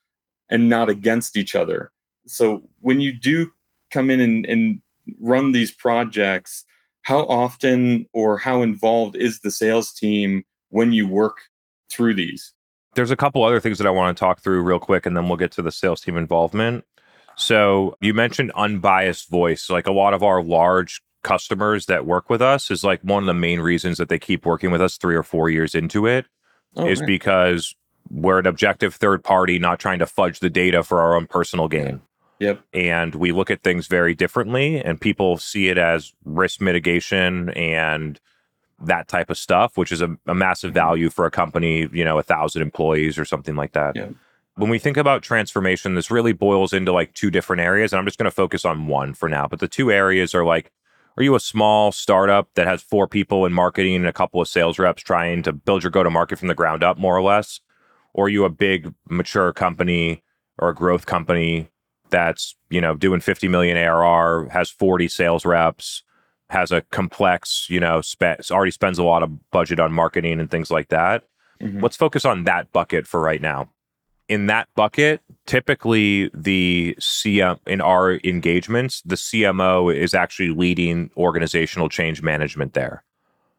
and 0.50 0.68
not 0.68 0.88
against 0.88 1.36
each 1.36 1.54
other. 1.54 1.92
So 2.26 2.62
when 2.80 3.00
you 3.00 3.12
do 3.12 3.50
come 3.90 4.10
in 4.10 4.20
and, 4.20 4.46
and 4.46 4.80
run 5.20 5.52
these 5.52 5.70
projects, 5.70 6.64
how 7.04 7.20
often 7.20 8.06
or 8.12 8.36
how 8.38 8.60
involved 8.62 9.14
is 9.16 9.40
the 9.40 9.50
sales 9.50 9.92
team 9.92 10.42
when 10.70 10.92
you 10.92 11.06
work 11.06 11.36
through 11.90 12.14
these? 12.14 12.52
There's 12.94 13.10
a 13.10 13.16
couple 13.16 13.42
other 13.44 13.60
things 13.60 13.78
that 13.78 13.86
I 13.86 13.90
want 13.90 14.16
to 14.16 14.20
talk 14.20 14.40
through 14.40 14.62
real 14.62 14.78
quick, 14.78 15.06
and 15.06 15.16
then 15.16 15.28
we'll 15.28 15.36
get 15.36 15.52
to 15.52 15.62
the 15.62 15.72
sales 15.72 16.00
team 16.00 16.16
involvement. 16.16 16.84
So 17.36 17.96
you 18.00 18.14
mentioned 18.14 18.52
unbiased 18.54 19.28
voice. 19.30 19.68
Like 19.70 19.86
a 19.86 19.92
lot 19.92 20.14
of 20.14 20.22
our 20.22 20.42
large 20.42 21.00
customers 21.22 21.86
that 21.86 22.06
work 22.06 22.30
with 22.30 22.40
us 22.42 22.70
is 22.70 22.84
like 22.84 23.00
one 23.02 23.22
of 23.22 23.26
the 23.26 23.34
main 23.34 23.60
reasons 23.60 23.98
that 23.98 24.08
they 24.08 24.18
keep 24.18 24.44
working 24.46 24.70
with 24.70 24.80
us 24.82 24.96
three 24.96 25.16
or 25.16 25.22
four 25.22 25.48
years 25.50 25.74
into 25.74 26.06
it 26.06 26.26
Oh, 26.76 26.86
is 26.86 27.00
right. 27.00 27.06
because 27.06 27.74
we're 28.10 28.38
an 28.38 28.46
objective 28.46 28.94
third 28.94 29.24
party, 29.24 29.58
not 29.58 29.78
trying 29.80 29.98
to 30.00 30.06
fudge 30.06 30.40
the 30.40 30.50
data 30.50 30.82
for 30.82 31.00
our 31.00 31.16
own 31.16 31.26
personal 31.26 31.66
gain. 31.68 32.00
Yep. 32.40 32.60
And 32.72 33.14
we 33.14 33.32
look 33.32 33.50
at 33.50 33.62
things 33.62 33.86
very 33.86 34.14
differently, 34.14 34.82
and 34.82 35.00
people 35.00 35.38
see 35.38 35.68
it 35.68 35.78
as 35.78 36.12
risk 36.24 36.60
mitigation 36.60 37.50
and 37.50 38.20
that 38.80 39.08
type 39.08 39.30
of 39.30 39.38
stuff, 39.38 39.76
which 39.76 39.92
is 39.92 40.02
a, 40.02 40.16
a 40.26 40.34
massive 40.34 40.72
Mhm. 40.72 40.74
value 40.74 41.10
for 41.10 41.26
a 41.26 41.30
company, 41.30 41.88
you 41.92 42.04
know, 42.04 42.18
a 42.18 42.22
thousand 42.22 42.62
employees 42.62 43.18
or 43.18 43.24
something 43.24 43.54
like 43.54 43.72
that. 43.72 43.94
Yeah. 43.94 44.08
When 44.56 44.68
we 44.70 44.78
think 44.78 44.96
about 44.96 45.22
transformation, 45.22 45.94
this 45.94 46.10
really 46.10 46.32
boils 46.32 46.72
into 46.72 46.92
like 46.92 47.12
two 47.14 47.30
different 47.30 47.60
areas. 47.62 47.92
And 47.92 47.98
I'm 47.98 48.04
just 48.04 48.18
going 48.18 48.30
to 48.30 48.30
focus 48.30 48.64
on 48.64 48.86
one 48.86 49.14
for 49.14 49.28
now. 49.28 49.46
But 49.48 49.60
the 49.60 49.68
two 49.68 49.90
areas 49.90 50.34
are 50.34 50.44
like, 50.44 50.70
are 51.16 51.22
you 51.22 51.34
a 51.34 51.40
small 51.40 51.92
startup 51.92 52.48
that 52.54 52.66
has 52.66 52.82
four 52.82 53.06
people 53.06 53.46
in 53.46 53.52
marketing 53.52 53.96
and 53.96 54.06
a 54.06 54.12
couple 54.12 54.40
of 54.40 54.48
sales 54.48 54.78
reps 54.78 55.02
trying 55.02 55.42
to 55.44 55.52
build 55.52 55.82
your 55.84 55.90
go 55.90 56.02
to 56.02 56.10
market 56.10 56.38
from 56.38 56.48
the 56.48 56.54
ground 56.54 56.82
up, 56.84 56.98
more 56.98 57.16
or 57.16 57.22
less? 57.22 57.60
Or 58.12 58.26
are 58.26 58.28
you 58.28 58.44
a 58.44 58.50
big, 58.50 58.92
mature 59.08 59.52
company 59.52 60.22
or 60.58 60.68
a 60.68 60.74
growth 60.74 61.06
company 61.06 61.68
that's, 62.10 62.56
you 62.70 62.80
know, 62.80 62.94
doing 62.94 63.20
50 63.20 63.48
million 63.48 63.76
ARR, 63.76 64.48
has 64.50 64.70
40 64.70 65.08
sales 65.08 65.44
reps, 65.44 66.02
has 66.50 66.70
a 66.72 66.82
complex, 66.82 67.66
you 67.68 67.80
know, 67.80 68.00
spe- 68.00 68.50
already 68.50 68.70
spends 68.70 68.98
a 68.98 69.02
lot 69.04 69.22
of 69.22 69.50
budget 69.50 69.80
on 69.80 69.92
marketing 69.92 70.40
and 70.40 70.50
things 70.50 70.70
like 70.70 70.88
that? 70.88 71.24
Mhm. 71.60 71.82
Let's 71.82 71.96
focus 71.96 72.24
on 72.24 72.44
that 72.44 72.72
bucket 72.72 73.06
for 73.06 73.20
right 73.20 73.40
now. 73.40 73.70
In 74.28 74.46
that 74.46 74.68
bucket, 74.74 75.20
typically 75.46 76.30
the 76.32 76.96
CM 76.98 77.58
in 77.66 77.80
our 77.80 78.18
engagements, 78.24 79.02
the 79.04 79.16
CMO 79.16 79.94
is 79.94 80.14
actually 80.14 80.50
leading 80.50 81.10
organizational 81.16 81.88
change 81.88 82.22
management 82.22 82.72
there. 82.74 83.04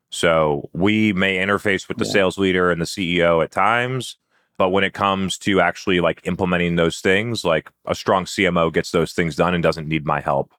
So 0.09 0.69
we 0.73 1.13
may 1.13 1.37
interface 1.37 1.87
with 1.87 1.97
the 1.97 2.05
Yeah. 2.05 2.11
sales 2.11 2.37
leader 2.37 2.71
and 2.71 2.81
the 2.81 2.85
CEO 2.85 3.41
at 3.41 3.51
times, 3.51 4.17
but 4.57 4.69
when 4.69 4.83
it 4.83 4.93
comes 4.93 5.37
to 5.39 5.59
actually 5.59 5.99
like 5.99 6.21
implementing 6.25 6.75
those 6.75 6.99
things, 6.99 7.43
like 7.43 7.69
a 7.85 7.95
strong 7.95 8.25
CMO 8.25 8.71
gets 8.71 8.91
those 8.91 9.13
things 9.13 9.35
done 9.35 9.53
and 9.53 9.61
doesn't 9.63 9.87
need 9.87 10.05
my 10.05 10.21
help. 10.21 10.53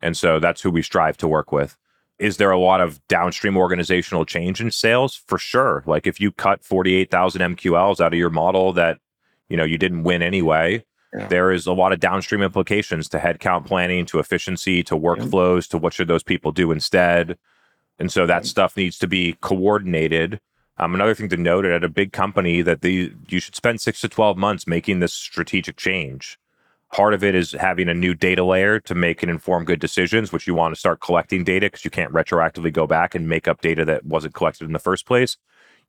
And 0.00 0.16
so 0.16 0.38
that's 0.40 0.60
who 0.62 0.70
we 0.70 0.82
strive 0.82 1.16
to 1.18 1.28
work 1.28 1.52
with. 1.52 1.76
Is 2.18 2.36
there 2.36 2.50
a 2.50 2.58
lot 2.58 2.80
of 2.80 3.06
downstream 3.08 3.56
organizational 3.56 4.24
change 4.24 4.60
in 4.60 4.70
sales? 4.70 5.14
For 5.26 5.38
sure. 5.38 5.82
Like 5.86 6.06
if 6.06 6.20
you 6.20 6.32
cut 6.32 6.64
48,000 6.64 7.56
MQLs 7.56 8.00
out 8.00 8.12
of 8.12 8.18
your 8.18 8.30
model 8.30 8.72
that, 8.72 8.98
you 9.48 9.56
know, 9.56 9.64
you 9.64 9.78
didn't 9.78 10.02
win 10.02 10.22
anyway, 10.22 10.84
Yeah. 11.14 11.26
there 11.28 11.52
is 11.52 11.66
a 11.66 11.72
lot 11.72 11.92
of 11.92 12.00
downstream 12.00 12.42
implications 12.42 13.08
to 13.10 13.18
headcount 13.18 13.66
planning, 13.66 14.04
to 14.06 14.18
efficiency, 14.18 14.82
to 14.84 14.96
workflows, 14.96 15.68
to 15.68 15.78
what 15.78 15.92
should 15.92 16.08
those 16.08 16.22
people 16.24 16.50
do 16.52 16.72
instead. 16.72 17.38
And 17.98 18.10
so 18.10 18.26
that 18.26 18.46
stuff 18.46 18.76
needs 18.76 18.98
to 18.98 19.06
be 19.06 19.36
coordinated. 19.40 20.40
Um, 20.78 20.94
another 20.94 21.14
thing 21.14 21.28
to 21.30 21.36
note 21.36 21.64
at 21.64 21.82
a 21.82 21.88
big 21.88 22.12
company 22.12 22.62
that 22.62 22.82
the 22.82 23.12
you 23.28 23.40
should 23.40 23.56
spend 23.56 23.80
six 23.80 24.00
to 24.02 24.08
12 24.08 24.36
months 24.36 24.66
making 24.66 25.00
this 25.00 25.12
strategic 25.12 25.76
change. 25.76 26.38
Part 26.92 27.14
of 27.14 27.22
it 27.22 27.34
is 27.34 27.52
having 27.52 27.88
a 27.88 27.94
new 27.94 28.14
data 28.14 28.44
layer 28.44 28.80
to 28.80 28.94
make 28.94 29.22
and 29.22 29.30
inform 29.30 29.64
good 29.64 29.80
decisions, 29.80 30.32
which 30.32 30.46
you 30.46 30.54
want 30.54 30.74
to 30.74 30.78
start 30.78 31.00
collecting 31.00 31.44
data 31.44 31.66
because 31.66 31.84
you 31.84 31.90
can't 31.90 32.12
retroactively 32.12 32.72
go 32.72 32.86
back 32.86 33.14
and 33.14 33.28
make 33.28 33.46
up 33.46 33.60
data 33.60 33.84
that 33.84 34.06
wasn't 34.06 34.34
collected 34.34 34.64
in 34.64 34.72
the 34.72 34.78
first 34.78 35.04
place. 35.04 35.36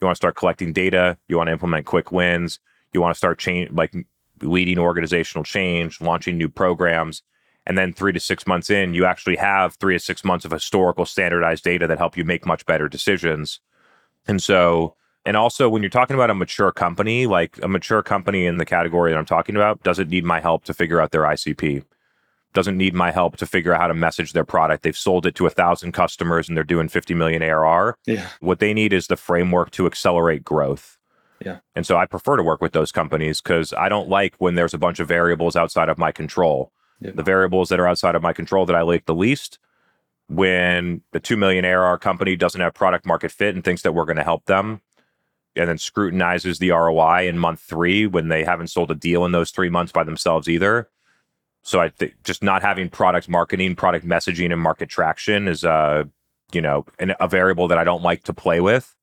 You 0.02 0.06
want 0.06 0.16
to 0.16 0.20
start 0.20 0.36
collecting 0.36 0.74
data. 0.74 1.18
You 1.28 1.38
want 1.38 1.48
to 1.48 1.54
implement 1.54 1.86
quick 1.86 2.12
wins. 2.12 2.60
You 2.92 3.02
want 3.02 3.14
to 3.14 3.18
start 3.18 3.40
change 3.40 3.72
like 3.72 3.94
leading 4.42 4.80
organizational 4.80 5.44
change, 5.44 6.02
launching 6.02 6.38
new 6.38 6.50
programs. 6.50 7.22
And 7.66 7.78
then 7.78 7.94
three 7.94 8.14
to 8.14 8.20
six 8.20 8.48
months 8.48 8.70
in, 8.70 8.94
you 8.94 9.06
actually 9.06 9.36
have 9.36 9.76
three 9.76 9.96
to 9.96 10.00
six 10.00 10.24
months 10.24 10.46
of 10.46 10.52
historical 10.52 11.06
standardized 11.06 11.64
data 11.64 11.86
that 11.88 12.00
help 12.00 12.18
you 12.18 12.26
make 12.26 12.46
much 12.46 12.66
better 12.66 12.90
decisions. 12.90 13.60
And 14.30 14.44
so, 14.44 14.96
and 15.26 15.36
also 15.36 15.68
when 15.68 15.82
you're 15.82 15.90
talking 15.90 16.14
about 16.14 16.30
a 16.30 16.36
mature 16.36 16.72
company, 16.72 17.26
like 17.26 17.58
a 17.64 17.68
mature 17.68 18.04
company 18.04 18.46
in 18.46 18.58
the 18.58 18.66
category 18.66 19.12
that 19.12 19.18
I'm 19.18 19.26
talking 19.26 19.56
about, 19.56 19.82
doesn't 19.82 20.08
need 20.08 20.24
my 20.24 20.40
help 20.40 20.66
to 20.66 20.74
figure 20.74 21.02
out 21.02 21.10
their 21.10 21.24
ICP, 21.24 21.84
doesn't 22.54 22.78
need 22.78 22.94
my 22.94 23.10
help 23.10 23.38
to 23.38 23.48
figure 23.48 23.74
out 23.74 23.82
how 23.82 23.88
to 23.88 23.96
message 23.96 24.34
their 24.34 24.46
product. 24.46 24.84
They've 24.84 24.96
sold 24.96 25.26
it 25.26 25.34
to 25.34 25.48
a 25.48 25.50
thousand 25.50 25.94
customers 25.94 26.48
and 26.48 26.56
they're 26.56 26.64
doing 26.64 26.90
50 26.90 27.16
million 27.16 27.42
ARR. 27.42 27.98
Yeah. 28.06 28.30
What 28.40 28.60
they 28.60 28.72
need 28.72 28.94
is 28.94 29.08
the 29.08 29.18
framework 29.18 29.72
to 29.72 29.88
accelerate 29.88 30.44
growth. 30.44 31.00
Yeah. 31.44 31.60
And 31.76 31.88
so 31.88 31.98
I 31.98 32.06
prefer 32.06 32.38
to 32.38 32.44
work 32.44 32.62
with 32.62 32.74
those 32.74 32.92
companies 32.92 33.42
because 33.42 33.74
I 33.74 33.90
don't 33.90 34.10
like 34.10 34.36
when 34.38 34.54
there's 34.54 34.76
a 34.76 34.80
bunch 34.80 35.00
of 35.00 35.08
variables 35.08 35.56
outside 35.56 35.90
of 35.90 35.98
my 35.98 36.12
control. 36.12 36.72
Yeah. 37.02 37.12
The 37.16 37.24
variables 37.24 37.70
that 37.70 37.80
are 37.80 37.88
outside 37.88 38.14
of 38.14 38.22
my 38.22 38.34
control 38.34 38.68
that 38.68 38.76
I 38.76 38.84
like 38.84 39.06
the 39.06 39.16
least 39.16 39.58
when 40.30 41.02
the 41.12 41.20
2 41.20 41.36
million 41.36 41.66
ARR 41.66 41.98
company 41.98 42.36
doesn't 42.36 42.62
have 42.62 42.74
product 42.74 43.06
market 43.06 43.32
fit 43.32 43.56
and 43.56 43.64
thinks 43.64 43.82
that 43.82 43.94
we're 43.94 44.06
going 44.06 44.18
to 44.18 44.24
help 44.24 44.46
them 44.46 44.82
and 45.56 45.68
then 45.68 45.78
scrutinizes 45.78 46.60
the 46.60 46.70
ROI 46.70 47.28
in 47.28 47.38
month 47.38 47.60
three 47.60 48.06
when 48.06 48.30
they 48.30 48.44
haven't 48.44 48.68
sold 48.68 48.92
a 48.92 48.96
deal 48.96 49.26
in 49.26 49.32
those 49.32 49.52
three 49.52 49.70
months 49.70 49.92
by 49.92 50.04
themselves 50.04 50.48
either. 50.48 50.90
So 51.64 51.80
I 51.80 51.90
think 51.90 52.14
just 52.24 52.44
not 52.44 52.62
having 52.62 52.90
product 52.90 53.28
marketing, 53.28 53.76
product 53.76 54.06
messaging, 54.06 54.54
and 54.54 54.62
market 54.62 54.88
traction 54.88 55.48
is 55.48 55.66
uh, 55.66 56.06
you 56.52 56.62
know, 56.62 56.86
an, 57.00 57.14
a 57.20 57.28
variable 57.28 57.68
that 57.68 57.78
I 57.78 57.84
don't 57.84 58.04
like 58.04 58.24
to 58.24 58.34
play 58.34 58.60
with. 58.60 58.96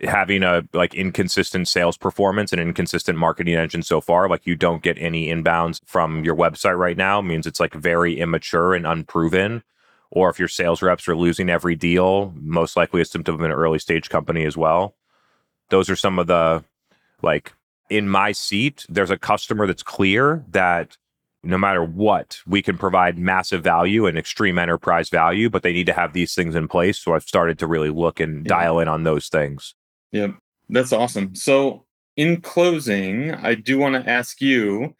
Having 0.00 0.42
a 0.42 0.62
like 0.72 0.94
inconsistent 0.94 1.68
sales 1.68 1.96
performance 1.96 2.52
and 2.52 2.60
inconsistent 2.60 3.18
marketing 3.18 3.54
engine 3.54 3.82
so 3.82 4.00
far, 4.00 4.28
like 4.28 4.46
you 4.46 4.56
don't 4.56 4.82
get 4.82 4.98
any 4.98 5.28
inbounds 5.28 5.80
from 5.84 6.24
your 6.24 6.34
website 6.34 6.76
right 6.76 6.96
now, 6.96 7.20
means 7.20 7.46
it's 7.46 7.60
like 7.60 7.74
very 7.74 8.18
immature 8.18 8.74
and 8.74 8.86
unproven. 8.86 9.62
Or 10.14 10.28
if 10.28 10.38
your 10.38 10.48
sales 10.48 10.82
reps 10.82 11.08
are 11.08 11.16
losing 11.16 11.48
every 11.48 11.74
deal, 11.74 12.34
most 12.36 12.76
likely 12.76 13.00
a 13.00 13.04
symptom 13.06 13.34
of 13.34 13.40
an 13.40 13.50
early 13.50 13.78
stage 13.78 14.10
company 14.10 14.44
as 14.44 14.58
well. 14.58 14.94
Those 15.70 15.88
are 15.88 15.96
some 15.96 16.18
of 16.18 16.26
the 16.26 16.62
like 17.22 17.54
in 17.88 18.08
my 18.08 18.32
seat, 18.32 18.84
there's 18.88 19.10
a 19.10 19.16
customer 19.16 19.66
that's 19.66 19.82
clear 19.82 20.44
that 20.50 20.96
no 21.42 21.56
matter 21.58 21.82
what, 21.82 22.40
we 22.46 22.62
can 22.62 22.76
provide 22.78 23.18
massive 23.18 23.64
value 23.64 24.06
and 24.06 24.16
extreme 24.18 24.58
enterprise 24.58 25.08
value, 25.08 25.48
but 25.50 25.62
they 25.62 25.72
need 25.72 25.86
to 25.86 25.92
have 25.92 26.12
these 26.12 26.34
things 26.34 26.54
in 26.54 26.68
place. 26.68 26.98
So 26.98 27.14
I've 27.14 27.24
started 27.24 27.58
to 27.60 27.66
really 27.66 27.90
look 27.90 28.20
and 28.20 28.44
Yeah. 28.44 28.48
dial 28.48 28.80
in 28.80 28.88
on 28.88 29.04
those 29.04 29.28
things. 29.28 29.74
Yep. 30.12 30.34
That's 30.68 30.92
awesome. 30.92 31.34
So, 31.34 31.86
in 32.16 32.42
closing, 32.42 33.34
I 33.34 33.54
do 33.54 33.78
want 33.78 33.94
to 33.94 34.10
ask 34.10 34.40
you 34.42 34.94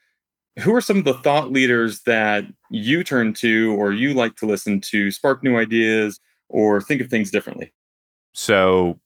who 0.61 0.74
are 0.74 0.80
some 0.80 0.98
of 0.98 1.05
the 1.05 1.14
thought 1.14 1.50
leaders 1.50 2.03
that 2.03 2.44
you 2.70 3.03
turn 3.05 3.32
to 3.34 3.74
or 3.78 3.92
you 3.92 4.14
like 4.14 4.36
to 4.36 4.46
listen 4.46 4.80
to 4.80 5.11
spark 5.11 5.42
new 5.42 5.57
ideas 5.57 6.20
or 6.48 6.80
think 6.80 7.00
of 7.00 7.09
things 7.09 7.30
differently? 7.30 7.72
So, 8.32 8.98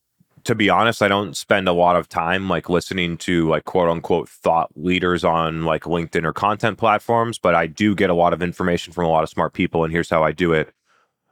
to 0.44 0.54
be 0.54 0.70
honest, 0.70 1.02
I 1.02 1.08
don't 1.08 1.36
spend 1.36 1.68
a 1.68 1.72
lot 1.72 1.96
of 1.96 2.08
time 2.08 2.48
like 2.48 2.68
listening 2.68 3.16
to 3.18 3.48
like 3.48 3.64
quote 3.64 3.88
unquote 3.88 4.28
thought 4.28 4.70
leaders 4.76 5.24
on 5.24 5.64
like 5.64 5.84
LinkedIn 5.84 6.24
or 6.24 6.32
content 6.32 6.78
platforms, 6.78 7.38
but 7.38 7.54
I 7.54 7.66
do 7.66 7.94
get 7.94 8.10
a 8.10 8.14
lot 8.14 8.32
of 8.32 8.42
information 8.42 8.92
from 8.92 9.06
a 9.06 9.08
lot 9.08 9.24
of 9.24 9.28
smart 9.28 9.54
people. 9.54 9.82
And 9.82 9.92
here's 9.92 10.10
how 10.10 10.22
I 10.22 10.32
do 10.32 10.52
it. 10.52 10.72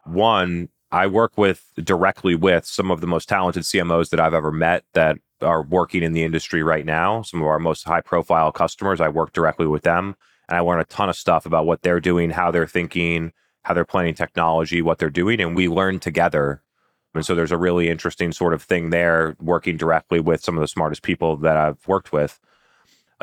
One, 0.04 0.68
I 0.90 1.06
work 1.06 1.38
with 1.38 1.64
directly 1.76 2.34
with 2.34 2.66
some 2.66 2.90
of 2.90 3.00
the 3.00 3.06
most 3.06 3.28
talented 3.28 3.62
CMOs 3.62 4.10
that 4.10 4.20
I've 4.20 4.34
ever 4.34 4.52
met 4.52 4.84
that 4.94 5.18
are 5.44 5.62
working 5.62 6.02
in 6.02 6.12
the 6.12 6.24
industry 6.24 6.62
right 6.62 6.84
now. 6.84 7.22
Some 7.22 7.40
of 7.40 7.46
our 7.46 7.58
most 7.58 7.84
high 7.84 8.00
profile 8.00 8.50
customers, 8.50 9.00
I 9.00 9.08
work 9.08 9.32
directly 9.32 9.66
with 9.66 9.82
them 9.82 10.16
and 10.48 10.56
I 10.56 10.60
learn 10.60 10.80
a 10.80 10.84
ton 10.84 11.08
of 11.08 11.16
stuff 11.16 11.46
about 11.46 11.66
what 11.66 11.82
they're 11.82 12.00
doing, 12.00 12.30
how 12.30 12.50
they're 12.50 12.66
thinking, 12.66 13.32
how 13.62 13.74
they're 13.74 13.84
planning 13.84 14.14
technology, 14.14 14.82
what 14.82 14.98
they're 14.98 15.10
doing. 15.10 15.40
And 15.40 15.54
we 15.54 15.68
learn 15.68 16.00
together 16.00 16.64
and 17.14 17.24
so 17.24 17.34
there's 17.34 17.52
a 17.52 17.56
really 17.56 17.88
interesting 17.88 18.32
sort 18.32 18.52
of 18.52 18.62
thing 18.62 18.90
there 18.90 19.36
working 19.40 19.76
directly 19.76 20.20
with 20.20 20.42
some 20.42 20.56
of 20.56 20.60
the 20.60 20.68
smartest 20.68 21.02
people 21.02 21.36
that 21.38 21.56
I've 21.56 21.86
worked 21.86 22.12
with. 22.12 22.40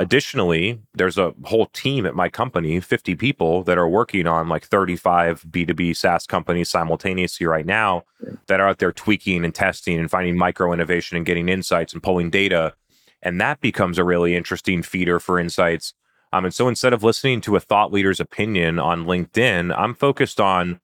Additionally, 0.02 0.82
there's 0.96 1.20
a 1.20 1.32
whole 1.44 1.68
team 1.68 2.08
at 2.08 2.16
my 2.16 2.28
company, 2.28 2.80
50 2.80 3.14
people 3.16 3.64
that 3.66 3.78
are 3.78 3.88
working 3.88 4.26
on 4.26 4.50
like 4.50 4.66
35 4.66 5.44
B2B 5.44 5.96
SaaS 5.96 6.26
companies 6.26 6.70
simultaneously 6.70 7.46
right 7.46 7.68
now 7.68 8.06
that 8.48 8.60
are 8.60 8.68
out 8.68 8.80
there 8.80 8.92
tweaking 8.92 9.46
and 9.46 9.54
testing 9.54 10.00
and 10.00 10.10
finding 10.10 10.36
micro 10.36 10.74
innovation 10.74 11.18
and 11.18 11.26
getting 11.26 11.50
insights 11.50 11.94
and 11.94 12.02
pulling 12.02 12.32
data. 12.32 12.74
And 13.22 13.40
that 13.42 13.62
becomes 13.62 14.00
a 14.00 14.04
really 14.04 14.36
interesting 14.36 14.82
feeder 14.82 15.20
for 15.20 15.38
insights. 15.38 15.94
Um, 16.34 16.46
and 16.46 16.54
so 16.54 16.68
instead 16.68 16.94
of 16.94 17.04
listening 17.04 17.40
to 17.42 17.56
a 17.56 17.60
thought 17.60 17.94
leader's 17.94 18.20
opinion 18.20 18.80
on 18.80 19.06
LinkedIn, 19.06 19.72
I'm 19.78 19.94
focused 19.94 20.42
on 20.42 20.80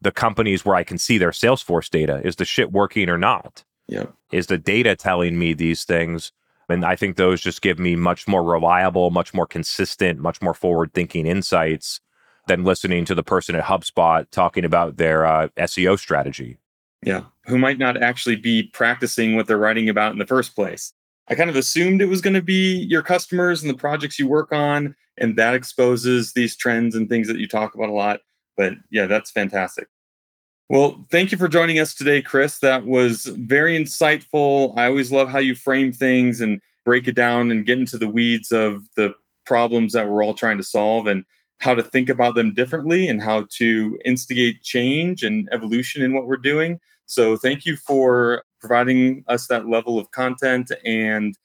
the 0.00 0.12
companies 0.12 0.64
where 0.64 0.76
I 0.76 0.84
can 0.84 0.98
see 0.98 1.18
their 1.18 1.32
Salesforce 1.32 1.90
data. 1.90 2.20
Is 2.24 2.36
the 2.36 2.44
shit 2.44 2.70
working 2.70 3.10
or 3.10 3.18
not? 3.18 3.64
Yeah. 3.88 4.06
Is 4.30 4.46
the 4.46 4.58
data 4.58 4.94
telling 4.94 5.40
me 5.40 5.54
these 5.54 5.82
things? 5.82 6.30
And 6.68 6.84
I 6.84 6.96
think 6.96 7.16
those 7.16 7.40
just 7.40 7.62
give 7.62 7.78
me 7.78 7.96
much 7.96 8.26
more 8.26 8.42
reliable, 8.42 9.10
much 9.10 9.34
more 9.34 9.46
consistent, 9.46 10.18
much 10.18 10.40
more 10.40 10.54
forward 10.54 10.92
thinking 10.94 11.26
insights 11.26 12.00
than 12.46 12.64
listening 12.64 13.04
to 13.06 13.14
the 13.14 13.22
person 13.22 13.54
at 13.54 13.64
HubSpot 13.64 14.28
talking 14.30 14.64
about 14.64 14.96
their 14.96 15.26
uh, 15.26 15.48
SEO 15.56 15.98
strategy. 15.98 16.58
Yeah. 17.02 17.22
Who 17.46 17.58
might 17.58 17.78
not 17.78 18.02
actually 18.02 18.36
be 18.36 18.64
practicing 18.72 19.36
what 19.36 19.46
they're 19.46 19.58
writing 19.58 19.88
about 19.88 20.12
in 20.12 20.18
the 20.18 20.26
first 20.26 20.54
place. 20.54 20.92
I 21.28 21.34
kind 21.34 21.50
of 21.50 21.56
assumed 21.56 22.02
it 22.02 22.06
was 22.06 22.20
going 22.20 22.34
to 22.34 22.42
be 22.42 22.76
your 22.76 23.02
customers 23.02 23.62
and 23.62 23.70
the 23.70 23.78
projects 23.78 24.18
you 24.18 24.28
work 24.28 24.52
on, 24.52 24.94
and 25.18 25.36
that 25.36 25.54
exposes 25.54 26.32
these 26.32 26.56
trends 26.56 26.94
and 26.94 27.08
things 27.08 27.28
that 27.28 27.38
you 27.38 27.48
talk 27.48 27.74
about 27.74 27.88
a 27.88 27.92
lot. 27.92 28.20
But 28.56 28.74
yeah, 28.90 29.06
that's 29.06 29.30
fantastic. 29.30 29.88
Well, 30.70 31.04
thank 31.10 31.30
you 31.30 31.36
for 31.36 31.48
joining 31.48 31.78
us 31.78 31.94
today, 31.94 32.22
Chris. 32.22 32.58
That 32.60 32.86
was 32.86 33.26
very 33.26 33.78
insightful. 33.78 34.76
I 34.78 34.86
always 34.86 35.12
love 35.12 35.28
how 35.28 35.38
you 35.38 35.54
frame 35.54 35.92
things 35.92 36.40
and 36.40 36.60
break 36.86 37.06
it 37.06 37.14
down 37.14 37.50
and 37.50 37.66
get 37.66 37.78
into 37.78 37.98
the 37.98 38.08
weeds 38.08 38.50
of 38.50 38.82
the 38.96 39.14
problems 39.44 39.92
that 39.92 40.08
we're 40.08 40.24
all 40.24 40.32
trying 40.32 40.56
to 40.56 40.62
solve 40.62 41.06
and 41.06 41.24
how 41.58 41.74
to 41.74 41.82
think 41.82 42.08
about 42.08 42.34
them 42.34 42.54
differently 42.54 43.08
and 43.08 43.22
how 43.22 43.46
to 43.56 43.98
instigate 44.06 44.62
change 44.62 45.22
and 45.22 45.48
evolution 45.52 46.02
in 46.02 46.14
what 46.14 46.26
we're 46.26 46.36
doing. 46.36 46.80
So, 47.06 47.36
thank 47.36 47.66
you 47.66 47.76
for 47.76 48.42
providing 48.60 49.24
us 49.28 49.46
that 49.48 49.68
level 49.68 49.98
of 49.98 50.10
content, 50.12 50.72
and 50.86 51.36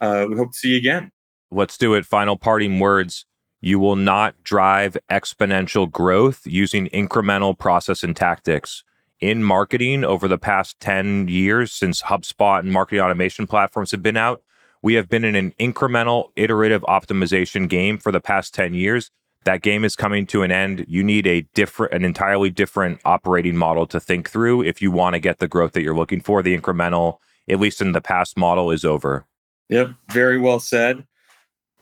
uh, 0.00 0.26
we 0.28 0.36
hope 0.36 0.52
to 0.52 0.58
see 0.58 0.70
you 0.70 0.76
again. 0.76 1.10
Let's 1.50 1.76
do 1.76 1.94
it. 1.94 2.06
Final 2.06 2.36
parting 2.36 2.78
words. 2.78 3.26
You 3.60 3.80
will 3.80 3.96
not 3.96 4.42
drive 4.44 4.96
exponential 5.10 5.90
growth 5.90 6.42
using 6.44 6.88
incremental 6.88 7.58
process 7.58 8.04
and 8.04 8.14
tactics. 8.14 8.84
In 9.20 9.42
marketing 9.42 10.04
over 10.04 10.28
the 10.28 10.38
past 10.38 10.78
10 10.78 11.26
years 11.26 11.72
since 11.72 12.02
HubSpot 12.02 12.60
and 12.60 12.72
marketing 12.72 13.00
automation 13.00 13.48
platforms 13.48 13.90
have 13.90 14.02
been 14.02 14.16
out, 14.16 14.42
we 14.80 14.94
have 14.94 15.08
been 15.08 15.24
in 15.24 15.34
an 15.34 15.52
incremental 15.58 16.30
iterative 16.36 16.82
optimization 16.82 17.68
game 17.68 17.98
for 17.98 18.12
the 18.12 18.20
past 18.20 18.54
10 18.54 18.74
years. 18.74 19.10
That 19.44 19.62
game 19.62 19.84
is 19.84 19.96
coming 19.96 20.24
to 20.28 20.42
an 20.42 20.52
end. 20.52 20.84
You 20.88 21.02
need 21.02 21.26
a 21.26 21.42
different 21.54 21.94
an 21.94 22.04
entirely 22.04 22.50
different 22.50 23.00
operating 23.04 23.56
model 23.56 23.86
to 23.88 23.98
think 23.98 24.30
through 24.30 24.62
if 24.62 24.80
you 24.80 24.92
want 24.92 25.14
to 25.14 25.20
get 25.20 25.38
the 25.38 25.48
growth 25.48 25.72
that 25.72 25.82
you're 25.82 25.96
looking 25.96 26.20
for. 26.20 26.42
The 26.42 26.56
incremental, 26.56 27.18
at 27.48 27.58
least 27.58 27.80
in 27.80 27.92
the 27.92 28.00
past 28.00 28.36
model 28.36 28.70
is 28.70 28.84
over. 28.84 29.26
Yep, 29.68 29.92
very 30.10 30.38
well 30.38 30.60
said. 30.60 31.06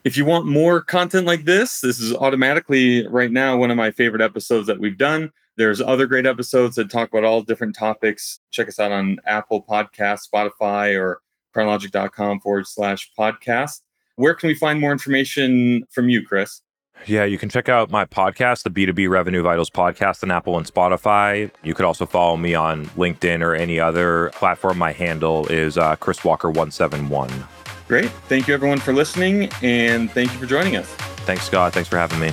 If 0.06 0.16
you 0.16 0.24
want 0.24 0.46
more 0.46 0.80
content 0.82 1.26
like 1.26 1.46
this, 1.46 1.80
this 1.80 1.98
is 1.98 2.14
automatically 2.14 3.04
right 3.08 3.32
now 3.32 3.56
one 3.56 3.72
of 3.72 3.76
my 3.76 3.90
favorite 3.90 4.22
episodes 4.22 4.68
that 4.68 4.78
we've 4.78 4.96
done. 4.96 5.32
There's 5.56 5.80
other 5.80 6.06
great 6.06 6.26
episodes 6.26 6.76
that 6.76 6.92
talk 6.92 7.08
about 7.08 7.24
all 7.24 7.42
different 7.42 7.74
topics. 7.74 8.38
Check 8.52 8.68
us 8.68 8.78
out 8.78 8.92
on 8.92 9.18
Apple 9.26 9.64
Podcasts, 9.64 10.28
Spotify, 10.32 10.96
or 10.96 11.22
kronologic.com 11.56 12.38
forward 12.38 12.68
slash 12.68 13.10
podcast. 13.18 13.80
Where 14.14 14.34
can 14.34 14.46
we 14.46 14.54
find 14.54 14.80
more 14.80 14.92
information 14.92 15.84
from 15.90 16.08
you, 16.08 16.24
Chris? 16.24 16.60
Yeah, 17.06 17.24
you 17.24 17.36
can 17.36 17.48
check 17.48 17.68
out 17.68 17.90
my 17.90 18.04
podcast, 18.04 18.62
the 18.62 18.70
B2B 18.70 19.10
Revenue 19.10 19.42
Vitals 19.42 19.70
podcast 19.70 20.22
on 20.22 20.30
Apple 20.30 20.56
and 20.56 20.72
Spotify. 20.72 21.50
You 21.64 21.74
could 21.74 21.84
also 21.84 22.06
follow 22.06 22.36
me 22.36 22.54
on 22.54 22.86
LinkedIn 22.90 23.42
or 23.42 23.56
any 23.56 23.80
other 23.80 24.30
platform. 24.34 24.78
My 24.78 24.92
handle 24.92 25.48
is 25.48 25.76
uh, 25.76 25.96
Chris 25.96 26.20
Walker171. 26.20 27.48
Great. 27.88 28.10
Thank 28.28 28.48
you, 28.48 28.54
everyone, 28.54 28.78
for 28.78 28.92
listening, 28.92 29.48
and 29.62 30.10
thank 30.10 30.32
you 30.32 30.38
for 30.38 30.46
joining 30.46 30.76
us. 30.76 30.86
Thanks, 31.26 31.44
Scott. 31.44 31.72
Thanks 31.72 31.88
for 31.88 31.96
having 31.96 32.18
me. 32.18 32.32